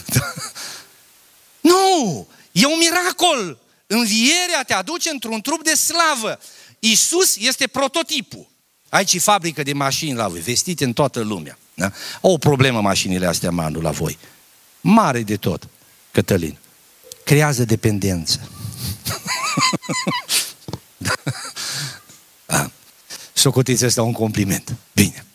nu! 1.70 2.28
E 2.52 2.66
un 2.66 2.78
miracol! 2.78 3.63
Învierea 3.86 4.62
te 4.66 4.74
aduce 4.74 5.10
într-un 5.10 5.40
trup 5.40 5.64
de 5.64 5.74
slavă. 5.74 6.40
Isus 6.78 7.36
este 7.36 7.66
prototipul. 7.66 8.46
Aici 8.88 9.14
e 9.14 9.18
fabrică 9.18 9.62
de 9.62 9.72
mașini 9.72 10.14
la 10.14 10.28
voi, 10.28 10.40
vestite 10.40 10.84
în 10.84 10.92
toată 10.92 11.20
lumea. 11.20 11.58
Da? 11.74 11.92
Au 12.20 12.32
o 12.32 12.38
problemă 12.38 12.80
mașinile 12.80 13.26
astea, 13.26 13.50
Manu, 13.50 13.80
la 13.80 13.90
voi. 13.90 14.18
Mare 14.80 15.22
de 15.22 15.36
tot, 15.36 15.68
Cătălin. 16.10 16.58
Creează 17.24 17.64
dependență. 17.64 18.48
da. 22.46 22.70
Socotiți 23.32 23.84
asta 23.84 24.02
un 24.02 24.12
compliment. 24.12 24.76
Bine. 24.92 25.26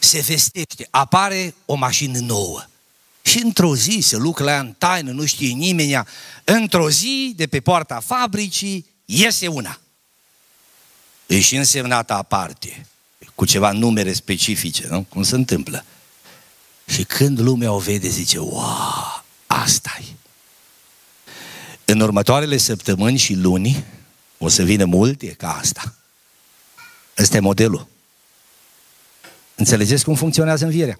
Se 0.00 0.20
vestește, 0.20 0.88
apare 0.90 1.54
o 1.64 1.74
mașină 1.74 2.18
nouă. 2.18 2.64
Și 3.22 3.38
într-o 3.42 3.76
zi 3.76 4.00
se 4.02 4.16
lucra 4.16 4.44
la 4.44 4.50
ea 4.50 4.60
în 4.60 4.74
taină, 4.78 5.10
nu 5.10 5.24
știe 5.24 5.52
nimeni, 5.52 6.02
într-o 6.44 6.90
zi, 6.90 7.32
de 7.36 7.46
pe 7.46 7.60
poarta 7.60 8.00
fabricii, 8.00 8.86
iese 9.04 9.46
una. 9.46 9.80
E 11.26 11.40
și 11.40 11.56
însemnată 11.56 12.12
aparte, 12.12 12.86
cu 13.34 13.44
ceva 13.44 13.72
numere 13.72 14.12
specifice, 14.12 14.86
nu? 14.90 15.02
Cum 15.02 15.22
se 15.22 15.34
întâmplă. 15.34 15.84
Și 16.86 17.04
când 17.04 17.38
lumea 17.38 17.72
o 17.72 17.78
vede, 17.78 18.08
zice, 18.08 18.38
wow, 18.38 19.24
asta 19.46 19.98
e. 20.00 20.04
În 21.84 22.00
următoarele 22.00 22.56
săptămâni 22.56 23.18
și 23.18 23.34
luni, 23.34 23.84
o 24.38 24.48
să 24.48 24.62
vină 24.62 24.84
multe 24.84 25.26
ca 25.26 25.56
asta. 25.56 25.94
Ăsta 27.18 27.36
e 27.36 27.40
modelul. 27.40 27.86
Înțelegeți 29.54 30.04
cum 30.04 30.14
funcționează 30.14 30.64
învierea? 30.64 30.98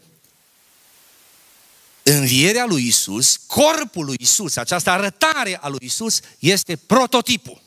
Învierea 2.13 2.65
lui 2.69 2.87
Isus, 2.87 3.37
corpul 3.47 4.05
lui 4.05 4.17
Isus, 4.19 4.57
această 4.57 4.91
arătare 4.91 5.59
a 5.61 5.69
lui 5.69 5.79
Isus 5.83 6.21
este 6.39 6.77
prototipul. 6.77 7.63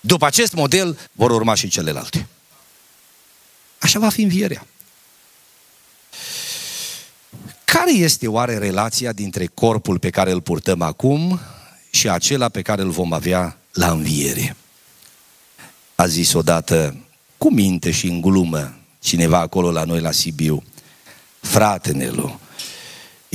După 0.00 0.26
acest 0.26 0.52
model 0.52 0.98
vor 1.12 1.30
urma 1.30 1.54
și 1.54 1.68
celelalte. 1.68 2.26
Așa 3.78 3.98
va 3.98 4.08
fi 4.08 4.22
învierea. 4.22 4.66
Care 7.64 7.92
este 7.92 8.28
oare 8.28 8.58
relația 8.58 9.12
dintre 9.12 9.46
corpul 9.46 9.98
pe 9.98 10.10
care 10.10 10.30
îl 10.30 10.40
purtăm 10.40 10.82
acum 10.82 11.40
și 11.90 12.08
acela 12.08 12.48
pe 12.48 12.62
care 12.62 12.82
îl 12.82 12.90
vom 12.90 13.12
avea 13.12 13.58
la 13.72 13.90
înviere? 13.90 14.56
A 15.94 16.06
zis 16.06 16.32
odată, 16.32 16.96
cu 17.38 17.52
minte 17.52 17.90
și 17.90 18.06
în 18.06 18.20
glumă, 18.20 18.78
cineva 18.98 19.38
acolo 19.38 19.70
la 19.70 19.84
noi 19.84 20.00
la 20.00 20.10
Sibiu, 20.10 20.62
frate 21.40 21.92
Nelu, 21.92 22.40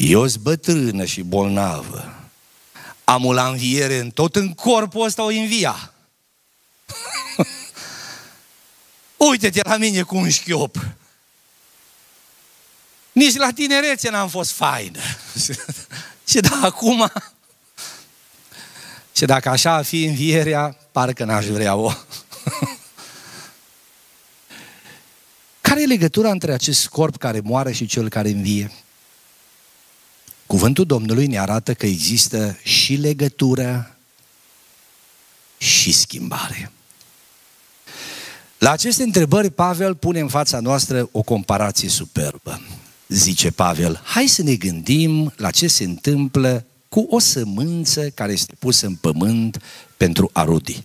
eu 0.02 0.28
sunt 0.28 0.43
bătrână 0.43 1.06
și 1.06 1.22
bolnavă, 1.22 2.14
am 3.04 3.26
o 3.26 3.34
la 3.34 3.47
înviere 3.47 3.97
în 3.97 4.10
tot 4.10 4.36
în 4.36 4.54
corpul 4.54 5.06
ăsta 5.06 5.24
o 5.24 5.28
învia. 5.28 5.93
Uite-te 9.30 9.60
la 9.64 9.78
mine 9.78 10.02
cu 10.02 10.16
un 10.16 10.30
șchiop. 10.30 10.86
Nici 13.12 13.36
la 13.36 13.52
tinerețe 13.52 14.10
n-am 14.10 14.30
fost 14.30 14.52
faină. 14.52 14.99
și 16.30 16.39
da, 16.39 16.60
acum... 16.62 17.12
Și 19.16 19.26
dacă 19.26 19.49
așa 19.49 19.74
ar 19.74 19.84
fi 19.84 20.04
învierea, 20.04 20.78
parcă 20.91 21.24
n-aș 21.24 21.45
vrea-o. 21.45 21.91
care 25.62 25.82
e 25.82 25.86
legătura 25.86 26.30
între 26.30 26.54
acest 26.54 26.88
corp 26.88 27.18
care 27.18 27.39
moare 27.39 27.72
și 27.72 27.86
cel 27.86 28.10
care 28.10 28.30
învie? 28.30 28.72
Cuvântul 30.52 30.86
Domnului 30.86 31.28
ne 31.28 31.39
arată 31.39 31.74
că 31.74 31.86
există 31.86 32.58
și 32.64 32.95
legătură 32.95 33.95
și 35.58 35.93
schimbare. 35.93 36.72
La 38.58 38.72
aceste 38.72 39.04
întrebări, 39.04 39.49
Pavel 39.49 39.95
pune 39.95 40.20
în 40.20 40.28
fața 40.28 40.60
noastră 40.60 41.10
o 41.12 41.22
comparație 41.22 41.89
superbă. 41.89 42.62
Zice 43.08 43.52
Pavel, 43.52 44.02
hai 44.04 44.28
să 44.28 44.41
ne 44.43 44.56
gândim 44.56 45.34
la 45.36 45.52
ce 45.52 45.68
se 45.68 45.84
întâmplă 45.84 46.66
cu 46.89 47.08
o 47.10 47.20
sămânță 47.20 48.10
care 48.10 48.32
este 48.32 48.54
pusă 48.60 48.86
în 48.86 48.95
pământ 48.95 49.62
pentru 49.97 50.30
a 50.34 50.43
rodi. 50.43 50.84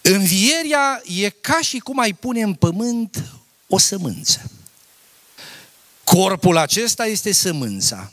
Învierea 0.00 1.02
e 1.22 1.28
ca 1.28 1.58
și 1.60 1.78
cum 1.78 1.98
ai 1.98 2.12
pune 2.12 2.42
în 2.42 2.54
pământ 2.54 3.24
o 3.66 3.78
sămânță. 3.78 4.50
Corpul 6.14 6.56
acesta 6.56 7.06
este 7.06 7.32
sămânța 7.32 8.12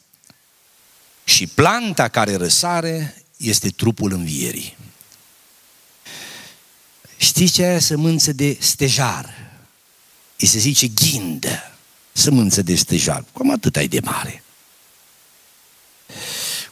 și 1.24 1.48
planta 1.48 2.08
care 2.08 2.36
răsare 2.36 3.24
este 3.38 3.70
trupul 3.70 4.12
învierii. 4.12 4.78
Știți 7.18 7.54
ce 7.54 7.64
e 7.64 7.80
sămânță 7.80 8.32
de 8.32 8.58
stejar? 8.60 9.52
Îi 10.38 10.48
se 10.48 10.60
zice 10.60 10.88
ghindă, 10.88 11.78
sămânță 12.12 12.62
de 12.62 12.76
stejar. 12.76 13.26
Cum 13.34 13.52
atât 13.52 13.76
ai 13.76 13.88
de 13.88 14.00
mare. 14.00 14.44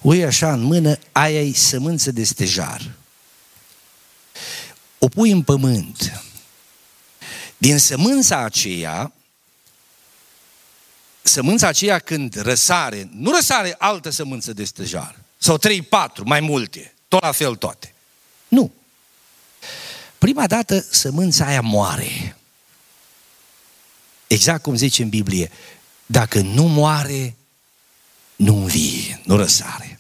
Ui 0.02 0.26
așa 0.26 0.54
în 0.54 0.62
mână, 0.62 1.00
aia 1.12 1.42
e 1.42 1.54
sămânță 1.54 2.12
de 2.12 2.24
stejar. 2.24 2.92
O 4.98 5.08
pui 5.08 5.32
în 5.32 5.44
pământ. 5.44 6.24
Din 7.58 7.78
sămânța 7.78 8.38
aceea 8.38 9.12
sămânța 11.28 11.68
aceea 11.68 12.00
când 12.00 12.36
răsare, 12.36 13.10
nu 13.12 13.32
răsare 13.32 13.76
altă 13.78 14.10
sămânță 14.10 14.54
de 14.54 14.64
stejar, 14.64 15.20
sau 15.38 15.58
trei, 15.58 15.82
patru, 15.82 16.24
mai 16.28 16.40
multe, 16.40 16.94
tot 17.08 17.22
la 17.22 17.32
fel 17.32 17.56
toate. 17.56 17.94
Nu. 18.48 18.72
Prima 20.18 20.48
dată 20.48 20.86
sămânța 20.90 21.46
aia 21.46 21.62
moare. 21.62 22.38
Exact 24.28 24.62
cum 24.62 24.76
zice 24.76 25.04
în 25.04 25.10
Biblie, 25.10 25.52
dacă 26.06 26.40
nu 26.40 26.64
moare, 26.64 27.36
nu 28.36 28.56
învie, 28.56 29.22
nu 29.24 29.36
răsare. 29.36 30.00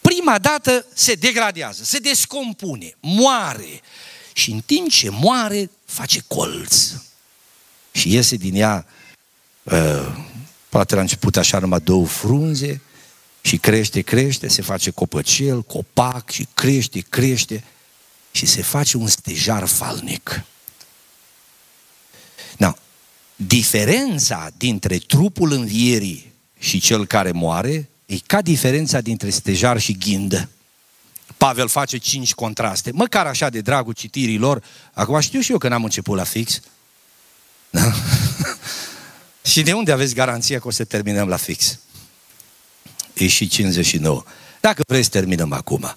Prima 0.00 0.38
dată 0.38 0.86
se 0.94 1.14
degradează, 1.14 1.84
se 1.84 1.98
descompune, 1.98 2.96
moare. 3.00 3.80
Și 4.32 4.50
în 4.50 4.60
timp 4.60 4.90
ce 4.90 5.10
moare, 5.10 5.70
face 5.84 6.24
colț. 6.26 6.92
Și 7.92 8.12
iese 8.12 8.36
din 8.36 8.54
ea 8.54 8.86
Uh, 8.86 9.09
poate 10.68 10.94
la 10.94 11.00
început 11.00 11.36
așa 11.36 11.58
numai 11.58 11.80
două 11.80 12.06
frunze 12.06 12.80
și 13.40 13.56
crește, 13.56 14.00
crește, 14.00 14.48
se 14.48 14.62
face 14.62 14.90
copăcel, 14.90 15.62
copac 15.62 16.30
și 16.30 16.46
crește, 16.54 17.00
crește 17.08 17.64
și 18.30 18.46
se 18.46 18.62
face 18.62 18.96
un 18.96 19.06
stejar 19.06 19.66
falnic. 19.66 20.42
No. 22.56 22.72
Diferența 23.36 24.50
dintre 24.56 24.98
trupul 24.98 25.52
învierii 25.52 26.32
și 26.58 26.80
cel 26.80 27.06
care 27.06 27.30
moare 27.30 27.88
e 28.06 28.16
ca 28.26 28.42
diferența 28.42 29.00
dintre 29.00 29.30
stejar 29.30 29.80
și 29.80 29.98
ghindă. 29.98 30.48
Pavel 31.36 31.68
face 31.68 31.96
cinci 31.96 32.34
contraste, 32.34 32.90
măcar 32.90 33.26
așa 33.26 33.48
de 33.48 33.60
dragul 33.60 33.92
citirilor. 33.92 34.62
Acum 34.92 35.20
știu 35.20 35.40
și 35.40 35.52
eu 35.52 35.58
că 35.58 35.68
n-am 35.68 35.84
început 35.84 36.16
la 36.16 36.24
fix. 36.24 36.60
Da? 37.70 37.92
Și 39.50 39.62
de 39.62 39.72
unde 39.72 39.92
aveți 39.92 40.14
garanția 40.14 40.58
că 40.58 40.66
o 40.66 40.70
să 40.70 40.84
terminăm 40.84 41.28
la 41.28 41.36
fix? 41.36 41.78
E 43.14 43.26
și 43.26 43.48
59. 43.48 44.22
Dacă 44.60 44.82
vreți, 44.88 45.10
terminăm 45.10 45.52
acum. 45.52 45.96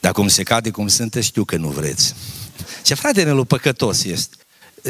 Dar 0.00 0.12
cum 0.12 0.28
se 0.28 0.42
cade 0.42 0.70
cum 0.70 0.88
sunt, 0.88 1.18
știu 1.20 1.44
că 1.44 1.56
nu 1.56 1.68
vreți. 1.68 2.14
Ce 2.82 2.94
frate 2.94 3.22
Nelu, 3.22 3.44
păcătos 3.44 4.04
ești. 4.04 4.36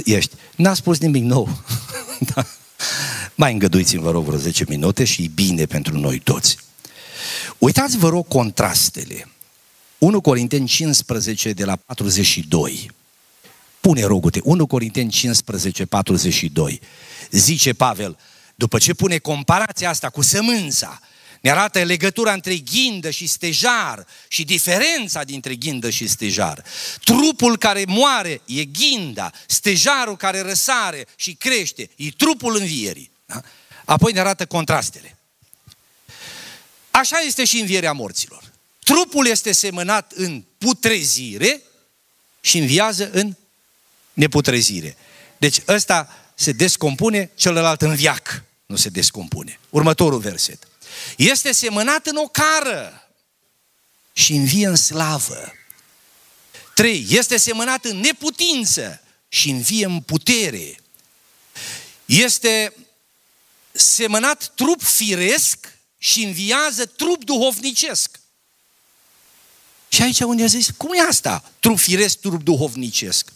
ești. 0.04 0.34
N-a 0.56 0.74
spus 0.74 0.98
nimic 0.98 1.22
nou. 1.22 1.62
da. 2.34 2.46
Mai 3.34 3.52
îngăduiți-mi, 3.52 4.02
vă 4.02 4.10
rog, 4.10 4.24
vreo 4.24 4.38
10 4.38 4.64
minute 4.68 5.04
și 5.04 5.22
e 5.22 5.30
bine 5.34 5.66
pentru 5.66 5.98
noi 5.98 6.18
toți. 6.18 6.56
Uitați, 7.58 7.96
vă 7.96 8.08
rog, 8.08 8.28
contrastele. 8.28 9.28
1 9.98 10.20
Corinteni 10.20 10.66
15 10.66 11.52
de 11.52 11.64
la 11.64 11.76
42. 11.76 12.90
Pune 13.80 14.04
rogute. 14.04 14.40
1 14.42 14.66
Corinteni 14.66 15.10
15, 15.10 15.86
42 15.86 16.80
zice 17.30 17.72
Pavel, 17.72 18.18
după 18.54 18.78
ce 18.78 18.94
pune 18.94 19.18
comparația 19.18 19.88
asta 19.88 20.10
cu 20.10 20.22
sămânța, 20.22 21.00
ne 21.40 21.50
arată 21.50 21.82
legătura 21.82 22.32
între 22.32 22.56
ghindă 22.56 23.10
și 23.10 23.26
stejar 23.26 24.06
și 24.28 24.44
diferența 24.44 25.22
dintre 25.22 25.54
ghindă 25.54 25.90
și 25.90 26.08
stejar. 26.08 26.64
Trupul 27.04 27.58
care 27.58 27.84
moare 27.86 28.40
e 28.44 28.64
ghinda, 28.64 29.32
stejarul 29.46 30.16
care 30.16 30.40
răsare 30.40 31.06
și 31.16 31.34
crește 31.34 31.90
e 31.96 32.10
trupul 32.10 32.56
învierii. 32.56 33.10
Da? 33.26 33.40
Apoi 33.84 34.12
ne 34.12 34.20
arată 34.20 34.46
contrastele. 34.46 35.16
Așa 36.90 37.18
este 37.26 37.44
și 37.44 37.60
învierea 37.60 37.92
morților. 37.92 38.42
Trupul 38.78 39.26
este 39.26 39.52
semănat 39.52 40.12
în 40.12 40.44
putrezire 40.58 41.62
și 42.40 42.58
înviază 42.58 43.10
în 43.10 43.36
neputrezire. 44.18 44.96
Deci 45.36 45.62
ăsta 45.68 46.08
se 46.34 46.52
descompune, 46.52 47.30
celălalt 47.34 47.82
în 47.82 47.94
viac 47.94 48.42
nu 48.66 48.76
se 48.76 48.88
descompune. 48.88 49.60
Următorul 49.70 50.18
verset. 50.18 50.68
Este 51.16 51.52
semănat 51.52 52.06
în 52.06 52.16
ocară 52.16 53.10
și 54.12 54.32
învie 54.32 54.66
în 54.66 54.76
slavă. 54.76 55.52
3. 56.74 57.06
Este 57.10 57.36
semănat 57.36 57.84
în 57.84 57.96
neputință 57.96 59.00
și 59.28 59.50
învie 59.50 59.84
în 59.84 60.00
putere. 60.00 60.80
Este 62.04 62.72
semănat 63.72 64.52
trup 64.54 64.82
firesc 64.82 65.72
și 65.98 66.22
înviază 66.22 66.86
trup 66.86 67.24
duhovnicesc. 67.24 68.20
Și 69.88 70.02
aici 70.02 70.20
unde 70.20 70.42
a 70.42 70.46
zis, 70.46 70.70
cum 70.76 70.92
e 70.92 71.00
asta? 71.08 71.52
Trup 71.60 71.78
firesc, 71.78 72.18
trup 72.18 72.42
duhovnicesc. 72.42 73.32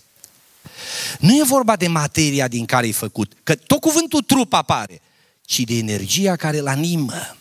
Nu 1.18 1.36
e 1.36 1.42
vorba 1.44 1.76
de 1.76 1.88
materia 1.88 2.48
din 2.48 2.64
care 2.64 2.86
e 2.86 2.92
făcut, 2.92 3.32
că 3.42 3.54
tot 3.54 3.80
cuvântul 3.80 4.22
trup 4.22 4.52
apare, 4.52 5.00
ci 5.44 5.60
de 5.60 5.74
energia 5.74 6.36
care 6.36 6.58
îl 6.58 6.68
animă. 6.68 7.36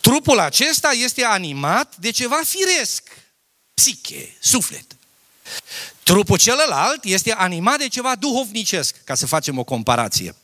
Trupul 0.00 0.38
acesta 0.38 0.90
este 0.90 1.24
animat 1.24 1.96
de 1.96 2.10
ceva 2.10 2.40
firesc, 2.44 3.02
psiche, 3.74 4.36
suflet. 4.40 4.96
Trupul 6.02 6.38
celălalt 6.38 7.04
este 7.04 7.32
animat 7.32 7.78
de 7.78 7.88
ceva 7.88 8.14
duhovnicesc, 8.14 8.96
ca 9.04 9.14
să 9.14 9.26
facem 9.26 9.58
o 9.58 9.64
comparație. 9.64 10.34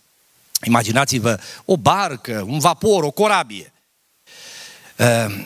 Imaginați-vă 0.62 1.40
o 1.64 1.76
barcă, 1.76 2.44
un 2.46 2.58
vapor, 2.58 3.02
o 3.02 3.10
corabie. 3.10 3.72
Uh, 4.96 5.44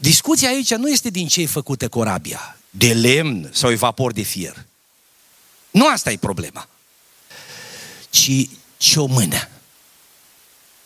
discuția 0.00 0.48
aici 0.48 0.74
nu 0.74 0.88
este 0.88 1.10
din 1.10 1.28
ce 1.28 1.40
e 1.40 1.46
făcută 1.46 1.88
corabia, 1.88 2.58
de 2.70 2.92
lemn 2.92 3.50
sau 3.52 3.70
e 3.70 3.74
vapor 3.74 4.12
de 4.12 4.22
fier. 4.22 4.66
Nu 5.72 5.88
asta 5.88 6.10
e 6.10 6.16
problema. 6.16 6.68
Ci 8.10 8.48
ce 8.76 9.00
o 9.00 9.06
mână. 9.06 9.48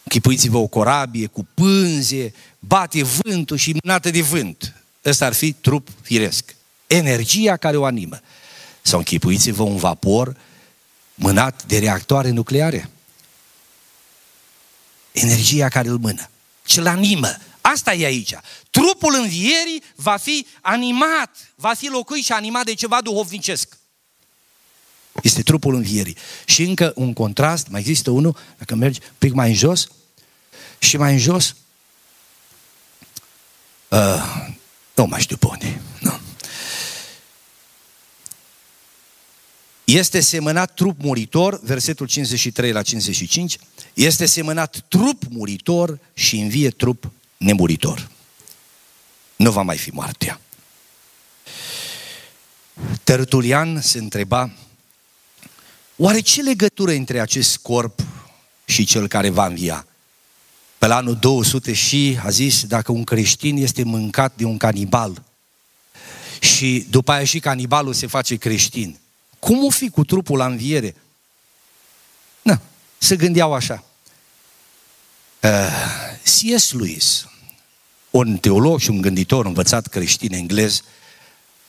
Chipuiți-vă 0.08 0.58
o 0.58 0.66
corabie 0.66 1.26
cu 1.26 1.46
pânze, 1.54 2.34
bate 2.58 3.02
vântul 3.02 3.56
și 3.56 3.76
mânată 3.82 4.10
de 4.10 4.22
vânt. 4.22 4.74
Ăsta 5.04 5.26
ar 5.26 5.32
fi 5.32 5.52
trup 5.52 5.88
firesc. 6.02 6.54
Energia 6.86 7.56
care 7.56 7.76
o 7.76 7.84
animă. 7.84 8.20
Sau 8.82 8.98
închipuiți-vă 8.98 9.62
un 9.62 9.76
vapor 9.76 10.36
mânat 11.14 11.64
de 11.64 11.78
reactoare 11.78 12.30
nucleare. 12.30 12.90
Energia 15.12 15.68
care 15.68 15.88
îl 15.88 15.98
mână, 15.98 16.30
ce-l 16.64 16.86
animă. 16.86 17.36
Asta 17.60 17.94
e 17.94 18.04
aici. 18.04 18.34
Trupul 18.70 19.14
învierii 19.14 19.82
va 19.94 20.16
fi 20.16 20.46
animat, 20.60 21.30
va 21.54 21.74
fi 21.74 21.88
locuit 21.88 22.24
și 22.24 22.32
animat 22.32 22.64
de 22.64 22.74
ceva 22.74 23.00
duhovnicesc. 23.02 23.76
Este 25.22 25.42
trupul 25.42 25.74
învierii. 25.74 26.16
Și 26.44 26.62
încă 26.62 26.92
un 26.94 27.12
contrast, 27.12 27.68
mai 27.68 27.80
există 27.80 28.10
unul, 28.10 28.36
dacă 28.58 28.74
mergi 28.74 29.00
un 29.02 29.14
pic 29.18 29.32
mai 29.32 29.48
în 29.48 29.54
jos, 29.54 29.88
și 30.78 30.96
mai 30.96 31.12
în 31.12 31.18
jos, 31.18 31.56
uh, 33.88 34.48
nu 34.94 35.06
mai 35.06 35.20
știu 35.20 35.36
pe 35.36 35.46
unde, 35.46 35.80
nu. 36.00 36.20
Este 39.84 40.20
semănat 40.20 40.74
trup 40.74 41.02
muritor, 41.02 41.60
versetul 41.62 42.06
53 42.06 42.72
la 42.72 42.82
55, 42.82 43.58
este 43.94 44.26
semănat 44.26 44.84
trup 44.88 45.22
muritor 45.28 45.98
și 46.14 46.36
învie 46.36 46.70
trup 46.70 47.10
nemuritor. 47.36 48.10
Nu 49.36 49.50
va 49.50 49.62
mai 49.62 49.76
fi 49.76 49.90
moartea. 49.90 50.40
Tertulian 53.04 53.80
se 53.80 53.98
întreba, 53.98 54.50
oare 55.96 56.20
ce 56.20 56.42
legătură 56.42 56.90
între 56.90 57.20
acest 57.20 57.56
corp 57.56 58.00
și 58.64 58.84
cel 58.84 59.08
care 59.08 59.28
va 59.28 59.46
învia? 59.46 59.86
Pe 60.78 60.86
la 60.86 60.96
anul 60.96 61.16
200 61.16 61.72
și 61.72 62.18
a 62.24 62.30
zis, 62.30 62.64
dacă 62.64 62.92
un 62.92 63.04
creștin 63.04 63.56
este 63.56 63.82
mâncat 63.82 64.36
de 64.36 64.44
un 64.44 64.56
canibal 64.56 65.22
și 66.40 66.86
după 66.90 67.12
aia 67.12 67.24
și 67.24 67.40
canibalul 67.40 67.92
se 67.92 68.06
face 68.06 68.36
creștin, 68.36 68.98
cum 69.38 69.64
o 69.64 69.70
fi 69.70 69.88
cu 69.88 70.04
trupul 70.04 70.36
la 70.38 70.46
înviere? 70.46 70.96
Na, 72.42 72.60
se 72.98 73.16
gândeau 73.16 73.52
așa. 73.52 73.84
Uh, 75.42 75.50
C.S. 76.22 76.72
Lewis, 76.72 77.26
un 78.10 78.36
teolog 78.36 78.80
și 78.80 78.90
un 78.90 79.00
gânditor 79.00 79.46
învățat 79.46 79.86
creștin 79.86 80.32
englez, 80.32 80.82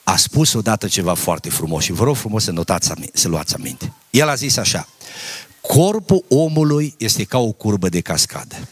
a 0.04 0.16
spus 0.16 0.54
odată 0.54 0.88
ceva 0.88 1.14
foarte 1.14 1.50
frumos 1.50 1.84
și 1.84 1.92
vă 1.92 2.04
rog 2.04 2.16
frumos 2.16 2.44
să 2.44 2.52
notați, 2.52 2.92
să 3.14 3.28
luați 3.28 3.56
aminte. 3.56 3.94
El 4.18 4.30
a 4.30 4.36
zis 4.36 4.58
așa, 4.58 4.88
corpul 5.62 6.26
omului 6.28 6.96
este 6.98 7.24
ca 7.24 7.38
o 7.38 7.52
curbă 7.52 7.90
de 7.90 8.02
cascadă. 8.02 8.68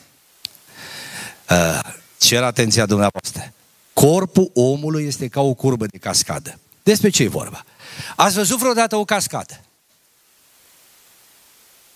Uh, 1.50 1.80
cer 2.18 2.44
atenția 2.44 2.86
dumneavoastră. 2.86 3.54
Corpul 3.94 4.52
omului 4.54 5.06
este 5.06 5.28
ca 5.28 5.42
o 5.42 5.54
curbă 5.54 5.86
de 5.86 5.98
cascadă. 5.98 6.60
Despre 6.84 7.10
ce 7.10 7.24
e 7.24 7.28
vorba? 7.28 7.66
Ați 8.16 8.36
văzut 8.36 8.58
vreodată 8.58 8.96
o 8.96 9.06
cascadă? 9.06 9.62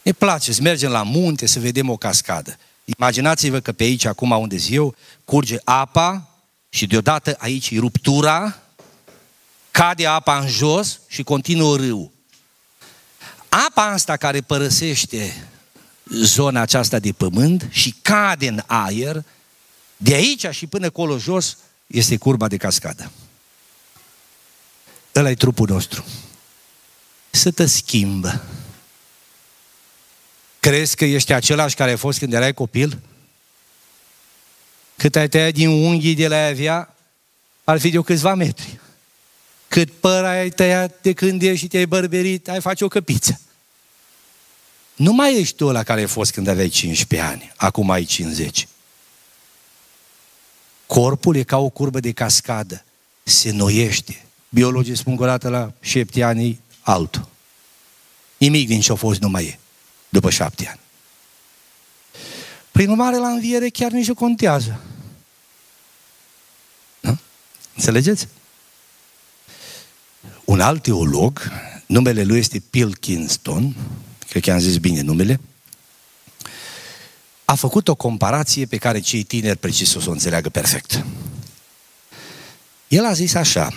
Ne 0.01 0.11
place 0.11 0.53
să 0.53 0.61
mergem 0.61 0.91
la 0.91 1.03
munte 1.03 1.45
să 1.45 1.59
vedem 1.59 1.89
o 1.89 1.97
cascadă. 1.97 2.57
Imaginați-vă 2.85 3.59
că 3.59 3.71
pe 3.71 3.83
aici, 3.83 4.05
acum 4.05 4.31
unde 4.31 4.57
eu, 4.69 4.95
curge 5.25 5.57
apa 5.63 6.29
și 6.69 6.87
deodată 6.87 7.35
aici 7.37 7.69
e 7.69 7.79
ruptura, 7.79 8.59
cade 9.71 10.05
apa 10.05 10.39
în 10.39 10.47
jos 10.47 10.99
și 11.07 11.23
continuă 11.23 11.75
râu. 11.75 12.18
Apa 13.49 13.83
asta 13.83 14.17
care 14.17 14.41
părăsește 14.41 15.47
zona 16.09 16.61
aceasta 16.61 16.99
de 16.99 17.11
pământ 17.11 17.67
și 17.69 17.95
cade 18.01 18.47
în 18.47 18.63
aer, 18.65 19.23
de 19.97 20.13
aici 20.13 20.45
și 20.49 20.67
până 20.67 20.85
acolo 20.85 21.17
jos, 21.17 21.57
este 21.87 22.17
curba 22.17 22.47
de 22.47 22.57
cascadă. 22.57 23.11
Ăla 25.15 25.29
e 25.29 25.35
trupul 25.35 25.67
nostru. 25.69 26.05
Să 27.29 27.51
te 27.51 27.65
schimbă. 27.65 28.43
Crezi 30.59 30.95
că 30.95 31.05
ești 31.05 31.33
același 31.33 31.75
care 31.75 31.89
ai 31.89 31.97
fost 31.97 32.19
când 32.19 32.33
erai 32.33 32.53
copil? 32.53 32.99
Cât 34.95 35.15
ai 35.15 35.29
tăiat 35.29 35.53
din 35.53 35.69
unghii 35.69 36.15
de 36.15 36.27
la 36.27 36.45
avea, 36.45 36.95
ar 37.63 37.79
fi 37.79 37.89
de 37.89 37.97
o 37.97 38.01
câțiva 38.01 38.33
metri. 38.35 38.79
Cât 39.69 39.91
păr 39.91 40.23
ai 40.23 40.49
tăiat 40.49 41.01
de 41.01 41.13
când 41.13 41.41
ești 41.41 41.57
și 41.57 41.67
te-ai 41.67 41.85
bărberit, 41.85 42.49
ai 42.49 42.61
face 42.61 42.83
o 42.83 42.87
căpiță. 42.87 43.39
Nu 44.95 45.13
mai 45.13 45.39
ești 45.39 45.55
tu 45.55 45.71
la 45.71 45.83
care 45.83 45.99
ai 45.99 46.07
fost 46.07 46.31
când 46.31 46.47
aveai 46.47 46.69
15 46.69 47.29
ani, 47.29 47.51
acum 47.55 47.89
ai 47.89 48.03
50. 48.03 48.67
Corpul 50.85 51.35
e 51.35 51.43
ca 51.43 51.57
o 51.57 51.69
curbă 51.69 51.99
de 51.99 52.11
cascadă, 52.11 52.83
se 53.23 53.51
noiește. 53.51 54.25
Biologii 54.49 54.97
spun 54.97 55.15
că 55.15 55.23
odată 55.23 55.49
la 55.49 55.71
șapte 55.79 56.23
ani 56.23 56.59
altul. 56.81 57.27
Nimic 58.37 58.67
din 58.67 58.81
ce 58.81 58.91
a 58.91 58.95
fost 58.95 59.19
nu 59.19 59.29
mai 59.29 59.45
e 59.45 59.59
după 60.09 60.29
șapte 60.29 60.67
ani. 60.67 60.79
Prin 62.71 62.89
urmare, 62.89 63.17
la 63.17 63.27
înviere 63.27 63.69
chiar 63.69 63.91
nici 63.91 64.07
nu 64.07 64.13
contează. 64.13 64.79
Nu? 66.99 67.17
Înțelegeți? 67.75 68.27
Un 70.49 70.59
alt 70.59 70.83
teolog, 70.83 71.51
numele 71.85 72.23
lui 72.23 72.39
este 72.39 72.59
Pilkinston, 72.69 73.75
cred 74.29 74.43
că 74.43 74.51
am 74.51 74.59
zis 74.59 74.77
bine 74.77 75.01
numele, 75.01 75.39
a 77.45 77.55
făcut 77.55 77.87
o 77.87 77.95
comparație 77.95 78.65
pe 78.65 78.77
care 78.77 78.99
cei 78.99 79.23
tineri 79.23 79.57
precis 79.57 79.93
o 79.93 79.99
să 79.99 80.09
o 80.09 80.11
înțeleagă 80.11 80.49
perfect. 80.49 81.05
El 82.87 83.05
a 83.05 83.13
zis 83.13 83.33
așa, 83.33 83.73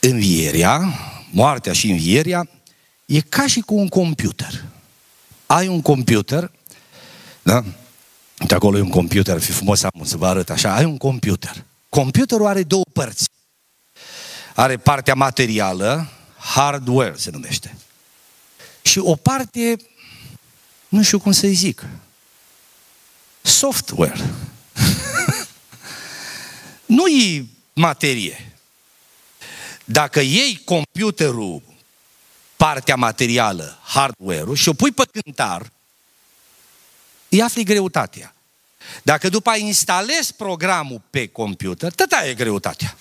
învierea, 0.00 0.94
moartea 1.30 1.72
și 1.72 1.90
învierea 1.90 2.48
E 3.04 3.20
ca 3.20 3.46
și 3.46 3.60
cu 3.60 3.74
un 3.74 3.88
computer. 3.88 4.64
Ai 5.46 5.68
un 5.68 5.82
computer, 5.82 6.50
da? 7.42 7.64
De 8.46 8.54
acolo 8.54 8.78
e 8.78 8.80
un 8.80 8.88
computer, 8.88 9.34
ar 9.34 9.40
fi 9.40 9.52
frumos 9.52 9.78
să 10.02 10.16
vă 10.16 10.26
arăt 10.26 10.50
așa. 10.50 10.74
Ai 10.74 10.84
un 10.84 10.96
computer. 10.96 11.64
Computerul 11.88 12.46
are 12.46 12.62
două 12.62 12.84
părți. 12.92 13.28
Are 14.60 14.76
partea 14.76 15.14
materială, 15.14 16.08
hardware 16.38 17.14
se 17.16 17.30
numește. 17.30 17.76
Și 18.82 18.98
o 18.98 19.16
parte, 19.16 19.76
nu 20.88 21.02
știu 21.02 21.18
cum 21.18 21.32
să-i 21.32 21.54
zic, 21.54 21.86
software. 23.42 24.30
nu 26.96 27.06
e 27.06 27.46
materie. 27.72 28.52
Dacă 29.84 30.20
iei 30.20 30.62
computerul 30.64 31.62
partea 32.56 32.96
materială, 32.96 33.78
hardware-ul, 33.82 34.56
și 34.56 34.68
o 34.68 34.72
pui 34.72 34.92
pe 34.92 35.04
cântar, 35.12 35.72
îi 37.28 37.42
afli 37.42 37.64
greutatea. 37.64 38.34
Dacă 39.02 39.28
după 39.28 39.50
ai 39.50 39.62
instalezi 39.62 40.34
programul 40.34 41.02
pe 41.10 41.26
computer, 41.26 41.92
tot 41.92 42.12
e 42.24 42.34
greutatea. 42.34 42.96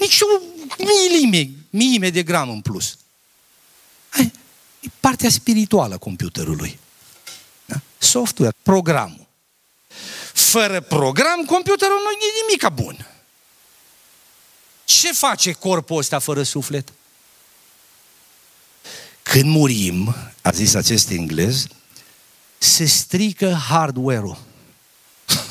Nici 0.00 0.20
o 0.20 0.40
milime, 0.78 1.50
milime 1.70 2.10
de 2.10 2.22
gram 2.22 2.50
în 2.50 2.60
plus. 2.60 2.98
E 4.80 4.88
partea 5.00 5.30
spirituală 5.30 5.94
a 5.94 5.98
computerului. 5.98 6.78
Da? 7.64 7.80
Software, 7.98 8.56
programul. 8.62 9.26
Fără 10.32 10.80
program, 10.80 11.44
computerul 11.44 12.00
nu 12.02 12.10
e 12.10 12.42
nimic 12.46 12.68
bun. 12.74 13.06
Ce 14.84 15.12
face 15.12 15.52
corpul 15.52 15.98
ăsta 15.98 16.18
fără 16.18 16.42
suflet? 16.42 16.92
Când 19.22 19.44
murim, 19.44 20.14
a 20.42 20.50
zis 20.50 20.74
acest 20.74 21.10
englez, 21.10 21.66
se 22.58 22.84
strică 22.84 23.52
hardware-ul. 23.68 24.38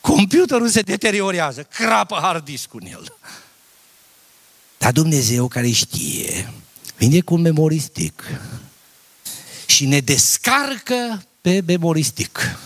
Computerul 0.00 0.68
se 0.68 0.80
deteriorează, 0.80 1.62
crapă 1.62 2.18
hard 2.22 2.44
disk-ul 2.44 2.80
în 2.84 2.90
el. 2.90 3.15
Dar 4.86 4.94
Dumnezeu 4.94 5.48
care 5.48 5.70
știe, 5.70 6.52
vine 6.96 7.20
cu 7.20 7.34
un 7.34 7.40
memoristic 7.40 8.22
și 9.66 9.86
ne 9.86 10.00
descarcă 10.00 11.24
pe 11.40 11.62
memoristic 11.66 12.58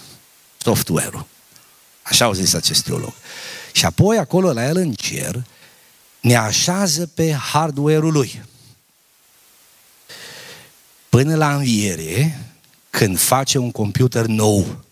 software-ul. 0.57 1.27
Așa 2.03 2.25
au 2.25 2.33
zis 2.33 2.55
acest 2.55 2.85
teolog. 2.85 3.13
Și 3.73 3.85
apoi 3.85 4.19
acolo 4.19 4.53
la 4.53 4.67
el 4.67 4.77
în 4.77 4.93
cer 4.93 5.45
ne 6.21 6.37
așează 6.37 7.07
pe 7.07 7.33
hardware-ul 7.33 8.13
lui 8.13 8.43
până 11.09 11.37
la 11.37 11.55
înviere, 11.55 12.41
când 12.91 13.19
face 13.19 13.59
un 13.59 13.71
computer 13.71 14.27
nou. 14.27 14.85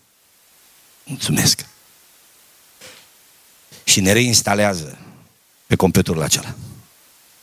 Mulțumesc. 1.03 1.65
Și 3.83 3.99
ne 3.99 4.11
reinstalează 4.11 4.97
pe 5.67 5.75
computerul 5.75 6.21
acela. 6.21 6.55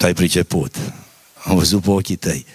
Tu 0.06 0.12
ai 0.12 0.18
priceput. 0.18 0.76
Am 1.44 1.56
văzut 1.56 1.82
pe 1.82 1.90
ochii 1.90 2.16
tăi. 2.16 2.46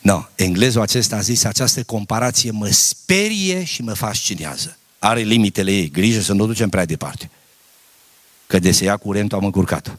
No, 0.00 0.22
englezul 0.34 0.80
acesta 0.80 1.16
a 1.16 1.20
zis, 1.20 1.44
această 1.44 1.82
comparație 1.82 2.50
mă 2.50 2.68
sperie 2.68 3.64
și 3.64 3.82
mă 3.82 3.92
fascinează. 3.92 4.76
Are 4.98 5.20
limitele 5.20 5.70
ei, 5.70 5.90
grijă 5.90 6.20
să 6.20 6.32
nu 6.32 6.46
ducem 6.46 6.68
prea 6.68 6.84
departe. 6.84 7.30
Că 8.46 8.58
de 8.58 8.72
se 8.72 8.84
ia 8.84 8.96
curentul 8.96 9.38
am 9.38 9.44
încurcat 9.44 9.98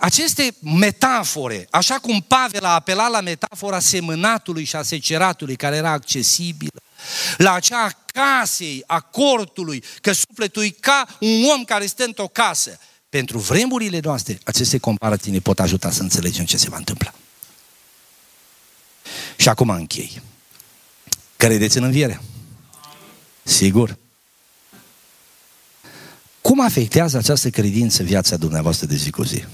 aceste 0.00 0.54
metafore, 0.60 1.66
așa 1.70 1.94
cum 1.94 2.24
Pavel 2.28 2.64
a 2.64 2.74
apelat 2.74 3.10
la 3.10 3.20
metafora 3.20 3.78
semănatului 3.78 4.64
și 4.64 4.76
a 4.76 4.82
seceratului 4.82 5.56
care 5.56 5.76
era 5.76 5.90
accesibilă, 5.90 6.80
la 7.36 7.52
acea 7.52 7.90
casei, 8.06 8.82
a 8.86 9.00
cortului, 9.00 9.84
că 10.00 10.12
sufletul 10.12 10.64
e 10.64 10.68
ca 10.68 11.06
un 11.20 11.44
om 11.56 11.64
care 11.64 11.86
stă 11.86 12.04
într-o 12.04 12.28
casă. 12.28 12.78
Pentru 13.08 13.38
vremurile 13.38 14.00
noastre, 14.02 14.38
aceste 14.44 14.78
comparații 14.78 15.32
ne 15.32 15.38
pot 15.38 15.60
ajuta 15.60 15.90
să 15.90 16.02
înțelegem 16.02 16.44
ce 16.44 16.56
se 16.56 16.68
va 16.68 16.76
întâmpla. 16.76 17.14
Și 19.36 19.48
acum 19.48 19.70
închei. 19.70 20.22
Credeți 21.36 21.76
în 21.76 21.84
înviere? 21.84 22.20
Sigur. 23.42 23.96
Cum 26.40 26.60
afectează 26.60 27.16
această 27.16 27.50
credință 27.50 28.02
viața 28.02 28.36
dumneavoastră 28.36 28.86
de 28.86 28.94
zi 28.94 29.10
cu 29.10 29.22
zi? 29.22 29.44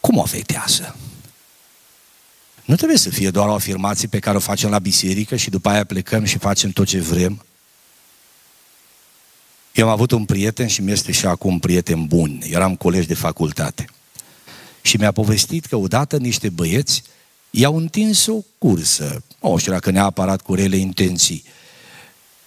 Cum 0.00 0.16
o 0.16 0.22
afectează? 0.22 0.96
Nu 2.68 2.76
trebuie 2.76 2.98
să 2.98 3.10
fie 3.10 3.30
doar 3.30 3.48
o 3.48 3.54
afirmație 3.54 4.08
pe 4.08 4.18
care 4.18 4.36
o 4.36 4.40
facem 4.40 4.70
la 4.70 4.78
biserică 4.78 5.36
și 5.36 5.50
după 5.50 5.68
aia 5.68 5.84
plecăm 5.84 6.24
și 6.24 6.38
facem 6.38 6.70
tot 6.70 6.86
ce 6.86 7.00
vrem. 7.00 7.44
Eu 9.72 9.86
am 9.86 9.92
avut 9.92 10.10
un 10.10 10.24
prieten 10.24 10.66
și 10.66 10.82
mi 10.82 10.92
este 10.92 11.12
și 11.12 11.26
acum 11.26 11.52
un 11.52 11.58
prieten 11.58 12.06
bun. 12.06 12.40
Eram 12.42 12.76
colegi 12.76 13.06
de 13.06 13.14
facultate. 13.14 13.84
Și 14.80 14.96
mi-a 14.96 15.12
povestit 15.12 15.66
că 15.66 15.76
odată 15.76 16.16
niște 16.16 16.48
băieți 16.48 17.02
i-au 17.50 17.76
întins 17.76 18.26
o 18.26 18.36
cursă. 18.58 19.22
Nu 19.40 19.56
știu 19.56 19.72
dacă 19.72 19.90
neapărat 19.90 20.42
cu 20.42 20.54
rele 20.54 20.76
intenții. 20.76 21.44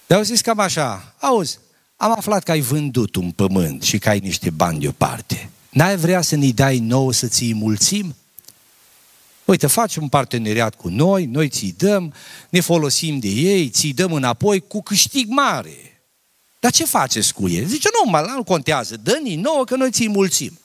Dar 0.06 0.18
au 0.18 0.24
zis 0.24 0.40
cam 0.40 0.58
așa, 0.58 1.14
auzi, 1.20 1.58
am 1.96 2.14
aflat 2.16 2.42
că 2.42 2.50
ai 2.50 2.60
vândut 2.60 3.14
un 3.14 3.30
pământ 3.30 3.82
și 3.82 3.98
că 3.98 4.08
ai 4.08 4.18
niște 4.18 4.50
bani 4.50 4.80
deoparte. 4.80 5.50
N-ai 5.70 5.96
vrea 5.96 6.20
să 6.20 6.36
ne 6.36 6.50
dai 6.50 6.78
nouă 6.78 7.12
să 7.12 7.26
ți 7.26 7.54
mulțim? 7.54 8.14
Uite, 9.44 9.66
faci 9.66 9.96
un 9.96 10.08
parteneriat 10.08 10.74
cu 10.74 10.88
noi, 10.88 11.24
noi 11.24 11.48
ți 11.48 11.74
dăm, 11.76 12.14
ne 12.48 12.60
folosim 12.60 13.18
de 13.18 13.28
ei, 13.28 13.68
ți 13.68 13.86
dăm 13.86 14.12
înapoi 14.12 14.60
cu 14.60 14.82
câștig 14.82 15.28
mare. 15.28 16.02
Dar 16.60 16.70
ce 16.70 16.84
faceți 16.84 17.34
cu 17.34 17.48
ei? 17.48 17.66
Zice, 17.66 17.88
nu, 18.04 18.10
mă, 18.10 18.32
nu 18.36 18.44
contează, 18.44 18.96
dă-ni 18.96 19.34
nouă 19.34 19.64
că 19.64 19.76
noi 19.76 19.90
ți 19.90 20.08
mulțim. 20.08 20.58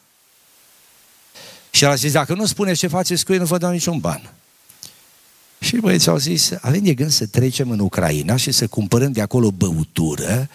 Și 1.69 1.83
el 1.83 1.89
a 1.89 1.95
zis, 1.95 2.11
dacă 2.11 2.33
nu 2.33 2.45
spuneți 2.45 2.79
ce 2.79 2.87
faceți 2.87 3.25
cu 3.25 3.31
ei, 3.33 3.37
nu 3.37 3.45
vă 3.45 3.57
dau 3.57 3.71
niciun 3.71 3.99
ban. 3.99 4.33
Și 5.59 5.75
băieții 5.75 6.09
au 6.09 6.17
zis, 6.17 6.51
avem 6.61 6.83
de 6.83 6.93
gând 6.93 7.11
să 7.11 7.25
trecem 7.25 7.69
în 7.69 7.79
Ucraina 7.79 8.35
și 8.35 8.51
să 8.51 8.67
cumpărăm 8.67 9.11
de 9.11 9.21
acolo 9.21 9.51
băutură, 9.51 10.49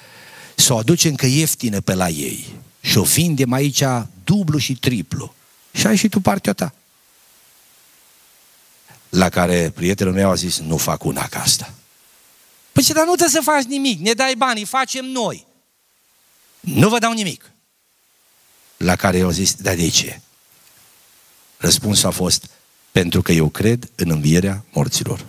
să 0.55 0.73
o 0.73 0.77
aducem 0.77 1.15
că 1.15 1.27
ieftină 1.27 1.81
pe 1.81 1.95
la 1.95 2.09
ei. 2.09 2.47
Și 2.81 2.99
o 2.99 3.03
vindem 3.03 3.53
aici 3.53 3.83
dublu 4.25 4.59
și 4.59 4.77
triplu. 4.77 5.35
Și 5.73 5.87
ai 5.87 5.97
și 5.97 6.09
tu 6.09 6.21
partea 6.21 6.53
ta. 6.53 6.75
La 9.13 9.29
care 9.29 9.71
prietenul 9.71 10.13
meu 10.13 10.31
a 10.31 10.35
zis, 10.35 10.59
nu 10.59 10.77
fac 10.77 11.05
una 11.05 11.29
ca 11.29 11.41
asta. 11.41 11.75
Păi 12.73 12.83
ce, 12.83 12.93
dar 12.93 13.05
nu 13.05 13.15
trebuie 13.15 13.43
să 13.43 13.51
faci 13.51 13.65
nimic, 13.65 14.01
ne 14.01 14.13
dai 14.13 14.35
banii, 14.35 14.65
facem 14.65 15.05
noi. 15.05 15.47
Nu 16.61 16.89
vă 16.89 16.99
dau 16.99 17.13
nimic. 17.13 17.51
La 18.77 18.97
care 18.97 19.19
eu 19.19 19.31
zis, 19.31 19.55
dar 19.55 19.75
de 19.75 19.89
ce? 19.89 20.21
Răspunsul 21.57 22.09
a 22.09 22.11
fost, 22.11 22.51
pentru 22.91 23.23
că 23.23 23.33
eu 23.33 23.49
cred 23.49 23.91
în 23.95 24.11
învierea 24.11 24.65
morților. 24.71 25.27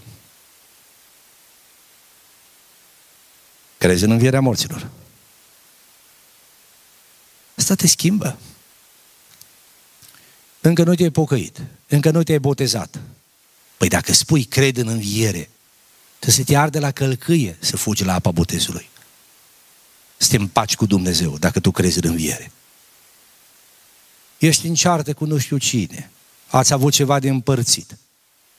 Crezi 3.78 4.04
în 4.04 4.12
învierea 4.12 4.42
morților? 4.42 4.90
Asta 7.56 7.76
te 7.76 7.88
schimbă. 7.88 8.38
Încă 10.62 10.84
nu 10.84 10.96
te-ai 10.96 11.10
pocăit, 11.10 11.62
încă 11.88 12.12
nu 12.12 12.24
te-ai 12.24 12.40
botezat. 12.40 13.00
Păi 13.78 13.88
dacă 13.88 14.14
spui 14.14 14.44
cred 14.44 14.78
în 14.78 14.88
înviere, 14.88 15.50
trebuie 16.20 16.46
să 16.46 16.52
te 16.52 16.58
arde 16.58 16.80
la 16.80 16.92
călcâie 16.92 17.58
să 17.60 17.78
fugi 17.78 18.04
la 18.04 18.14
apa 18.14 18.32
botezului. 18.32 18.90
Să 20.18 20.30
te 20.30 20.36
împaci 20.36 20.76
cu 20.76 20.86
Dumnezeu 20.86 21.38
dacă 21.38 21.60
tu 21.60 21.72
crezi 21.72 21.98
în 21.98 22.10
înviere. 22.10 22.52
Ești 24.38 24.68
în 24.68 24.74
ceartă 24.74 25.14
cu 25.14 25.26
nu 25.26 25.38
știu 25.38 25.58
cine 25.58 26.12
ați 26.58 26.74
avut 26.74 26.94
ceva 26.94 27.20
de 27.20 27.30
împărțit 27.30 27.98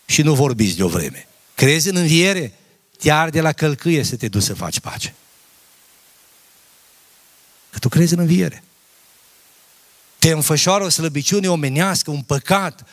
și 0.07 0.23
nu 0.23 0.35
vorbiți 0.35 0.77
de 0.77 0.83
o 0.83 0.89
vreme. 0.89 1.27
Crezi 1.55 1.89
în 1.89 1.97
înviere? 1.97 2.59
Te 2.99 3.11
arde 3.11 3.41
la 3.41 3.53
călcâie 3.53 4.03
să 4.03 4.17
te 4.17 4.29
duci 4.29 4.43
să 4.43 4.55
faci 4.55 4.81
pace. 4.81 5.15
Că 7.71 7.79
tu 7.79 7.89
crezi 7.89 8.13
în 8.13 8.19
înviere. 8.19 8.63
Te 10.19 10.31
înfășoară 10.31 10.85
o 10.85 10.89
slăbiciune 10.89 11.51
omenească, 11.51 12.11
un 12.11 12.23
păcat, 12.23 12.87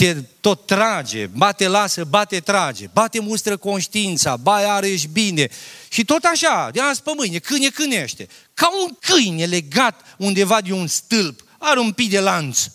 te 0.00 0.14
tot 0.40 0.66
trage, 0.66 1.26
bate 1.26 1.68
lasă, 1.68 2.04
bate 2.04 2.40
trage, 2.40 2.86
bate 2.92 3.20
mustră 3.20 3.56
conștiința, 3.56 4.36
bai 4.36 4.64
are 4.64 4.88
ești 4.88 5.06
bine. 5.06 5.48
Și 5.88 6.04
tot 6.04 6.24
așa, 6.24 6.70
de 6.72 6.80
azi 6.80 7.02
pe 7.02 7.10
mâine, 7.16 7.38
câine 7.38 7.68
cânește. 7.68 8.28
Ca 8.54 8.68
un 8.86 8.96
câine 9.00 9.46
legat 9.46 10.00
undeva 10.18 10.60
de 10.60 10.72
un 10.72 10.86
stâlp, 10.86 11.44
are 11.58 11.78
un 11.78 11.92
pic 11.92 12.10
de 12.10 12.20
lanț. 12.20 12.66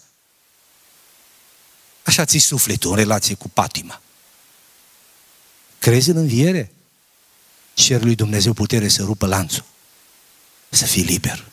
Așa 2.04 2.26
ți 2.26 2.38
sufletul 2.38 2.90
în 2.90 2.96
relație 2.96 3.36
cu 3.36 3.50
patima. 3.50 4.02
Crezi 5.80 6.10
în 6.10 6.18
înviere? 6.18 6.72
Cer 7.74 8.04
lui 8.04 8.16
Dumnezeu 8.16 8.54
putere 8.54 8.88
să 8.88 9.04
rupă 9.04 9.26
lanțul. 9.26 9.66
Să 10.70 10.86
fii 10.86 11.04
liber. 11.04 11.46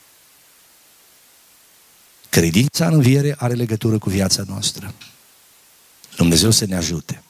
Credința 2.28 2.86
în 2.86 2.92
înviere 2.92 3.34
are 3.38 3.54
legătură 3.54 3.98
cu 3.98 4.10
viața 4.10 4.42
noastră. 4.46 4.94
Dumnezeu 6.16 6.50
să 6.50 6.64
ne 6.64 6.76
ajute. 6.76 7.22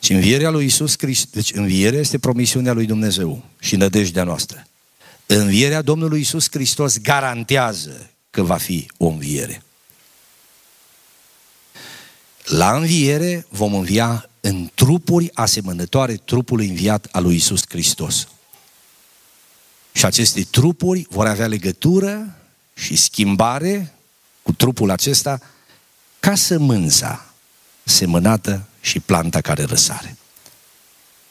Și 0.00 0.12
învierea 0.12 0.50
lui 0.50 0.64
Isus 0.64 0.94
Hristos, 0.98 1.30
deci 1.30 1.52
învierea 1.52 2.00
este 2.00 2.18
promisiunea 2.18 2.72
lui 2.72 2.86
Dumnezeu 2.86 3.44
și 3.58 3.76
nădejdea 3.76 4.24
noastră. 4.24 4.66
Învierea 5.26 5.82
Domnului 5.82 6.20
Isus 6.20 6.46
Hristos 6.50 6.98
garantează 6.98 8.10
că 8.30 8.42
va 8.42 8.56
fi 8.56 8.90
o 8.96 9.06
înviere. 9.06 9.62
La 12.44 12.76
înviere 12.76 13.46
vom 13.48 13.74
învia 13.74 14.28
în 14.40 14.70
trupuri 14.74 15.30
asemănătoare 15.34 16.14
trupului 16.14 16.68
înviat 16.68 17.08
al 17.10 17.22
lui 17.22 17.34
Isus 17.34 17.62
Hristos. 17.68 18.28
Și 19.92 20.04
aceste 20.04 20.42
trupuri 20.50 21.06
vor 21.10 21.26
avea 21.26 21.46
legătură 21.46 22.36
și 22.74 22.96
schimbare 22.96 23.94
cu 24.42 24.52
trupul 24.52 24.90
acesta 24.90 25.40
ca 26.26 26.34
sămânța 26.34 27.24
semănată 27.84 28.66
și 28.80 29.00
planta 29.00 29.40
care 29.40 29.64
răsare. 29.64 30.16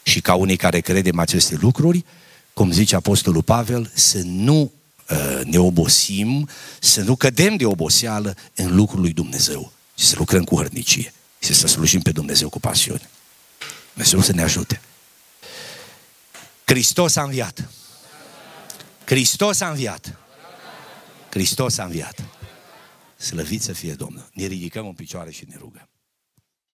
Și 0.02 0.20
ca 0.20 0.34
unii 0.34 0.56
care 0.56 0.80
credem 0.80 1.18
aceste 1.18 1.56
lucruri, 1.60 2.04
cum 2.52 2.70
zice 2.72 2.96
Apostolul 2.96 3.42
Pavel, 3.42 3.90
să 3.94 4.18
nu 4.24 4.72
uh, 5.10 5.40
ne 5.44 5.58
obosim, 5.58 6.48
să 6.80 7.00
nu 7.00 7.16
cădem 7.16 7.56
de 7.56 7.66
oboseală 7.66 8.36
în 8.54 8.74
lucrul 8.74 9.00
lui 9.00 9.12
Dumnezeu 9.12 9.72
și 9.94 10.04
să 10.06 10.14
lucrăm 10.18 10.44
cu 10.44 10.56
hărnicie 10.56 11.12
și 11.38 11.54
să 11.54 11.66
slujim 11.66 12.00
pe 12.00 12.10
Dumnezeu 12.10 12.48
cu 12.48 12.60
pasiune. 12.60 13.10
Dumnezeu 13.92 14.20
să 14.20 14.32
ne 14.32 14.42
ajute. 14.42 14.80
Hristos 16.64 17.16
a 17.16 17.22
înviat. 17.22 17.68
Hristos 19.04 19.60
a 19.60 19.68
înviat. 19.68 20.18
Hristos 21.30 21.78
a 21.78 21.84
înviat. 21.84 22.35
Slăvit 23.16 23.62
să 23.62 23.72
fie 23.72 23.94
Domnul. 23.94 24.28
Ne 24.32 24.46
ridicăm 24.46 24.86
în 24.86 24.94
picioare 24.94 25.30
și 25.30 25.44
ne 25.48 25.56
rugăm. 25.58 25.88